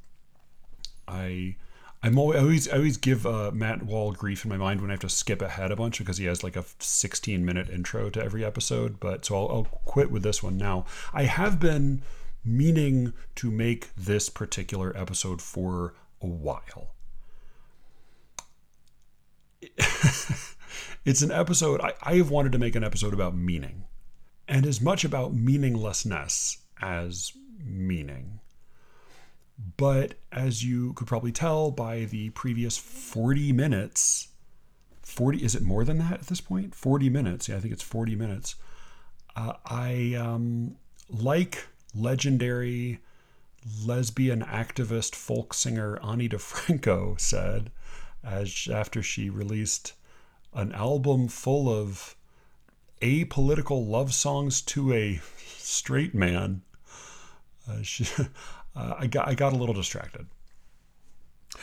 I 1.06 1.56
I'm 2.02 2.18
always, 2.18 2.36
I 2.36 2.40
always, 2.40 2.68
I 2.68 2.76
always 2.76 2.96
give 2.96 3.26
uh, 3.26 3.50
Matt 3.52 3.82
Wall 3.82 4.12
grief 4.12 4.44
in 4.44 4.48
my 4.48 4.56
mind 4.56 4.80
when 4.80 4.90
I 4.90 4.94
have 4.94 5.00
to 5.00 5.08
skip 5.08 5.42
ahead 5.42 5.70
a 5.70 5.76
bunch 5.76 5.98
because 5.98 6.18
he 6.18 6.26
has 6.26 6.44
like 6.44 6.56
a 6.56 6.64
16 6.78 7.44
minute 7.44 7.68
intro 7.70 8.10
to 8.10 8.22
every 8.22 8.44
episode. 8.44 9.00
But 9.00 9.24
so 9.24 9.36
I'll, 9.36 9.48
I'll 9.48 9.64
quit 9.64 10.10
with 10.10 10.22
this 10.22 10.42
one 10.42 10.56
now. 10.56 10.84
I 11.12 11.24
have 11.24 11.58
been 11.58 12.02
meaning 12.44 13.12
to 13.36 13.50
make 13.50 13.94
this 13.96 14.28
particular 14.28 14.96
episode 14.96 15.42
for 15.42 15.94
a 16.20 16.26
while. 16.26 16.92
it's 21.04 21.22
an 21.22 21.32
episode, 21.32 21.80
I, 21.80 21.94
I 22.02 22.14
have 22.16 22.30
wanted 22.30 22.52
to 22.52 22.58
make 22.58 22.76
an 22.76 22.84
episode 22.84 23.14
about 23.14 23.34
meaning 23.34 23.84
and 24.48 24.64
as 24.64 24.80
much 24.80 25.04
about 25.04 25.34
meaninglessness 25.34 26.58
as 26.80 27.32
meaning. 27.58 28.40
But 29.76 30.14
as 30.32 30.64
you 30.64 30.92
could 30.94 31.06
probably 31.06 31.32
tell 31.32 31.70
by 31.70 32.04
the 32.04 32.30
previous 32.30 32.76
40 32.76 33.52
minutes, 33.52 34.28
40, 35.02 35.42
is 35.42 35.54
it 35.54 35.62
more 35.62 35.84
than 35.84 35.98
that 35.98 36.12
at 36.14 36.26
this 36.26 36.40
point? 36.40 36.74
40 36.74 37.08
minutes. 37.08 37.48
Yeah, 37.48 37.56
I 37.56 37.60
think 37.60 37.72
it's 37.72 37.82
40 37.82 38.16
minutes. 38.16 38.56
Uh, 39.34 39.54
I, 39.64 40.14
um, 40.14 40.76
like 41.08 41.68
legendary 41.94 43.00
lesbian 43.84 44.42
activist 44.42 45.14
folk 45.14 45.54
singer 45.54 45.98
Ani 46.02 46.28
DiFranco 46.28 47.18
said, 47.20 47.70
as 48.22 48.68
after 48.72 49.02
she 49.02 49.30
released 49.30 49.94
an 50.54 50.72
album 50.72 51.28
full 51.28 51.68
of 51.68 52.16
apolitical 53.02 53.86
love 53.86 54.14
songs 54.14 54.60
to 54.62 54.92
a 54.92 55.20
straight 55.58 56.14
man. 56.14 56.62
Uh, 57.68 57.82
she, 57.82 58.06
uh, 58.76 58.94
I 58.98 59.06
got 59.06 59.26
I 59.26 59.34
got 59.34 59.52
a 59.52 59.56
little 59.56 59.74
distracted, 59.74 60.26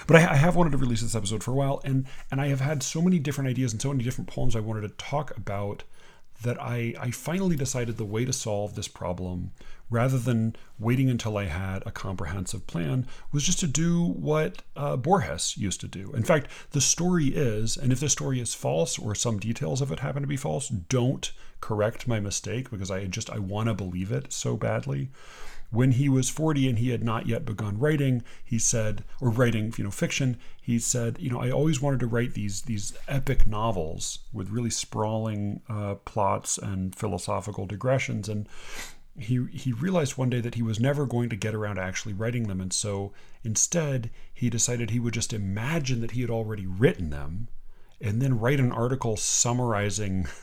but 0.08 0.18
I, 0.18 0.34
I, 0.34 0.36
have 0.36 0.56
wanted 0.56 0.72
to 0.72 0.78
release 0.78 1.02
this 1.02 1.16
episode 1.16 1.44
for 1.44 1.52
a 1.52 1.56
while, 1.56 1.82
and 1.86 2.06
and 2.32 2.42
I 2.42 2.48
have 2.48 2.62
had 2.62 2.82
so 2.82 3.02
many 3.02 3.20
different 3.20 3.50
ideas 3.50 3.72
and 3.72 3.82
so 3.82 3.90
many 3.90 4.04
different 4.04 4.30
poems 4.30 4.56
I 4.56 4.62
wanted 4.62 4.82
to 4.82 4.90
talk 4.90 5.36
about 5.38 5.84
that 6.42 6.62
I, 6.62 6.94
I 7.00 7.12
finally 7.12 7.56
decided 7.56 7.98
the 7.98 8.06
way 8.06 8.26
to 8.26 8.34
solve 8.34 8.76
this 8.76 8.88
problem, 8.88 9.52
rather 9.90 10.18
than 10.18 10.56
waiting 10.80 11.10
until 11.10 11.38
I 11.38 11.46
had 11.46 11.84
a 11.86 11.92
comprehensive 11.92 12.68
plan, 12.68 13.08
was 13.32 13.44
just 13.44 13.60
to 13.60 13.68
do 13.68 14.04
what 14.04 14.62
uh, 14.76 14.98
Borges 14.98 15.58
used 15.58 15.82
to 15.82 15.88
do. 15.88 16.12
In 16.14 16.24
fact, 16.24 16.48
the 16.72 16.82
story 16.82 17.28
is, 17.28 17.78
and 17.78 17.92
if 17.92 18.00
the 18.00 18.10
story 18.10 18.40
is 18.40 18.54
false 18.54 18.98
or 19.00 19.16
some 19.16 19.40
details 19.40 19.82
of 19.82 19.92
it 19.92 20.00
happen 20.00 20.22
to 20.22 20.28
be 20.28 20.38
false, 20.38 20.68
don't 20.68 21.32
correct 21.64 22.10
my 22.10 22.20
mistake 22.20 22.70
because 22.70 22.92
I 22.92 23.06
just 23.06 23.30
I 23.30 23.40
want 23.40 23.70
to 23.70 23.74
believe 23.74 24.12
it 24.12 24.34
so 24.34 24.58
badly. 24.58 25.10
When 25.72 25.94
he 25.94 26.10
was 26.10 26.28
40 26.30 26.68
and 26.68 26.78
he 26.78 26.90
had 26.90 27.06
not 27.06 27.26
yet 27.26 27.46
begun 27.46 27.80
writing, 27.80 28.22
he 28.44 28.60
said, 28.60 29.06
or 29.22 29.30
writing, 29.30 29.74
you 29.78 29.86
know, 29.86 29.90
fiction, 29.90 30.36
he 30.62 30.78
said, 30.78 31.18
you 31.22 31.30
know, 31.30 31.40
I 31.40 31.52
always 31.52 31.82
wanted 31.82 32.02
to 32.02 32.08
write 32.08 32.34
these 32.34 32.64
these 32.64 32.94
epic 33.08 33.48
novels 33.48 34.20
with 34.34 34.50
really 34.50 34.70
sprawling 34.70 35.62
uh, 35.70 35.96
plots 36.04 36.58
and 36.58 36.94
philosophical 36.94 37.66
digressions, 37.66 38.28
and 38.28 38.50
he 39.18 39.46
he 39.54 39.72
realized 39.72 40.18
one 40.18 40.30
day 40.30 40.42
that 40.42 40.56
he 40.56 40.62
was 40.62 40.82
never 40.82 41.06
going 41.06 41.30
to 41.30 41.38
get 41.38 41.56
around 41.56 41.78
to 41.78 41.82
actually 41.82 42.14
writing 42.14 42.50
them, 42.50 42.60
and 42.60 42.74
so 42.74 43.14
instead 43.42 44.10
he 44.34 44.50
decided 44.50 44.90
he 44.90 45.00
would 45.00 45.14
just 45.14 45.32
imagine 45.32 46.02
that 46.02 46.12
he 46.12 46.22
had 46.22 46.30
already 46.30 46.68
written 46.68 47.10
them, 47.10 47.48
and 48.02 48.22
then 48.22 48.38
write 48.38 48.60
an 48.60 48.74
article 48.74 49.16
summarizing 49.16 50.28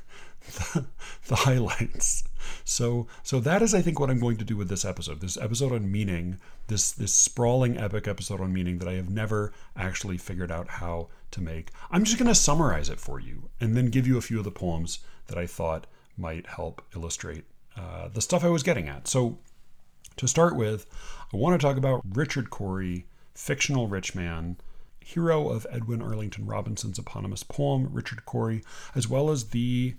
the, 0.46 0.86
the 1.28 1.36
highlights. 1.36 2.24
So 2.64 3.06
so 3.22 3.40
that 3.40 3.62
is 3.62 3.74
I 3.74 3.82
think 3.82 4.00
what 4.00 4.10
I'm 4.10 4.18
going 4.18 4.38
to 4.38 4.44
do 4.44 4.56
with 4.56 4.68
this 4.68 4.84
episode. 4.84 5.20
This 5.20 5.36
episode 5.36 5.72
on 5.72 5.90
meaning, 5.90 6.38
this 6.68 6.90
this 6.90 7.12
sprawling 7.12 7.76
epic 7.76 8.08
episode 8.08 8.40
on 8.40 8.52
meaning 8.52 8.78
that 8.78 8.88
I 8.88 8.94
have 8.94 9.10
never 9.10 9.52
actually 9.76 10.18
figured 10.18 10.50
out 10.50 10.68
how 10.68 11.08
to 11.32 11.40
make. 11.40 11.70
I'm 11.90 12.04
just 12.04 12.18
going 12.18 12.28
to 12.28 12.34
summarize 12.34 12.88
it 12.88 13.00
for 13.00 13.20
you 13.20 13.50
and 13.60 13.76
then 13.76 13.86
give 13.86 14.06
you 14.06 14.18
a 14.18 14.22
few 14.22 14.38
of 14.38 14.44
the 14.44 14.50
poems 14.50 15.00
that 15.26 15.38
I 15.38 15.46
thought 15.46 15.86
might 16.16 16.46
help 16.46 16.82
illustrate 16.94 17.44
uh, 17.76 18.08
the 18.08 18.20
stuff 18.20 18.44
I 18.44 18.48
was 18.48 18.62
getting 18.62 18.88
at. 18.88 19.06
So 19.06 19.38
to 20.16 20.26
start 20.28 20.56
with, 20.56 20.86
I 21.32 21.36
want 21.36 21.58
to 21.58 21.66
talk 21.66 21.76
about 21.76 22.02
Richard 22.08 22.50
Cory, 22.50 23.06
fictional 23.34 23.86
rich 23.86 24.14
man, 24.14 24.56
hero 25.00 25.48
of 25.48 25.66
Edwin 25.70 26.02
Arlington 26.02 26.46
Robinson's 26.46 26.98
eponymous 26.98 27.42
poem, 27.42 27.88
Richard 27.92 28.24
Cory, 28.26 28.62
as 28.94 29.08
well 29.08 29.30
as 29.30 29.46
the 29.46 29.94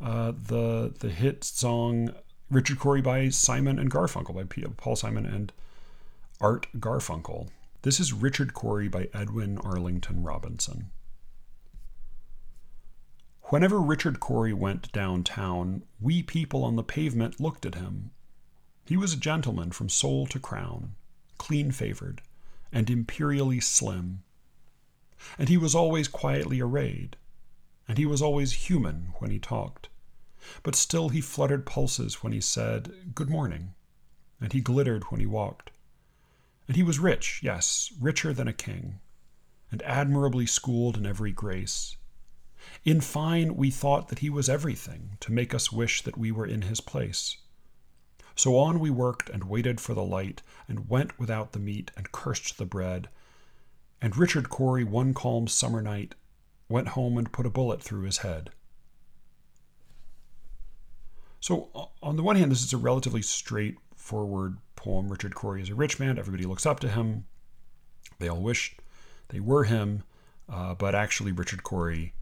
uh, 0.00 0.32
the 0.32 0.94
the 0.98 1.10
hit 1.10 1.44
song 1.44 2.14
Richard 2.50 2.78
Cory 2.78 3.00
by 3.00 3.28
Simon 3.28 3.78
and 3.78 3.90
Garfunkel 3.90 4.34
by 4.34 4.44
Paul 4.76 4.96
Simon 4.96 5.26
and 5.26 5.52
Art 6.40 6.68
Garfunkel. 6.78 7.48
This 7.82 7.98
is 7.98 8.12
Richard 8.12 8.52
Cory 8.54 8.88
by 8.88 9.08
Edwin 9.14 9.58
Arlington 9.58 10.22
Robinson. 10.22 10.90
Whenever 13.44 13.80
Richard 13.80 14.18
Cory 14.18 14.52
went 14.52 14.90
downtown, 14.92 15.82
we 16.00 16.22
people 16.22 16.64
on 16.64 16.74
the 16.74 16.82
pavement 16.82 17.40
looked 17.40 17.64
at 17.64 17.76
him. 17.76 18.10
He 18.84 18.96
was 18.96 19.12
a 19.12 19.16
gentleman 19.18 19.70
from 19.70 19.88
sole 19.88 20.26
to 20.26 20.40
crown, 20.40 20.94
clean 21.38 21.70
favored, 21.70 22.22
and 22.72 22.90
imperially 22.90 23.60
slim. 23.60 24.24
And 25.38 25.48
he 25.48 25.56
was 25.56 25.74
always 25.74 26.08
quietly 26.08 26.60
arrayed, 26.60 27.16
and 27.88 27.98
he 27.98 28.06
was 28.06 28.22
always 28.22 28.68
human 28.68 29.12
when 29.18 29.30
he 29.30 29.38
talked. 29.38 29.88
But 30.62 30.74
still 30.74 31.08
he 31.08 31.20
fluttered 31.20 31.66
pulses 31.66 32.22
when 32.22 32.32
he 32.32 32.40
said, 32.40 33.14
Good 33.14 33.30
morning, 33.30 33.74
and 34.40 34.52
he 34.52 34.60
glittered 34.60 35.04
when 35.04 35.20
he 35.20 35.26
walked. 35.26 35.70
And 36.68 36.76
he 36.76 36.82
was 36.82 36.98
rich, 36.98 37.40
yes, 37.42 37.92
richer 38.00 38.32
than 38.32 38.48
a 38.48 38.52
king, 38.52 39.00
and 39.70 39.82
admirably 39.82 40.46
schooled 40.46 40.96
in 40.96 41.06
every 41.06 41.32
grace. 41.32 41.96
In 42.84 43.00
fine, 43.00 43.56
we 43.56 43.70
thought 43.70 44.08
that 44.08 44.18
he 44.18 44.30
was 44.30 44.48
everything 44.48 45.16
to 45.20 45.32
make 45.32 45.54
us 45.54 45.70
wish 45.70 46.02
that 46.02 46.18
we 46.18 46.32
were 46.32 46.46
in 46.46 46.62
his 46.62 46.80
place. 46.80 47.36
So 48.34 48.58
on 48.58 48.80
we 48.80 48.90
worked 48.90 49.30
and 49.30 49.44
waited 49.44 49.80
for 49.80 49.94
the 49.94 50.02
light, 50.02 50.42
and 50.68 50.88
went 50.88 51.18
without 51.18 51.52
the 51.52 51.60
meat, 51.60 51.90
and 51.96 52.12
cursed 52.12 52.58
the 52.58 52.66
bread. 52.66 53.08
And 54.00 54.16
Richard 54.16 54.48
Cory, 54.48 54.84
one 54.84 55.14
calm 55.14 55.46
summer 55.48 55.80
night, 55.80 56.14
went 56.68 56.88
home 56.88 57.16
and 57.16 57.32
put 57.32 57.46
a 57.46 57.50
bullet 57.50 57.82
through 57.82 58.02
his 58.02 58.18
head. 58.18 58.50
So, 61.40 61.90
on 62.02 62.16
the 62.16 62.22
one 62.22 62.36
hand, 62.36 62.50
this 62.50 62.64
is 62.64 62.72
a 62.72 62.78
relatively 62.78 63.22
straightforward 63.22 64.58
poem. 64.74 65.08
Richard 65.08 65.34
Cory 65.34 65.62
is 65.62 65.70
a 65.70 65.74
rich 65.74 66.00
man. 66.00 66.18
Everybody 66.18 66.44
looks 66.44 66.66
up 66.66 66.80
to 66.80 66.88
him. 66.88 67.26
They 68.18 68.28
all 68.28 68.40
wish 68.40 68.76
they 69.28 69.40
were 69.40 69.64
him. 69.64 70.02
Uh, 70.48 70.74
but 70.74 70.94
actually, 70.94 71.32
Richard 71.32 71.62
Cory 71.62 72.14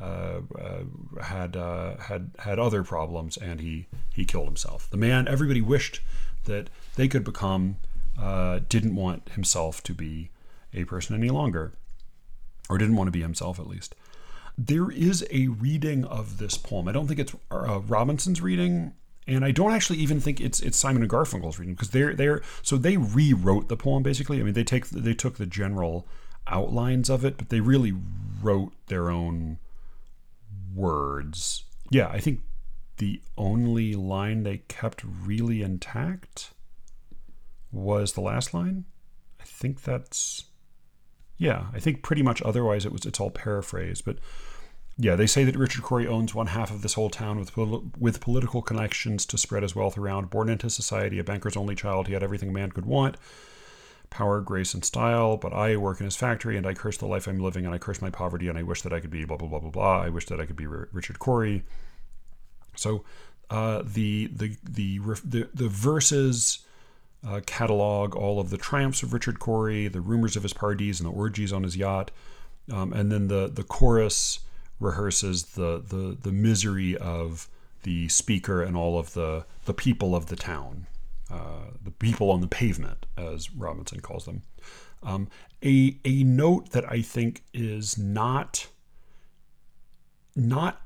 uh, 0.00 0.40
uh, 0.58 1.22
had 1.22 1.56
uh, 1.56 1.96
had 1.96 2.30
had 2.38 2.58
other 2.58 2.82
problems, 2.82 3.36
and 3.36 3.60
he 3.60 3.86
he 4.14 4.24
killed 4.24 4.46
himself. 4.46 4.88
The 4.90 4.98
man 4.98 5.26
everybody 5.26 5.62
wished 5.62 6.00
that 6.44 6.68
they 6.96 7.08
could 7.08 7.24
become 7.24 7.76
uh, 8.20 8.60
didn't 8.68 8.94
want 8.94 9.30
himself 9.30 9.82
to 9.84 9.94
be 9.94 10.30
a 10.74 10.84
person 10.84 11.16
any 11.16 11.30
longer 11.30 11.72
or 12.68 12.78
didn't 12.78 12.96
want 12.96 13.08
to 13.08 13.12
be 13.12 13.22
himself 13.22 13.58
at 13.58 13.66
least. 13.66 13.94
There 14.58 14.90
is 14.90 15.24
a 15.30 15.48
reading 15.48 16.04
of 16.04 16.38
this 16.38 16.56
poem. 16.56 16.88
I 16.88 16.92
don't 16.92 17.06
think 17.06 17.20
it's 17.20 17.34
uh, 17.50 17.80
Robinson's 17.80 18.40
reading, 18.40 18.94
and 19.26 19.44
I 19.44 19.50
don't 19.50 19.72
actually 19.72 19.98
even 19.98 20.20
think 20.20 20.40
it's 20.40 20.60
it's 20.60 20.78
Simon 20.78 21.02
and 21.02 21.10
Garfunkel's 21.10 21.58
reading 21.58 21.74
because 21.74 21.90
they're 21.90 22.14
they're 22.14 22.42
so 22.62 22.76
they 22.76 22.96
rewrote 22.96 23.68
the 23.68 23.76
poem 23.76 24.02
basically. 24.02 24.40
I 24.40 24.44
mean, 24.44 24.54
they 24.54 24.64
take 24.64 24.88
they 24.88 25.14
took 25.14 25.36
the 25.36 25.46
general 25.46 26.06
outlines 26.46 27.10
of 27.10 27.24
it, 27.24 27.36
but 27.36 27.50
they 27.50 27.60
really 27.60 27.92
wrote 28.42 28.72
their 28.86 29.10
own 29.10 29.58
words. 30.74 31.64
Yeah, 31.90 32.08
I 32.08 32.20
think 32.20 32.40
the 32.96 33.20
only 33.36 33.94
line 33.94 34.42
they 34.42 34.58
kept 34.68 35.02
really 35.04 35.62
intact 35.62 36.52
was 37.70 38.12
the 38.12 38.20
last 38.20 38.54
line. 38.54 38.84
I 39.40 39.44
think 39.44 39.82
that's 39.82 40.45
yeah, 41.38 41.66
I 41.72 41.80
think 41.80 42.02
pretty 42.02 42.22
much 42.22 42.42
otherwise 42.42 42.86
it 42.86 42.92
was 42.92 43.04
it's 43.04 43.20
all 43.20 43.30
paraphrased, 43.30 44.04
but 44.04 44.18
yeah, 44.98 45.14
they 45.14 45.26
say 45.26 45.44
that 45.44 45.56
Richard 45.56 45.82
Cory 45.82 46.06
owns 46.06 46.34
one 46.34 46.46
half 46.48 46.70
of 46.70 46.80
this 46.80 46.94
whole 46.94 47.10
town 47.10 47.38
with 47.38 47.56
with 47.98 48.20
political 48.20 48.62
connections 48.62 49.26
to 49.26 49.38
spread 49.38 49.62
his 49.62 49.76
wealth 49.76 49.98
around. 49.98 50.30
Born 50.30 50.48
into 50.48 50.70
society, 50.70 51.18
a 51.18 51.24
banker's 51.24 51.56
only 51.56 51.74
child, 51.74 52.06
he 52.06 52.14
had 52.14 52.22
everything 52.22 52.48
a 52.48 52.52
man 52.52 52.72
could 52.72 52.86
want 52.86 53.16
power, 54.10 54.40
grace, 54.40 54.74
and 54.74 54.84
style. 54.84 55.36
But 55.36 55.52
I 55.52 55.76
work 55.76 56.00
in 56.00 56.06
his 56.06 56.16
factory, 56.16 56.56
and 56.56 56.66
I 56.66 56.74
curse 56.74 56.96
the 56.96 57.06
life 57.06 57.26
I'm 57.26 57.38
living, 57.38 57.64
and 57.66 57.74
I 57.74 57.78
curse 57.78 58.00
my 58.00 58.10
poverty, 58.10 58.48
and 58.48 58.58
I 58.58 58.62
wish 58.62 58.82
that 58.82 58.92
I 58.92 59.00
could 59.00 59.10
be 59.10 59.24
blah 59.24 59.36
blah 59.36 59.48
blah 59.48 59.58
blah 59.58 59.70
blah. 59.70 60.02
I 60.02 60.08
wish 60.08 60.26
that 60.26 60.40
I 60.40 60.46
could 60.46 60.56
be 60.56 60.66
R- 60.66 60.88
Richard 60.92 61.18
Cory. 61.18 61.64
So 62.74 63.04
uh, 63.50 63.82
the, 63.84 64.30
the 64.32 64.56
the 64.64 64.98
the 65.24 65.48
the 65.54 65.68
verses 65.68 66.60
uh, 67.26 67.40
catalog 67.46 68.14
all 68.14 68.40
of 68.40 68.50
the 68.50 68.58
triumphs 68.58 69.02
of 69.02 69.12
Richard 69.12 69.38
Cory, 69.38 69.88
the 69.88 70.00
rumors 70.00 70.36
of 70.36 70.42
his 70.42 70.52
parties 70.52 71.00
and 71.00 71.08
the 71.08 71.12
orgies 71.12 71.52
on 71.52 71.62
his 71.62 71.76
yacht, 71.76 72.10
um, 72.72 72.92
and 72.92 73.12
then 73.12 73.28
the 73.28 73.48
the 73.48 73.62
chorus 73.62 74.40
rehearses 74.80 75.54
the 75.54 75.82
the 75.86 76.16
the 76.20 76.32
misery 76.32 76.96
of 76.96 77.48
the 77.82 78.08
speaker 78.08 78.62
and 78.62 78.76
all 78.76 78.98
of 78.98 79.14
the 79.14 79.44
the 79.64 79.74
people 79.74 80.14
of 80.14 80.26
the 80.26 80.36
town, 80.36 80.86
uh, 81.30 81.70
the 81.82 81.90
people 81.90 82.30
on 82.30 82.40
the 82.40 82.48
pavement, 82.48 83.06
as 83.16 83.52
Robinson 83.52 84.00
calls 84.00 84.24
them. 84.24 84.42
Um, 85.02 85.28
a 85.64 85.96
a 86.04 86.24
note 86.24 86.70
that 86.70 86.90
I 86.90 87.02
think 87.02 87.42
is 87.54 87.96
not 87.96 88.68
not 90.34 90.82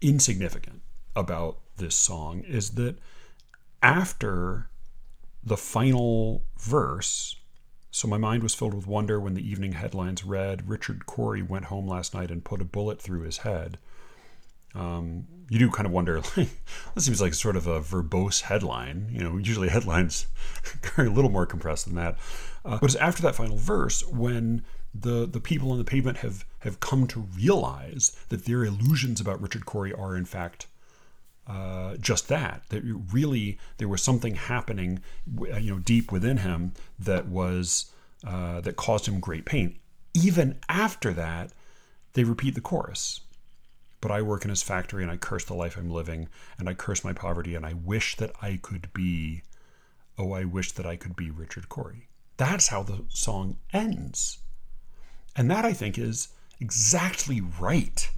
insignificant 0.00 0.82
about 1.14 1.58
this 1.76 1.94
song 1.94 2.40
is 2.40 2.70
that 2.70 2.96
after 3.82 4.68
the 5.42 5.56
final 5.56 6.44
verse, 6.58 7.36
so 7.90 8.08
my 8.08 8.18
mind 8.18 8.42
was 8.42 8.54
filled 8.54 8.74
with 8.74 8.86
wonder 8.86 9.18
when 9.20 9.34
the 9.34 9.48
evening 9.48 9.72
headlines 9.72 10.24
read 10.24 10.68
Richard 10.68 11.06
Cory 11.06 11.42
went 11.42 11.66
home 11.66 11.86
last 11.86 12.14
night 12.14 12.30
and 12.30 12.44
put 12.44 12.60
a 12.60 12.64
bullet 12.64 13.00
through 13.00 13.22
his 13.22 13.38
head. 13.38 13.78
Um, 14.74 15.26
you 15.48 15.58
do 15.58 15.70
kind 15.70 15.86
of 15.86 15.92
wonder, 15.92 16.20
this 16.94 17.04
seems 17.04 17.20
like 17.20 17.34
sort 17.34 17.56
of 17.56 17.66
a 17.66 17.80
verbose 17.80 18.42
headline. 18.42 19.08
You 19.10 19.20
know, 19.20 19.36
usually 19.38 19.68
headlines 19.68 20.26
are 20.96 21.06
a 21.06 21.10
little 21.10 21.30
more 21.30 21.46
compressed 21.46 21.86
than 21.86 21.94
that. 21.96 22.18
Uh, 22.64 22.78
but 22.80 22.84
it's 22.84 22.96
after 22.96 23.22
that 23.22 23.34
final 23.34 23.56
verse 23.56 24.06
when 24.06 24.62
the 24.94 25.26
the 25.26 25.40
people 25.40 25.70
on 25.70 25.78
the 25.78 25.84
pavement 25.84 26.18
have 26.18 26.44
have 26.60 26.80
come 26.80 27.06
to 27.06 27.26
realize 27.36 28.16
that 28.28 28.44
their 28.44 28.64
illusions 28.64 29.20
about 29.20 29.40
Richard 29.40 29.66
Cory 29.66 29.92
are 29.92 30.16
in 30.16 30.24
fact 30.24 30.66
uh, 31.48 31.96
just 31.96 32.28
that 32.28 32.62
that 32.68 32.82
really 33.12 33.58
there 33.78 33.88
was 33.88 34.02
something 34.02 34.34
happening 34.34 35.00
uh, 35.40 35.56
you 35.56 35.72
know 35.72 35.78
deep 35.78 36.12
within 36.12 36.38
him 36.38 36.72
that 36.98 37.26
was 37.26 37.90
uh, 38.26 38.60
that 38.60 38.76
caused 38.76 39.06
him 39.06 39.20
great 39.20 39.44
pain. 39.44 39.78
Even 40.14 40.58
after 40.68 41.12
that 41.12 41.52
they 42.12 42.24
repeat 42.24 42.54
the 42.54 42.60
chorus. 42.60 43.20
But 44.00 44.10
i 44.10 44.22
work 44.22 44.44
in 44.44 44.50
his 44.50 44.62
factory 44.62 45.02
and 45.02 45.10
i 45.10 45.16
curse 45.16 45.44
the 45.44 45.54
life 45.54 45.76
i'm 45.76 45.90
living 45.90 46.28
and 46.58 46.68
i 46.68 46.74
curse 46.74 47.02
my 47.02 47.12
poverty 47.12 47.54
and 47.56 47.66
i 47.66 47.72
wish 47.72 48.16
that 48.16 48.30
i 48.40 48.58
could 48.62 48.92
be 48.92 49.42
oh 50.16 50.32
i 50.32 50.44
wish 50.44 50.70
that 50.72 50.86
i 50.86 50.94
could 50.94 51.16
be 51.16 51.30
richard 51.30 51.68
cory 51.68 52.08
that's 52.38 52.68
how 52.68 52.84
the 52.84 53.04
song 53.08 53.56
ends. 53.72 54.38
And 55.36 55.50
that 55.50 55.64
i 55.64 55.72
think 55.72 55.98
is 55.98 56.28
exactly 56.60 57.40
right. 57.40 58.08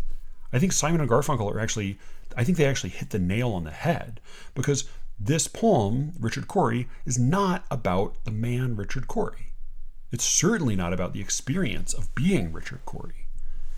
I 0.52 0.58
think 0.58 0.72
simon 0.72 1.00
and 1.00 1.10
garfunkel 1.10 1.50
are 1.52 1.60
actually 1.60 1.98
I 2.36 2.44
think 2.44 2.58
they 2.58 2.66
actually 2.66 2.90
hit 2.90 3.10
the 3.10 3.18
nail 3.18 3.52
on 3.52 3.64
the 3.64 3.70
head 3.70 4.20
because 4.54 4.88
this 5.18 5.48
poem, 5.48 6.12
Richard 6.18 6.48
Cory, 6.48 6.88
is 7.04 7.18
not 7.18 7.64
about 7.70 8.24
the 8.24 8.30
man 8.30 8.76
Richard 8.76 9.06
Cory. 9.06 9.52
It's 10.12 10.24
certainly 10.24 10.76
not 10.76 10.92
about 10.92 11.12
the 11.12 11.20
experience 11.20 11.92
of 11.92 12.14
being 12.14 12.52
Richard 12.52 12.84
Cory. 12.84 13.26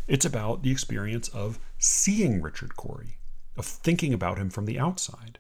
It's 0.07 0.25
about 0.25 0.63
the 0.63 0.71
experience 0.71 1.29
of 1.29 1.59
seeing 1.79 2.41
Richard 2.41 2.77
Cory, 2.77 3.19
of 3.57 3.67
thinking 3.67 4.15
about 4.15 4.39
him 4.39 4.51
from 4.51 4.67
the 4.67 4.79
outside. 4.79 5.39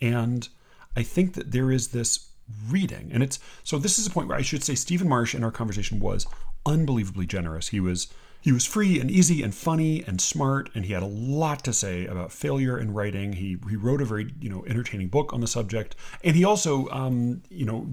And 0.00 0.48
I 0.96 1.02
think 1.02 1.34
that 1.34 1.52
there 1.52 1.70
is 1.70 1.88
this 1.88 2.30
reading, 2.68 3.10
and 3.12 3.22
it's 3.22 3.38
so 3.62 3.78
this 3.78 3.98
is 3.98 4.06
a 4.06 4.10
point 4.10 4.28
where 4.28 4.38
I 4.38 4.42
should 4.42 4.64
say 4.64 4.74
Stephen 4.74 5.08
Marche 5.08 5.34
in 5.34 5.44
our 5.44 5.50
conversation 5.50 6.00
was 6.00 6.26
unbelievably 6.64 7.26
generous. 7.26 7.68
He 7.68 7.80
was 7.80 8.08
he 8.40 8.52
was 8.52 8.64
free 8.64 9.00
and 9.00 9.10
easy 9.10 9.42
and 9.42 9.54
funny 9.54 10.04
and 10.06 10.20
smart, 10.20 10.70
and 10.74 10.84
he 10.84 10.92
had 10.92 11.02
a 11.02 11.06
lot 11.06 11.64
to 11.64 11.72
say 11.72 12.06
about 12.06 12.32
failure 12.32 12.78
in 12.78 12.92
writing. 12.94 13.34
He, 13.34 13.58
he 13.68 13.76
wrote 13.76 14.00
a 14.00 14.04
very 14.04 14.32
you 14.40 14.48
know 14.48 14.64
entertaining 14.66 15.08
book 15.08 15.32
on 15.32 15.40
the 15.40 15.46
subject, 15.46 15.96
and 16.22 16.36
he 16.36 16.44
also 16.44 16.88
um, 16.88 17.42
you 17.48 17.64
know 17.66 17.92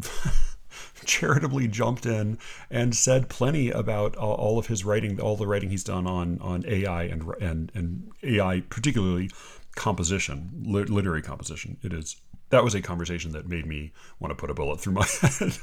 charitably 1.05 1.67
jumped 1.67 2.05
in 2.05 2.37
and 2.69 2.95
said 2.95 3.29
plenty 3.29 3.69
about 3.71 4.15
all 4.15 4.59
of 4.59 4.67
his 4.67 4.85
writing, 4.85 5.19
all 5.19 5.35
the 5.35 5.47
writing 5.47 5.69
he's 5.69 5.83
done 5.83 6.05
on 6.07 6.39
on 6.39 6.63
AI 6.67 7.03
and 7.03 7.23
and 7.41 7.71
and 7.73 8.11
AI 8.23 8.61
particularly 8.61 9.29
composition, 9.75 10.63
literary 10.63 11.21
composition. 11.21 11.77
It 11.83 11.93
is 11.93 12.17
that 12.49 12.63
was 12.63 12.75
a 12.75 12.81
conversation 12.81 13.31
that 13.31 13.47
made 13.47 13.65
me 13.65 13.91
want 14.19 14.31
to 14.31 14.35
put 14.35 14.49
a 14.49 14.53
bullet 14.53 14.79
through 14.79 14.93
my 14.93 15.05
head. 15.21 15.57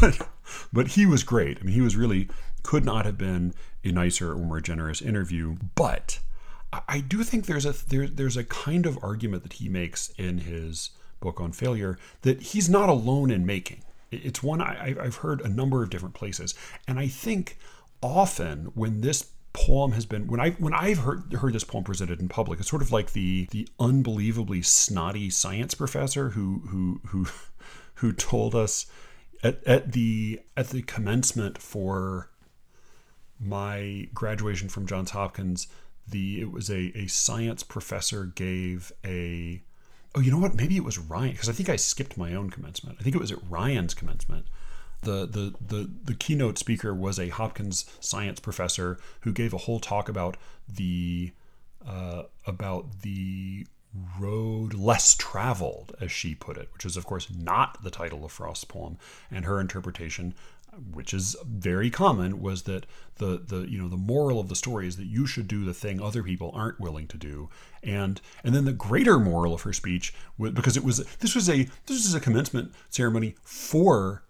but 0.00 0.28
but 0.72 0.88
he 0.88 1.06
was 1.06 1.22
great. 1.22 1.58
I 1.60 1.64
mean, 1.64 1.74
he 1.74 1.80
was 1.80 1.96
really 1.96 2.28
could 2.62 2.84
not 2.84 3.06
have 3.06 3.16
been 3.16 3.54
a 3.84 3.92
nicer 3.92 4.32
or 4.32 4.36
more 4.36 4.60
generous 4.60 5.00
interview. 5.00 5.56
But 5.74 6.20
I 6.88 7.00
do 7.00 7.24
think 7.24 7.46
there's 7.46 7.66
a 7.66 7.74
there, 7.88 8.06
there's 8.06 8.36
a 8.36 8.44
kind 8.44 8.86
of 8.86 8.98
argument 9.02 9.42
that 9.42 9.54
he 9.54 9.68
makes 9.68 10.10
in 10.10 10.38
his 10.38 10.90
book 11.18 11.40
on 11.40 11.52
failure 11.52 11.98
that 12.22 12.40
he's 12.40 12.68
not 12.68 12.88
alone 12.88 13.30
in 13.30 13.44
making. 13.44 13.82
It's 14.10 14.42
one 14.42 14.60
I, 14.60 14.96
I've 15.00 15.16
heard 15.16 15.40
a 15.40 15.48
number 15.48 15.82
of 15.82 15.90
different 15.90 16.14
places, 16.14 16.54
and 16.86 16.98
I 16.98 17.08
think 17.08 17.58
often 18.02 18.66
when 18.74 19.00
this 19.00 19.30
poem 19.52 19.92
has 19.92 20.06
been 20.06 20.28
when 20.28 20.40
I 20.40 20.50
when 20.52 20.74
I've 20.74 20.98
heard 20.98 21.32
heard 21.34 21.52
this 21.52 21.64
poem 21.64 21.84
presented 21.84 22.20
in 22.20 22.28
public, 22.28 22.60
it's 22.60 22.70
sort 22.70 22.82
of 22.82 22.92
like 22.92 23.12
the 23.12 23.48
the 23.50 23.68
unbelievably 23.78 24.62
snotty 24.62 25.30
science 25.30 25.74
professor 25.74 26.30
who 26.30 26.62
who 26.68 27.00
who 27.08 27.26
who 27.94 28.12
told 28.12 28.54
us 28.54 28.86
at, 29.42 29.62
at 29.64 29.92
the 29.92 30.40
at 30.56 30.68
the 30.68 30.82
commencement 30.82 31.58
for 31.58 32.29
my 33.40 34.08
graduation 34.12 34.68
from 34.68 34.86
Johns 34.86 35.10
Hopkins, 35.10 35.66
the 36.06 36.40
it 36.40 36.52
was 36.52 36.70
a, 36.70 36.92
a 36.96 37.06
science 37.06 37.62
professor 37.62 38.26
gave 38.26 38.92
a 39.04 39.62
oh 40.14 40.20
you 40.20 40.30
know 40.30 40.38
what 40.38 40.54
maybe 40.54 40.76
it 40.76 40.84
was 40.84 40.98
Ryan 40.98 41.32
because 41.32 41.48
I 41.48 41.52
think 41.52 41.68
I 41.68 41.76
skipped 41.76 42.16
my 42.16 42.34
own 42.34 42.50
commencement. 42.50 42.98
I 43.00 43.02
think 43.02 43.16
it 43.16 43.20
was 43.20 43.32
at 43.32 43.38
Ryan's 43.48 43.94
commencement. 43.94 44.46
The, 45.02 45.26
the 45.26 45.54
the 45.66 45.90
the 46.04 46.14
keynote 46.14 46.58
speaker 46.58 46.94
was 46.94 47.18
a 47.18 47.28
Hopkins 47.28 47.86
science 48.00 48.40
professor 48.40 48.98
who 49.20 49.32
gave 49.32 49.54
a 49.54 49.58
whole 49.58 49.80
talk 49.80 50.08
about 50.08 50.36
the 50.68 51.32
uh, 51.86 52.24
about 52.46 53.00
the 53.02 53.66
road 54.20 54.74
less 54.74 55.14
traveled, 55.16 55.96
as 56.00 56.12
she 56.12 56.34
put 56.34 56.56
it, 56.56 56.68
which 56.72 56.84
is 56.84 56.96
of 56.96 57.06
course 57.06 57.28
not 57.30 57.82
the 57.82 57.90
title 57.90 58.24
of 58.24 58.32
Frost's 58.32 58.64
poem, 58.64 58.98
and 59.30 59.44
her 59.44 59.60
interpretation 59.60 60.34
which 60.92 61.12
is 61.14 61.36
very 61.44 61.90
common, 61.90 62.40
was 62.40 62.62
that 62.62 62.86
the 63.16 63.42
the 63.46 63.70
you 63.70 63.78
know 63.78 63.88
the 63.88 63.96
moral 63.96 64.40
of 64.40 64.48
the 64.48 64.56
story 64.56 64.86
is 64.86 64.96
that 64.96 65.06
you 65.06 65.26
should 65.26 65.48
do 65.48 65.64
the 65.64 65.74
thing 65.74 66.00
other 66.00 66.22
people 66.22 66.50
aren't 66.54 66.80
willing 66.80 67.06
to 67.08 67.18
do, 67.18 67.48
and 67.82 68.20
and 68.44 68.54
then 68.54 68.64
the 68.64 68.72
greater 68.72 69.18
moral 69.18 69.54
of 69.54 69.62
her 69.62 69.72
speech, 69.72 70.14
because 70.38 70.76
it 70.76 70.84
was 70.84 70.98
this 71.18 71.34
was 71.34 71.48
a 71.48 71.64
this 71.86 72.04
was 72.04 72.14
a 72.14 72.20
commencement 72.20 72.72
ceremony 72.88 73.36
for 73.42 74.24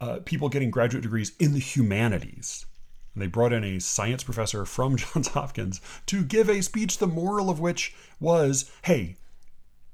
uh, 0.00 0.18
people 0.24 0.48
getting 0.48 0.70
graduate 0.70 1.02
degrees 1.02 1.32
in 1.38 1.52
the 1.52 1.60
humanities. 1.60 2.66
And 3.14 3.22
they 3.22 3.26
brought 3.26 3.52
in 3.52 3.64
a 3.64 3.80
science 3.80 4.22
professor 4.22 4.64
from 4.64 4.96
Johns 4.96 5.28
Hopkins 5.28 5.80
to 6.06 6.24
give 6.24 6.48
a 6.48 6.62
speech, 6.62 6.98
the 6.98 7.06
moral 7.06 7.50
of 7.50 7.60
which 7.60 7.94
was, 8.20 8.70
hey, 8.82 9.16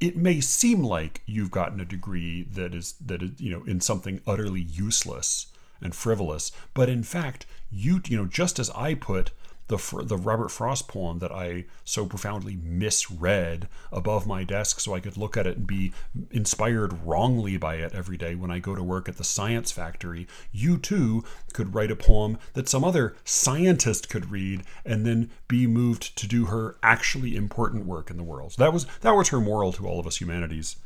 it 0.00 0.16
may 0.16 0.40
seem 0.40 0.82
like 0.82 1.22
you've 1.26 1.50
gotten 1.50 1.80
a 1.80 1.84
degree 1.84 2.42
that 2.42 2.74
is 2.74 2.94
that 3.04 3.22
is 3.22 3.40
you 3.40 3.50
know 3.50 3.64
in 3.64 3.80
something 3.80 4.20
utterly 4.26 4.60
useless 4.60 5.46
and 5.80 5.94
frivolous. 5.94 6.52
But 6.74 6.88
in 6.88 7.02
fact, 7.02 7.46
you 7.70 8.00
you 8.06 8.16
know 8.16 8.26
just 8.26 8.58
as 8.58 8.70
I 8.70 8.94
put 8.94 9.30
the 9.68 10.04
the 10.04 10.16
Robert 10.16 10.50
Frost 10.50 10.86
poem 10.86 11.18
that 11.18 11.32
I 11.32 11.64
so 11.84 12.06
profoundly 12.06 12.56
misread 12.62 13.68
above 13.90 14.26
my 14.26 14.44
desk 14.44 14.78
so 14.80 14.94
I 14.94 15.00
could 15.00 15.16
look 15.16 15.36
at 15.36 15.46
it 15.46 15.56
and 15.56 15.66
be 15.66 15.92
inspired 16.30 17.04
wrongly 17.04 17.56
by 17.56 17.76
it 17.76 17.92
every 17.92 18.16
day 18.16 18.34
when 18.34 18.50
I 18.50 18.60
go 18.60 18.74
to 18.74 18.82
work 18.82 19.08
at 19.08 19.16
the 19.16 19.24
science 19.24 19.72
factory, 19.72 20.28
you 20.52 20.78
too 20.78 21.24
could 21.52 21.74
write 21.74 21.90
a 21.90 21.96
poem 21.96 22.38
that 22.54 22.68
some 22.68 22.84
other 22.84 23.16
scientist 23.24 24.08
could 24.08 24.30
read 24.30 24.62
and 24.84 25.04
then 25.04 25.30
be 25.48 25.66
moved 25.66 26.16
to 26.18 26.28
do 26.28 26.46
her 26.46 26.76
actually 26.82 27.34
important 27.34 27.86
work 27.86 28.08
in 28.10 28.16
the 28.16 28.22
world. 28.22 28.52
So 28.52 28.62
that 28.62 28.72
was 28.72 28.86
that 29.00 29.16
was 29.16 29.30
her 29.30 29.40
moral 29.40 29.72
to 29.72 29.88
all 29.88 29.98
of 29.98 30.06
us 30.06 30.20
humanities 30.20 30.76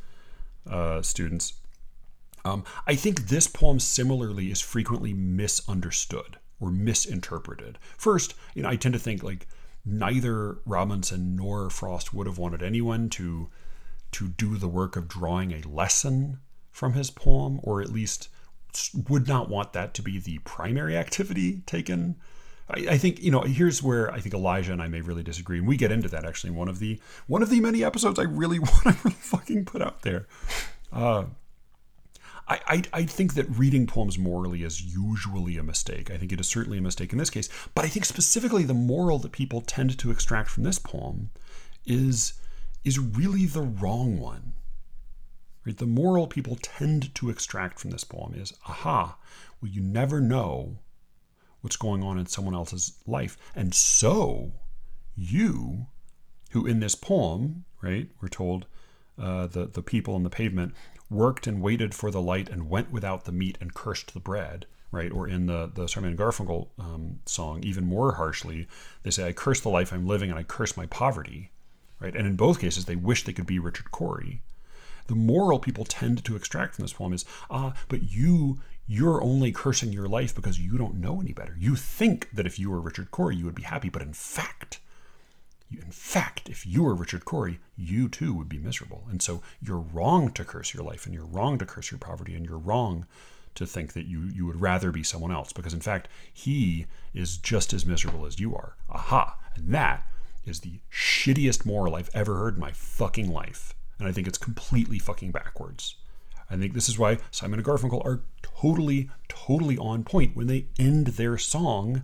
uh, 0.67 1.01
students. 1.01 1.53
Um, 2.43 2.63
I 2.87 2.95
think 2.95 3.27
this 3.27 3.47
poem 3.47 3.79
similarly 3.79 4.51
is 4.51 4.61
frequently 4.61 5.13
misunderstood, 5.13 6.37
or 6.59 6.71
misinterpreted. 6.71 7.77
First, 7.97 8.33
you 8.55 8.63
know, 8.63 8.69
I 8.69 8.75
tend 8.75 8.93
to 8.93 8.99
think 8.99 9.23
like 9.23 9.47
neither 9.85 10.59
Robinson 10.65 11.35
nor 11.35 11.69
Frost 11.69 12.13
would 12.13 12.27
have 12.27 12.37
wanted 12.37 12.61
anyone 12.61 13.09
to 13.09 13.49
to 14.11 14.27
do 14.27 14.57
the 14.57 14.67
work 14.67 14.97
of 14.97 15.07
drawing 15.07 15.53
a 15.53 15.67
lesson 15.67 16.39
from 16.69 16.93
his 16.93 17.09
poem, 17.09 17.59
or 17.63 17.81
at 17.81 17.91
least 17.91 18.29
would 19.09 19.27
not 19.27 19.49
want 19.49 19.73
that 19.73 19.93
to 19.93 20.01
be 20.01 20.17
the 20.17 20.39
primary 20.39 20.97
activity 20.97 21.61
taken. 21.65 22.15
I, 22.69 22.87
I, 22.91 22.97
think 22.97 23.21
you 23.21 23.31
know 23.31 23.41
here's 23.41 23.81
where 23.81 24.11
I 24.11 24.19
think 24.19 24.33
Elijah 24.33 24.71
and 24.71 24.81
I 24.81 24.87
may 24.87 25.01
really 25.01 25.23
disagree, 25.23 25.59
and 25.59 25.67
we 25.67 25.77
get 25.77 25.91
into 25.91 26.09
that 26.09 26.25
actually 26.25 26.49
in 26.49 26.55
one 26.55 26.67
of 26.67 26.79
the 26.79 26.99
one 27.27 27.41
of 27.41 27.49
the 27.49 27.59
many 27.59 27.83
episodes 27.83 28.19
I 28.19 28.23
really 28.23 28.59
want 28.59 28.83
to 28.83 28.97
really 29.03 29.15
fucking 29.15 29.65
put 29.65 29.81
out 29.81 30.01
there. 30.01 30.27
Uh, 30.91 31.25
I, 32.47 32.59
I, 32.67 32.83
I 32.93 33.03
think 33.03 33.33
that 33.35 33.49
reading 33.49 33.87
poems 33.87 34.17
morally 34.17 34.63
is 34.63 34.81
usually 34.81 35.57
a 35.57 35.63
mistake. 35.63 36.11
I 36.11 36.17
think 36.17 36.31
it 36.31 36.39
is 36.39 36.47
certainly 36.47 36.77
a 36.77 36.81
mistake 36.81 37.11
in 37.11 37.19
this 37.19 37.29
case. 37.29 37.49
But 37.75 37.85
I 37.85 37.87
think 37.87 38.05
specifically 38.05 38.63
the 38.63 38.73
moral 38.73 39.19
that 39.19 39.31
people 39.31 39.61
tend 39.61 39.97
to 39.97 40.11
extract 40.11 40.49
from 40.49 40.63
this 40.63 40.79
poem 40.79 41.29
is 41.85 42.33
is 42.83 42.97
really 42.97 43.45
the 43.45 43.61
wrong 43.61 44.19
one. 44.19 44.53
Right? 45.65 45.77
The 45.77 45.85
moral 45.85 46.27
people 46.27 46.57
tend 46.61 47.13
to 47.15 47.29
extract 47.29 47.79
from 47.79 47.91
this 47.91 48.03
poem 48.03 48.33
is 48.33 48.53
aha, 48.67 49.17
well, 49.61 49.71
you 49.71 49.81
never 49.81 50.19
know 50.19 50.79
what's 51.61 51.75
going 51.75 52.03
on 52.03 52.17
in 52.17 52.25
someone 52.25 52.55
else's 52.55 52.93
life. 53.05 53.37
And 53.55 53.73
so, 53.73 54.53
you, 55.15 55.85
who 56.51 56.65
in 56.65 56.79
this 56.79 56.95
poem, 56.95 57.65
right, 57.81 58.09
we're 58.19 58.29
told 58.29 58.65
uh, 59.19 59.45
the, 59.47 59.67
the 59.67 59.83
people 59.83 60.15
on 60.15 60.23
the 60.23 60.29
pavement 60.29 60.73
worked 61.11 61.45
and 61.45 61.61
waited 61.61 61.93
for 61.93 62.09
the 62.09 62.21
light 62.21 62.49
and 62.49 62.69
went 62.69 62.91
without 62.91 63.25
the 63.25 63.31
meat 63.31 63.57
and 63.59 63.73
cursed 63.73 64.13
the 64.13 64.19
bread, 64.19 64.65
right? 64.91 65.11
Or 65.11 65.27
in 65.27 65.45
the, 65.45 65.69
the 65.73 65.87
Simon 65.87 66.15
Garfunkel 66.15 66.69
um, 66.79 67.19
song, 67.25 67.63
even 67.63 67.85
more 67.85 68.13
harshly, 68.13 68.67
they 69.03 69.11
say, 69.11 69.27
I 69.27 69.33
curse 69.33 69.59
the 69.59 69.69
life 69.69 69.91
I'm 69.91 70.07
living 70.07 70.29
and 70.29 70.39
I 70.39 70.43
curse 70.43 70.77
my 70.77 70.85
poverty, 70.85 71.51
right? 71.99 72.15
And 72.15 72.25
in 72.25 72.35
both 72.35 72.61
cases, 72.61 72.85
they 72.85 72.95
wish 72.95 73.23
they 73.23 73.33
could 73.33 73.45
be 73.45 73.59
Richard 73.59 73.91
Cory. 73.91 74.41
The 75.07 75.15
moral 75.15 75.59
people 75.59 75.83
tend 75.83 76.23
to 76.23 76.35
extract 76.35 76.75
from 76.75 76.83
this 76.83 76.93
poem 76.93 77.13
is, 77.13 77.25
ah, 77.49 77.73
but 77.89 78.11
you, 78.11 78.61
you're 78.87 79.21
only 79.21 79.51
cursing 79.51 79.91
your 79.91 80.07
life 80.07 80.33
because 80.33 80.59
you 80.59 80.77
don't 80.77 80.95
know 80.95 81.19
any 81.19 81.33
better. 81.33 81.55
You 81.59 81.75
think 81.75 82.29
that 82.31 82.45
if 82.45 82.57
you 82.57 82.69
were 82.69 82.79
Richard 82.79 83.11
Cory, 83.11 83.35
you 83.35 83.45
would 83.45 83.55
be 83.55 83.63
happy, 83.63 83.89
but 83.89 84.01
in 84.01 84.13
fact, 84.13 84.79
in 85.71 85.91
fact, 85.91 86.49
if 86.49 86.65
you 86.65 86.83
were 86.83 86.95
Richard 86.95 87.25
Cory, 87.25 87.59
you 87.77 88.09
too 88.09 88.33
would 88.33 88.49
be 88.49 88.57
miserable. 88.57 89.03
And 89.09 89.21
so 89.21 89.41
you're 89.61 89.77
wrong 89.79 90.31
to 90.31 90.43
curse 90.43 90.73
your 90.73 90.83
life, 90.83 91.05
and 91.05 91.13
you're 91.13 91.25
wrong 91.25 91.57
to 91.59 91.65
curse 91.65 91.91
your 91.91 91.99
poverty, 91.99 92.35
and 92.35 92.45
you're 92.45 92.57
wrong 92.57 93.05
to 93.55 93.65
think 93.65 93.93
that 93.93 94.05
you, 94.05 94.21
you 94.33 94.45
would 94.45 94.61
rather 94.61 94.91
be 94.91 95.03
someone 95.03 95.31
else, 95.31 95.53
because 95.53 95.73
in 95.73 95.81
fact, 95.81 96.07
he 96.33 96.85
is 97.13 97.37
just 97.37 97.73
as 97.73 97.85
miserable 97.85 98.25
as 98.25 98.39
you 98.39 98.55
are. 98.55 98.75
Aha! 98.89 99.37
And 99.55 99.73
that 99.73 100.07
is 100.45 100.61
the 100.61 100.79
shittiest 100.91 101.65
moral 101.65 101.95
I've 101.95 102.09
ever 102.13 102.35
heard 102.35 102.55
in 102.55 102.61
my 102.61 102.71
fucking 102.71 103.29
life. 103.29 103.75
And 103.99 104.07
I 104.07 104.11
think 104.11 104.27
it's 104.27 104.37
completely 104.37 104.99
fucking 104.99 105.31
backwards. 105.31 105.95
I 106.49 106.57
think 106.57 106.73
this 106.73 106.89
is 106.89 106.99
why 106.99 107.19
Simon 107.29 107.59
and 107.59 107.67
Garfunkel 107.67 108.03
are 108.05 108.21
totally, 108.41 109.09
totally 109.29 109.77
on 109.77 110.03
point 110.03 110.35
when 110.35 110.47
they 110.47 110.65
end 110.79 111.07
their 111.07 111.37
song 111.37 112.03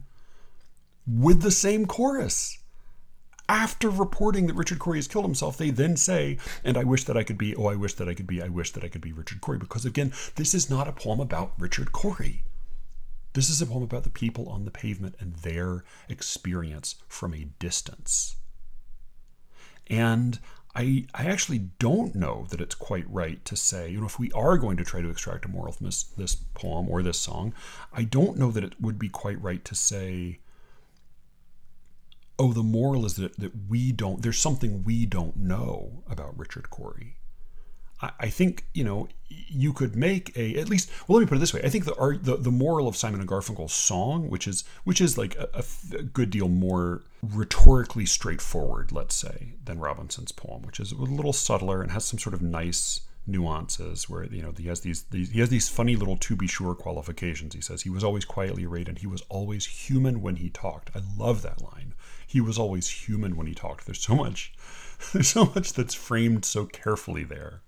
with 1.06 1.42
the 1.42 1.52
same 1.52 1.86
chorus. 1.86 2.60
After 3.50 3.90
reporting 3.90 4.48
that 4.48 4.56
Richard 4.56 4.80
Cory 4.80 4.98
has 4.98 5.08
killed 5.08 5.24
himself, 5.24 5.58
they 5.58 5.70
then 5.70 5.96
say, 5.96 6.38
and 6.64 6.78
I 6.78 6.84
wish 6.84 7.06
that 7.06 7.16
I 7.16 7.24
could 7.24 7.38
be, 7.38 7.56
oh, 7.56 7.68
I 7.68 7.76
wish 7.76 7.94
that 7.94 8.10
I 8.10 8.14
could 8.14 8.28
be, 8.28 8.42
I 8.42 8.50
wish 8.50 8.72
that 8.74 8.84
I 8.84 8.90
could 8.90 9.02
be 9.02 9.14
Richard 9.14 9.40
Cory. 9.40 9.58
Because 9.58 9.86
again, 9.86 10.12
this 10.36 10.54
is 10.54 10.70
not 10.70 10.88
a 10.88 10.92
poem 10.92 11.20
about 11.20 11.54
Richard 11.58 11.92
Cory. 11.94 12.44
This 13.34 13.50
is 13.50 13.62
a 13.62 13.66
poem 13.66 13.84
about 13.84 14.04
the 14.04 14.10
people 14.10 14.50
on 14.50 14.66
the 14.66 14.72
pavement 14.72 15.16
and 15.20 15.36
their 15.36 15.84
experience 16.10 16.96
from 17.08 17.34
a 17.34 17.46
distance. 17.60 18.36
And 19.90 20.40
I, 20.76 21.06
I 21.14 21.26
actually 21.26 21.70
don't 21.80 22.14
know 22.16 22.46
that 22.50 22.62
it's 22.62 22.76
quite 22.76 23.10
right 23.10 23.44
to 23.46 23.56
say, 23.56 23.90
you 23.90 24.00
know, 24.00 24.06
if 24.06 24.20
we 24.20 24.32
are 24.34 24.58
going 24.58 24.78
to 24.78 24.84
try 24.84 25.02
to 25.02 25.10
extract 25.10 25.46
a 25.46 25.48
moral 25.48 25.72
from 25.72 25.86
this, 25.86 26.04
this 26.04 26.36
poem 26.36 26.90
or 26.90 27.02
this 27.02 27.20
song, 27.20 27.54
I 27.94 28.04
don't 28.04 28.38
know 28.38 28.52
that 28.52 28.64
it 28.64 28.80
would 28.82 29.00
be 29.00 29.10
quite 29.10 29.42
right 29.42 29.64
to 29.66 29.74
say, 29.74 30.40
oh, 32.40 32.54
the 32.54 32.64
moral 32.64 33.06
is 33.06 33.16
that, 33.16 33.38
that 33.38 33.52
we 33.68 33.92
don't, 33.92 34.22
there's 34.22 34.40
something 34.40 34.84
we 34.84 35.06
don't 35.06 35.38
know 35.38 36.04
about 36.10 36.38
Richard 36.38 36.70
Cory. 36.70 37.18
I 38.00 38.30
think 38.30 38.66
you 38.76 38.84
know 38.84 39.10
you 39.28 39.74
could 39.74 39.96
make 39.96 40.38
a 40.38 40.56
at 40.60 40.70
least 40.70 40.92
well 41.08 41.18
let 41.18 41.26
me 41.26 41.28
put 41.28 41.38
it 41.38 41.40
this 41.40 41.54
way. 41.54 41.62
I 41.64 41.70
think 41.70 41.86
the 41.86 42.20
the, 42.22 42.38
the 42.38 42.52
moral 42.52 42.88
of 42.88 42.96
Simon 42.96 43.20
and 43.20 43.28
Garfunkel's 43.28 43.74
song 43.74 44.30
which 44.30 44.48
is 44.48 44.64
which 44.84 45.02
is 45.02 45.18
like 45.18 45.36
a, 45.36 45.64
a, 45.98 46.04
good 46.04 46.30
deal 46.30 46.48
more 46.48 47.02
rhetorically 47.24 48.06
straightforward 48.06 48.92
let's 48.92 49.16
say 49.16 49.54
than 49.66 49.80
Robinson's 49.80 50.32
poem 50.32 50.62
which 50.62 50.80
is 50.80 50.92
a 50.92 50.96
little 50.96 51.34
subtler 51.34 51.82
and 51.82 51.90
has 51.90 52.06
some 52.06 52.20
sort 52.20 52.36
of 52.36 52.42
nice 52.44 53.02
nuances 53.26 54.08
where 54.08 54.26
you 54.26 54.44
know 54.44 54.54
he 54.56 54.68
has 54.68 54.82
these, 54.82 55.04
these 55.04 55.32
he 55.32 55.40
has 55.40 55.50
these 55.50 55.68
funny 55.68 55.96
little 55.96 56.18
to 56.18 56.36
be 56.36 56.48
sure 56.48 56.76
qualifications 56.76 57.56
he 57.56 57.62
says. 57.62 57.82
He 57.82 57.90
was 57.90 58.04
always 58.04 58.26
quietly 58.26 58.66
arrayed 58.66 58.88
and 58.88 59.00
he 59.00 59.08
was 59.08 59.24
always 59.28 59.66
human 59.66 60.22
when 60.22 60.36
he 60.36 60.52
talked. 60.52 60.92
I 60.96 61.02
love 61.18 61.42
that 61.42 61.64
line 61.64 61.96
he 62.28 62.40
was 62.40 62.60
always 62.60 62.88
human 62.88 63.36
when 63.36 63.48
he 63.48 63.56
talked 63.56 63.86
there's 63.86 64.04
so 64.04 64.16
much 64.16 64.54
there's 65.14 65.30
so 65.30 65.46
much 65.56 65.74
that's 65.74 65.96
framed 65.96 66.46
so 66.46 66.66
carefully 66.66 67.24
there 67.24 67.62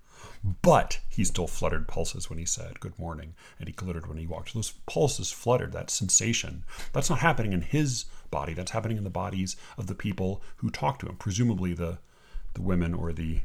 but 0.62 1.00
he 1.10 1.24
still 1.24 1.48
fluttered 1.48 1.88
pulses 1.88 2.30
when 2.30 2.40
he 2.40 2.46
said 2.46 2.80
good 2.80 2.98
morning, 2.98 3.36
and 3.58 3.68
he 3.68 3.74
glittered 3.74 4.08
when 4.08 4.18
he 4.18 4.26
walked. 4.26 4.54
Those 4.54 4.72
pulses 4.86 5.32
fluttered, 5.32 5.74
that 5.74 5.90
sensation. 5.90 6.64
That's 6.94 7.10
not 7.10 7.20
happening 7.20 7.52
in 7.52 7.62
his 7.62 8.06
body, 8.32 8.54
that's 8.54 8.72
happening 8.72 8.98
in 8.98 9.04
the 9.04 9.10
bodies 9.10 9.58
of 9.78 9.88
the 9.88 9.96
people 9.96 10.42
who 10.58 10.70
talk 10.70 11.00
to 11.00 11.08
him, 11.08 11.18
presumably 11.18 11.74
the, 11.74 12.00
the 12.54 12.62
women 12.62 12.94
or 12.94 13.12
the, 13.12 13.42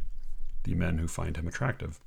the 0.63 0.75
men 0.75 0.99
who 0.99 1.09
find 1.09 1.37
him 1.37 1.49
attractive 1.49 1.99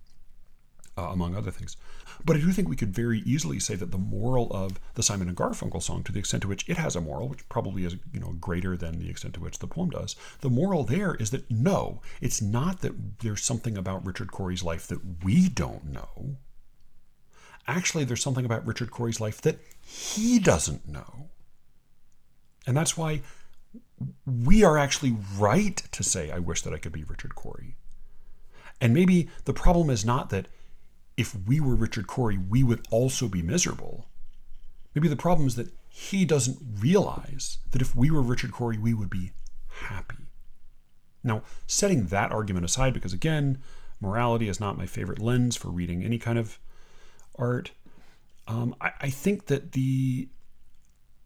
uh, 0.97 1.09
among 1.11 1.35
other 1.35 1.51
things. 1.51 1.77
But 2.25 2.35
I 2.35 2.39
do 2.39 2.51
think 2.51 2.67
we 2.67 2.75
could 2.75 2.93
very 2.93 3.19
easily 3.19 3.59
say 3.59 3.75
that 3.75 3.91
the 3.91 3.97
moral 3.97 4.51
of 4.51 4.79
the 4.95 5.03
Simon 5.03 5.27
and 5.27 5.37
Garfunkel 5.37 5.81
song, 5.81 6.03
to 6.03 6.11
the 6.11 6.19
extent 6.19 6.41
to 6.41 6.47
which 6.47 6.67
it 6.67 6.77
has 6.77 6.95
a 6.95 7.01
moral, 7.01 7.29
which 7.29 7.47
probably 7.49 7.85
is 7.85 7.95
you 8.11 8.19
know 8.19 8.33
greater 8.39 8.75
than 8.75 8.99
the 8.99 9.09
extent 9.09 9.35
to 9.35 9.39
which 9.39 9.59
the 9.59 9.67
poem 9.67 9.89
does, 9.89 10.15
the 10.41 10.49
moral 10.49 10.83
there 10.83 11.15
is 11.15 11.31
that 11.31 11.49
no, 11.51 12.01
it's 12.21 12.41
not 12.41 12.81
that 12.81 13.19
there's 13.19 13.43
something 13.43 13.77
about 13.77 14.05
Richard 14.05 14.31
Cory's 14.31 14.63
life 14.63 14.87
that 14.87 15.23
we 15.23 15.49
don't 15.49 15.85
know. 15.85 16.37
Actually, 17.67 18.05
there's 18.05 18.23
something 18.23 18.45
about 18.45 18.65
Richard 18.65 18.91
Cory's 18.91 19.19
life 19.19 19.41
that 19.41 19.59
he 19.85 20.39
doesn't 20.39 20.87
know. 20.87 21.29
And 22.65 22.75
that's 22.75 22.97
why 22.97 23.21
we 24.25 24.63
are 24.63 24.77
actually 24.77 25.15
right 25.37 25.75
to 25.91 26.03
say, 26.03 26.31
I 26.31 26.39
wish 26.39 26.61
that 26.61 26.73
I 26.73 26.77
could 26.77 26.91
be 26.91 27.03
Richard 27.03 27.35
Cory. 27.35 27.75
And 28.79 28.93
maybe 28.93 29.29
the 29.45 29.53
problem 29.53 29.89
is 29.89 30.05
not 30.05 30.29
that 30.29 30.47
if 31.17 31.35
we 31.47 31.59
were 31.59 31.75
Richard 31.75 32.07
Cory, 32.07 32.37
we 32.37 32.63
would 32.63 32.85
also 32.91 33.27
be 33.27 33.41
miserable. 33.41 34.07
Maybe 34.93 35.07
the 35.07 35.15
problem 35.15 35.47
is 35.47 35.55
that 35.55 35.73
he 35.89 36.25
doesn't 36.25 36.59
realize 36.79 37.57
that 37.71 37.81
if 37.81 37.95
we 37.95 38.11
were 38.11 38.21
Richard 38.21 38.51
Cory, 38.51 38.77
we 38.77 38.93
would 38.93 39.09
be 39.09 39.31
happy. 39.67 40.27
Now, 41.23 41.41
setting 41.65 42.05
that 42.07 42.31
argument 42.31 42.65
aside, 42.65 42.93
because 42.93 43.13
again, 43.13 43.57
morality 43.99 44.47
is 44.47 44.59
not 44.59 44.77
my 44.77 44.85
favorite 44.85 45.19
lens 45.19 45.55
for 45.57 45.69
reading 45.69 46.03
any 46.03 46.19
kind 46.19 46.37
of 46.37 46.59
art, 47.37 47.71
um, 48.47 48.75
I, 48.79 48.91
I 49.01 49.09
think 49.09 49.47
that 49.47 49.73
the 49.73 50.29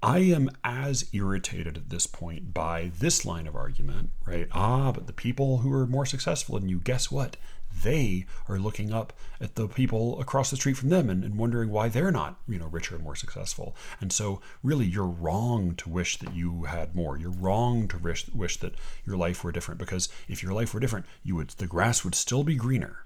I 0.04 0.20
am 0.20 0.50
as 0.64 1.08
irritated 1.14 1.78
at 1.78 1.90
this 1.90 2.08
point 2.08 2.54
by 2.56 2.92
this 2.98 3.24
line 3.24 3.46
of 3.46 3.56
argument, 3.56 4.10
right? 4.26 4.48
Ah, 4.52 4.92
but 4.92 5.06
the 5.06 5.14
people 5.14 5.60
who 5.60 5.72
are 5.72 5.86
more 5.86 6.08
successful 6.08 6.58
than 6.58 6.70
you, 6.70 6.80
guess 6.80 7.12
what? 7.12 7.38
They 7.84 8.26
are 8.48 8.60
looking 8.60 8.94
up 8.94 9.14
at 9.40 9.56
the 9.56 9.68
people 9.68 10.20
across 10.20 10.50
the 10.50 10.56
street 10.56 10.78
from 10.78 10.90
them 10.90 11.10
and, 11.10 11.24
and, 11.24 11.38
wondering 11.38 11.70
why 11.70 11.90
they're 11.90 12.12
not, 12.12 12.40
you 12.48 12.60
know, 12.60 12.68
richer 12.68 12.96
and 12.96 13.04
more 13.04 13.16
successful. 13.16 13.76
And 14.00 14.12
so, 14.12 14.42
really, 14.62 14.86
you're 14.86 15.06
wrong 15.06 15.76
to 15.76 15.90
wish 15.90 16.18
that 16.18 16.36
you 16.36 16.66
had 16.66 16.96
more. 16.96 17.18
You're 17.18 17.32
wrong 17.32 17.88
to 17.90 17.98
wish 17.98 18.28
wish 18.30 18.58
that 18.58 18.76
your 19.06 19.18
life 19.18 19.44
were 19.44 19.52
different 19.52 19.80
because 19.80 20.10
if 20.28 20.44
your 20.44 20.54
life 20.54 20.74
were 20.74 20.80
different, 20.80 21.06
you 21.24 21.36
would 21.36 21.50
the 21.50 21.68
grass 21.68 22.04
would 22.04 22.16
still 22.16 22.44
be 22.44 22.56
greener, 22.56 23.06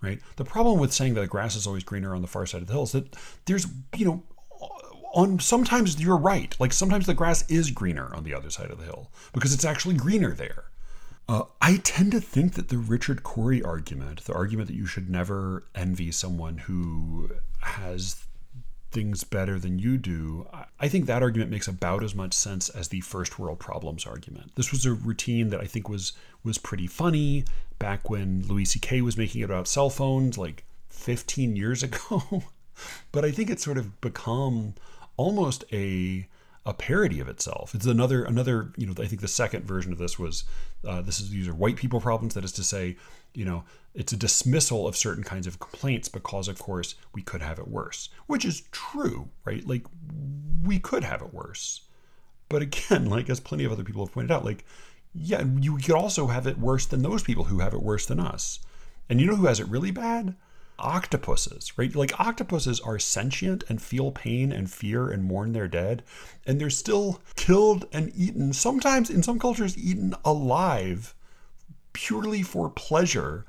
right? 0.00 0.20
The 0.36 0.44
problem 0.44 0.78
with 0.78 0.92
saying 0.92 1.14
that 1.14 1.22
the 1.22 1.26
grass 1.26 1.56
is 1.56 1.66
always 1.66 1.84
greener 1.84 2.14
on 2.14 2.22
the 2.22 2.28
far 2.28 2.46
side 2.46 2.62
of 2.62 2.68
the 2.68 2.74
hill 2.74 2.84
is 2.84 2.92
that 2.92 3.16
there's, 3.46 3.66
you 3.96 4.04
know, 4.04 4.22
on 5.14 5.38
sometimes 5.38 6.00
you're 6.00 6.16
right. 6.16 6.54
Like 6.60 6.72
sometimes 6.72 7.06
the 7.06 7.14
grass 7.14 7.48
is 7.50 7.70
greener 7.70 8.14
on 8.14 8.22
the 8.22 8.34
other 8.34 8.50
side 8.50 8.70
of 8.70 8.78
the 8.78 8.84
hill 8.84 9.10
because 9.32 9.54
it's 9.54 9.64
actually 9.64 9.96
greener 9.96 10.32
there. 10.32 10.65
Uh, 11.28 11.42
I 11.60 11.78
tend 11.78 12.12
to 12.12 12.20
think 12.20 12.54
that 12.54 12.68
the 12.68 12.78
Richard 12.78 13.22
Cory 13.24 13.62
argument, 13.62 14.24
the 14.24 14.34
argument 14.34 14.68
that 14.68 14.76
you 14.76 14.86
should 14.86 15.10
never 15.10 15.64
envy 15.74 16.12
someone 16.12 16.58
who 16.58 17.30
has 17.60 18.24
things 18.92 19.24
better 19.24 19.58
than 19.58 19.78
you 19.78 19.98
do, 19.98 20.46
I 20.78 20.88
think 20.88 21.06
that 21.06 21.22
argument 21.22 21.50
makes 21.50 21.66
about 21.66 22.04
as 22.04 22.14
much 22.14 22.32
sense 22.32 22.68
as 22.68 22.88
the 22.88 23.00
first 23.00 23.38
world 23.38 23.58
problems 23.58 24.06
argument. 24.06 24.52
This 24.54 24.70
was 24.70 24.86
a 24.86 24.92
routine 24.92 25.50
that 25.50 25.60
I 25.60 25.66
think 25.66 25.88
was 25.88 26.12
was 26.44 26.58
pretty 26.58 26.86
funny 26.86 27.44
back 27.80 28.08
when 28.08 28.46
Louis 28.46 28.64
C.K. 28.64 29.02
was 29.02 29.16
making 29.18 29.40
it 29.40 29.44
about 29.44 29.66
cell 29.66 29.90
phones 29.90 30.38
like 30.38 30.64
15 30.90 31.56
years 31.56 31.82
ago. 31.82 32.44
but 33.10 33.24
I 33.24 33.32
think 33.32 33.50
it's 33.50 33.64
sort 33.64 33.78
of 33.78 34.00
become 34.00 34.74
almost 35.16 35.64
a 35.72 36.28
a 36.66 36.74
parody 36.74 37.20
of 37.20 37.28
itself. 37.28 37.74
It's 37.74 37.86
another 37.86 38.24
another 38.24 38.72
you 38.76 38.86
know 38.86 38.94
I 38.98 39.06
think 39.06 39.20
the 39.20 39.28
second 39.28 39.64
version 39.64 39.92
of 39.92 39.98
this 39.98 40.18
was 40.18 40.44
uh, 40.86 41.00
this 41.00 41.20
is 41.20 41.30
these 41.30 41.46
are 41.48 41.54
white 41.54 41.76
people 41.76 42.00
problems. 42.00 42.34
That 42.34 42.44
is 42.44 42.52
to 42.52 42.64
say, 42.64 42.96
you 43.34 43.44
know, 43.44 43.64
it's 43.94 44.12
a 44.12 44.16
dismissal 44.16 44.86
of 44.88 44.96
certain 44.96 45.22
kinds 45.22 45.46
of 45.46 45.60
complaints 45.60 46.08
because 46.08 46.48
of 46.48 46.58
course 46.58 46.96
we 47.14 47.22
could 47.22 47.40
have 47.40 47.60
it 47.60 47.68
worse, 47.68 48.08
which 48.26 48.44
is 48.44 48.62
true, 48.72 49.28
right? 49.44 49.66
Like 49.66 49.86
we 50.64 50.80
could 50.80 51.04
have 51.04 51.22
it 51.22 51.32
worse, 51.32 51.82
but 52.48 52.62
again, 52.62 53.06
like 53.10 53.30
as 53.30 53.38
plenty 53.40 53.64
of 53.64 53.70
other 53.70 53.84
people 53.84 54.04
have 54.04 54.12
pointed 54.12 54.32
out, 54.32 54.44
like 54.44 54.64
yeah, 55.14 55.44
you 55.60 55.76
could 55.76 55.94
also 55.94 56.26
have 56.26 56.48
it 56.48 56.58
worse 56.58 56.84
than 56.84 57.02
those 57.02 57.22
people 57.22 57.44
who 57.44 57.60
have 57.60 57.72
it 57.72 57.82
worse 57.82 58.06
than 58.06 58.20
us. 58.20 58.58
And 59.08 59.20
you 59.20 59.26
know 59.26 59.36
who 59.36 59.46
has 59.46 59.60
it 59.60 59.68
really 59.68 59.92
bad? 59.92 60.34
Octopuses, 60.78 61.76
right? 61.78 61.94
Like 61.94 62.18
octopuses 62.20 62.80
are 62.80 62.98
sentient 62.98 63.64
and 63.68 63.80
feel 63.80 64.10
pain 64.12 64.52
and 64.52 64.70
fear 64.70 65.10
and 65.10 65.24
mourn 65.24 65.52
their 65.52 65.68
dead, 65.68 66.02
and 66.46 66.60
they're 66.60 66.70
still 66.70 67.20
killed 67.34 67.86
and 67.92 68.12
eaten, 68.14 68.52
sometimes 68.52 69.10
in 69.10 69.22
some 69.22 69.38
cultures, 69.38 69.76
eaten 69.78 70.14
alive 70.24 71.14
purely 71.92 72.42
for 72.42 72.68
pleasure 72.68 73.46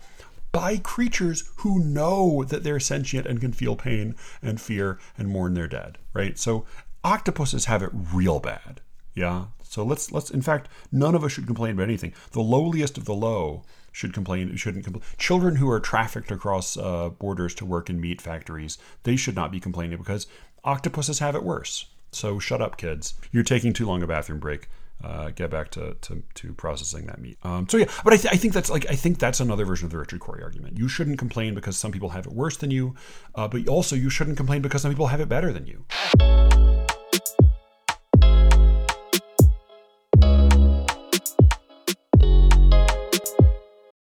by 0.52 0.78
creatures 0.78 1.50
who 1.58 1.80
know 1.80 2.44
that 2.46 2.64
they're 2.64 2.80
sentient 2.80 3.28
and 3.28 3.42
can 3.42 3.52
feel 3.52 3.76
pain 3.76 4.16
and 4.42 4.62
fear 4.62 4.98
and 5.18 5.28
mourn 5.28 5.54
their 5.54 5.68
dead, 5.68 5.98
right? 6.14 6.40
So 6.40 6.66
octopuses 7.04 7.66
have 7.66 7.84
it 7.84 7.92
real 7.94 8.40
bad. 8.40 8.82
Yeah. 9.14 9.46
So 9.64 9.84
let's 9.84 10.12
let's 10.12 10.30
in 10.30 10.42
fact 10.42 10.70
none 10.92 11.14
of 11.14 11.24
us 11.24 11.34
should 11.34 11.46
complain 11.46 11.74
about 11.74 11.84
anything. 11.84 12.14
The 12.32 12.42
lowliest 12.42 12.98
of 12.98 13.06
the 13.06 13.14
low 13.14 13.64
should 13.98 14.14
complain 14.14 14.56
shouldn't 14.56 14.84
complain. 14.84 15.04
Children 15.18 15.56
who 15.56 15.68
are 15.72 15.80
trafficked 15.80 16.30
across 16.30 16.78
uh, 16.78 17.10
borders 17.10 17.56
to 17.56 17.66
work 17.66 17.90
in 17.90 18.00
meat 18.00 18.22
factories, 18.22 18.78
they 19.02 19.16
should 19.16 19.36
not 19.36 19.52
be 19.52 19.60
complaining 19.60 19.98
because 19.98 20.28
octopuses 20.64 21.18
have 21.18 21.36
it 21.36 21.44
worse. 21.44 21.88
So 22.12 22.38
shut 22.38 22.62
up, 22.62 22.78
kids. 22.78 23.16
You're 23.32 23.44
taking 23.44 23.74
too 23.74 23.88
long 23.88 24.04
a 24.04 24.08
bathroom 24.08 24.40
break. 24.40 24.70
Uh, 25.04 25.30
get 25.30 25.50
back 25.50 25.70
to, 25.70 25.96
to, 26.02 26.24
to 26.36 26.54
processing 26.54 27.06
that 27.08 27.20
meat. 27.20 27.38
Um, 27.44 27.68
so 27.70 27.78
yeah, 27.78 27.86
but 28.04 28.14
I, 28.14 28.18
th- 28.18 28.34
I 28.34 28.38
think 28.38 28.54
that's 28.54 28.70
like 28.70 28.86
I 28.90 28.96
think 28.96 29.18
that's 29.18 29.40
another 29.40 29.66
version 29.66 29.86
of 29.86 29.92
the 29.92 29.98
Richard 29.98 30.20
Cory 30.20 30.44
argument. 30.44 30.78
You 30.78 30.88
shouldn't 30.88 31.18
complain 31.18 31.56
because 31.56 31.76
some 31.76 31.92
people 31.92 32.10
have 32.10 32.28
it 32.28 32.34
worse 32.34 32.58
than 32.58 32.70
you, 32.70 32.96
uh, 33.34 33.48
but 33.48 33.68
also 33.68 33.96
you 33.96 34.12
shouldn't 34.12 34.38
complain 34.38 34.62
because 34.62 34.84
some 34.84 34.92
people 34.92 35.08
have 35.08 35.22
it 35.22 35.30
better 35.30 35.52
than 35.52 35.66
you. 35.66 36.77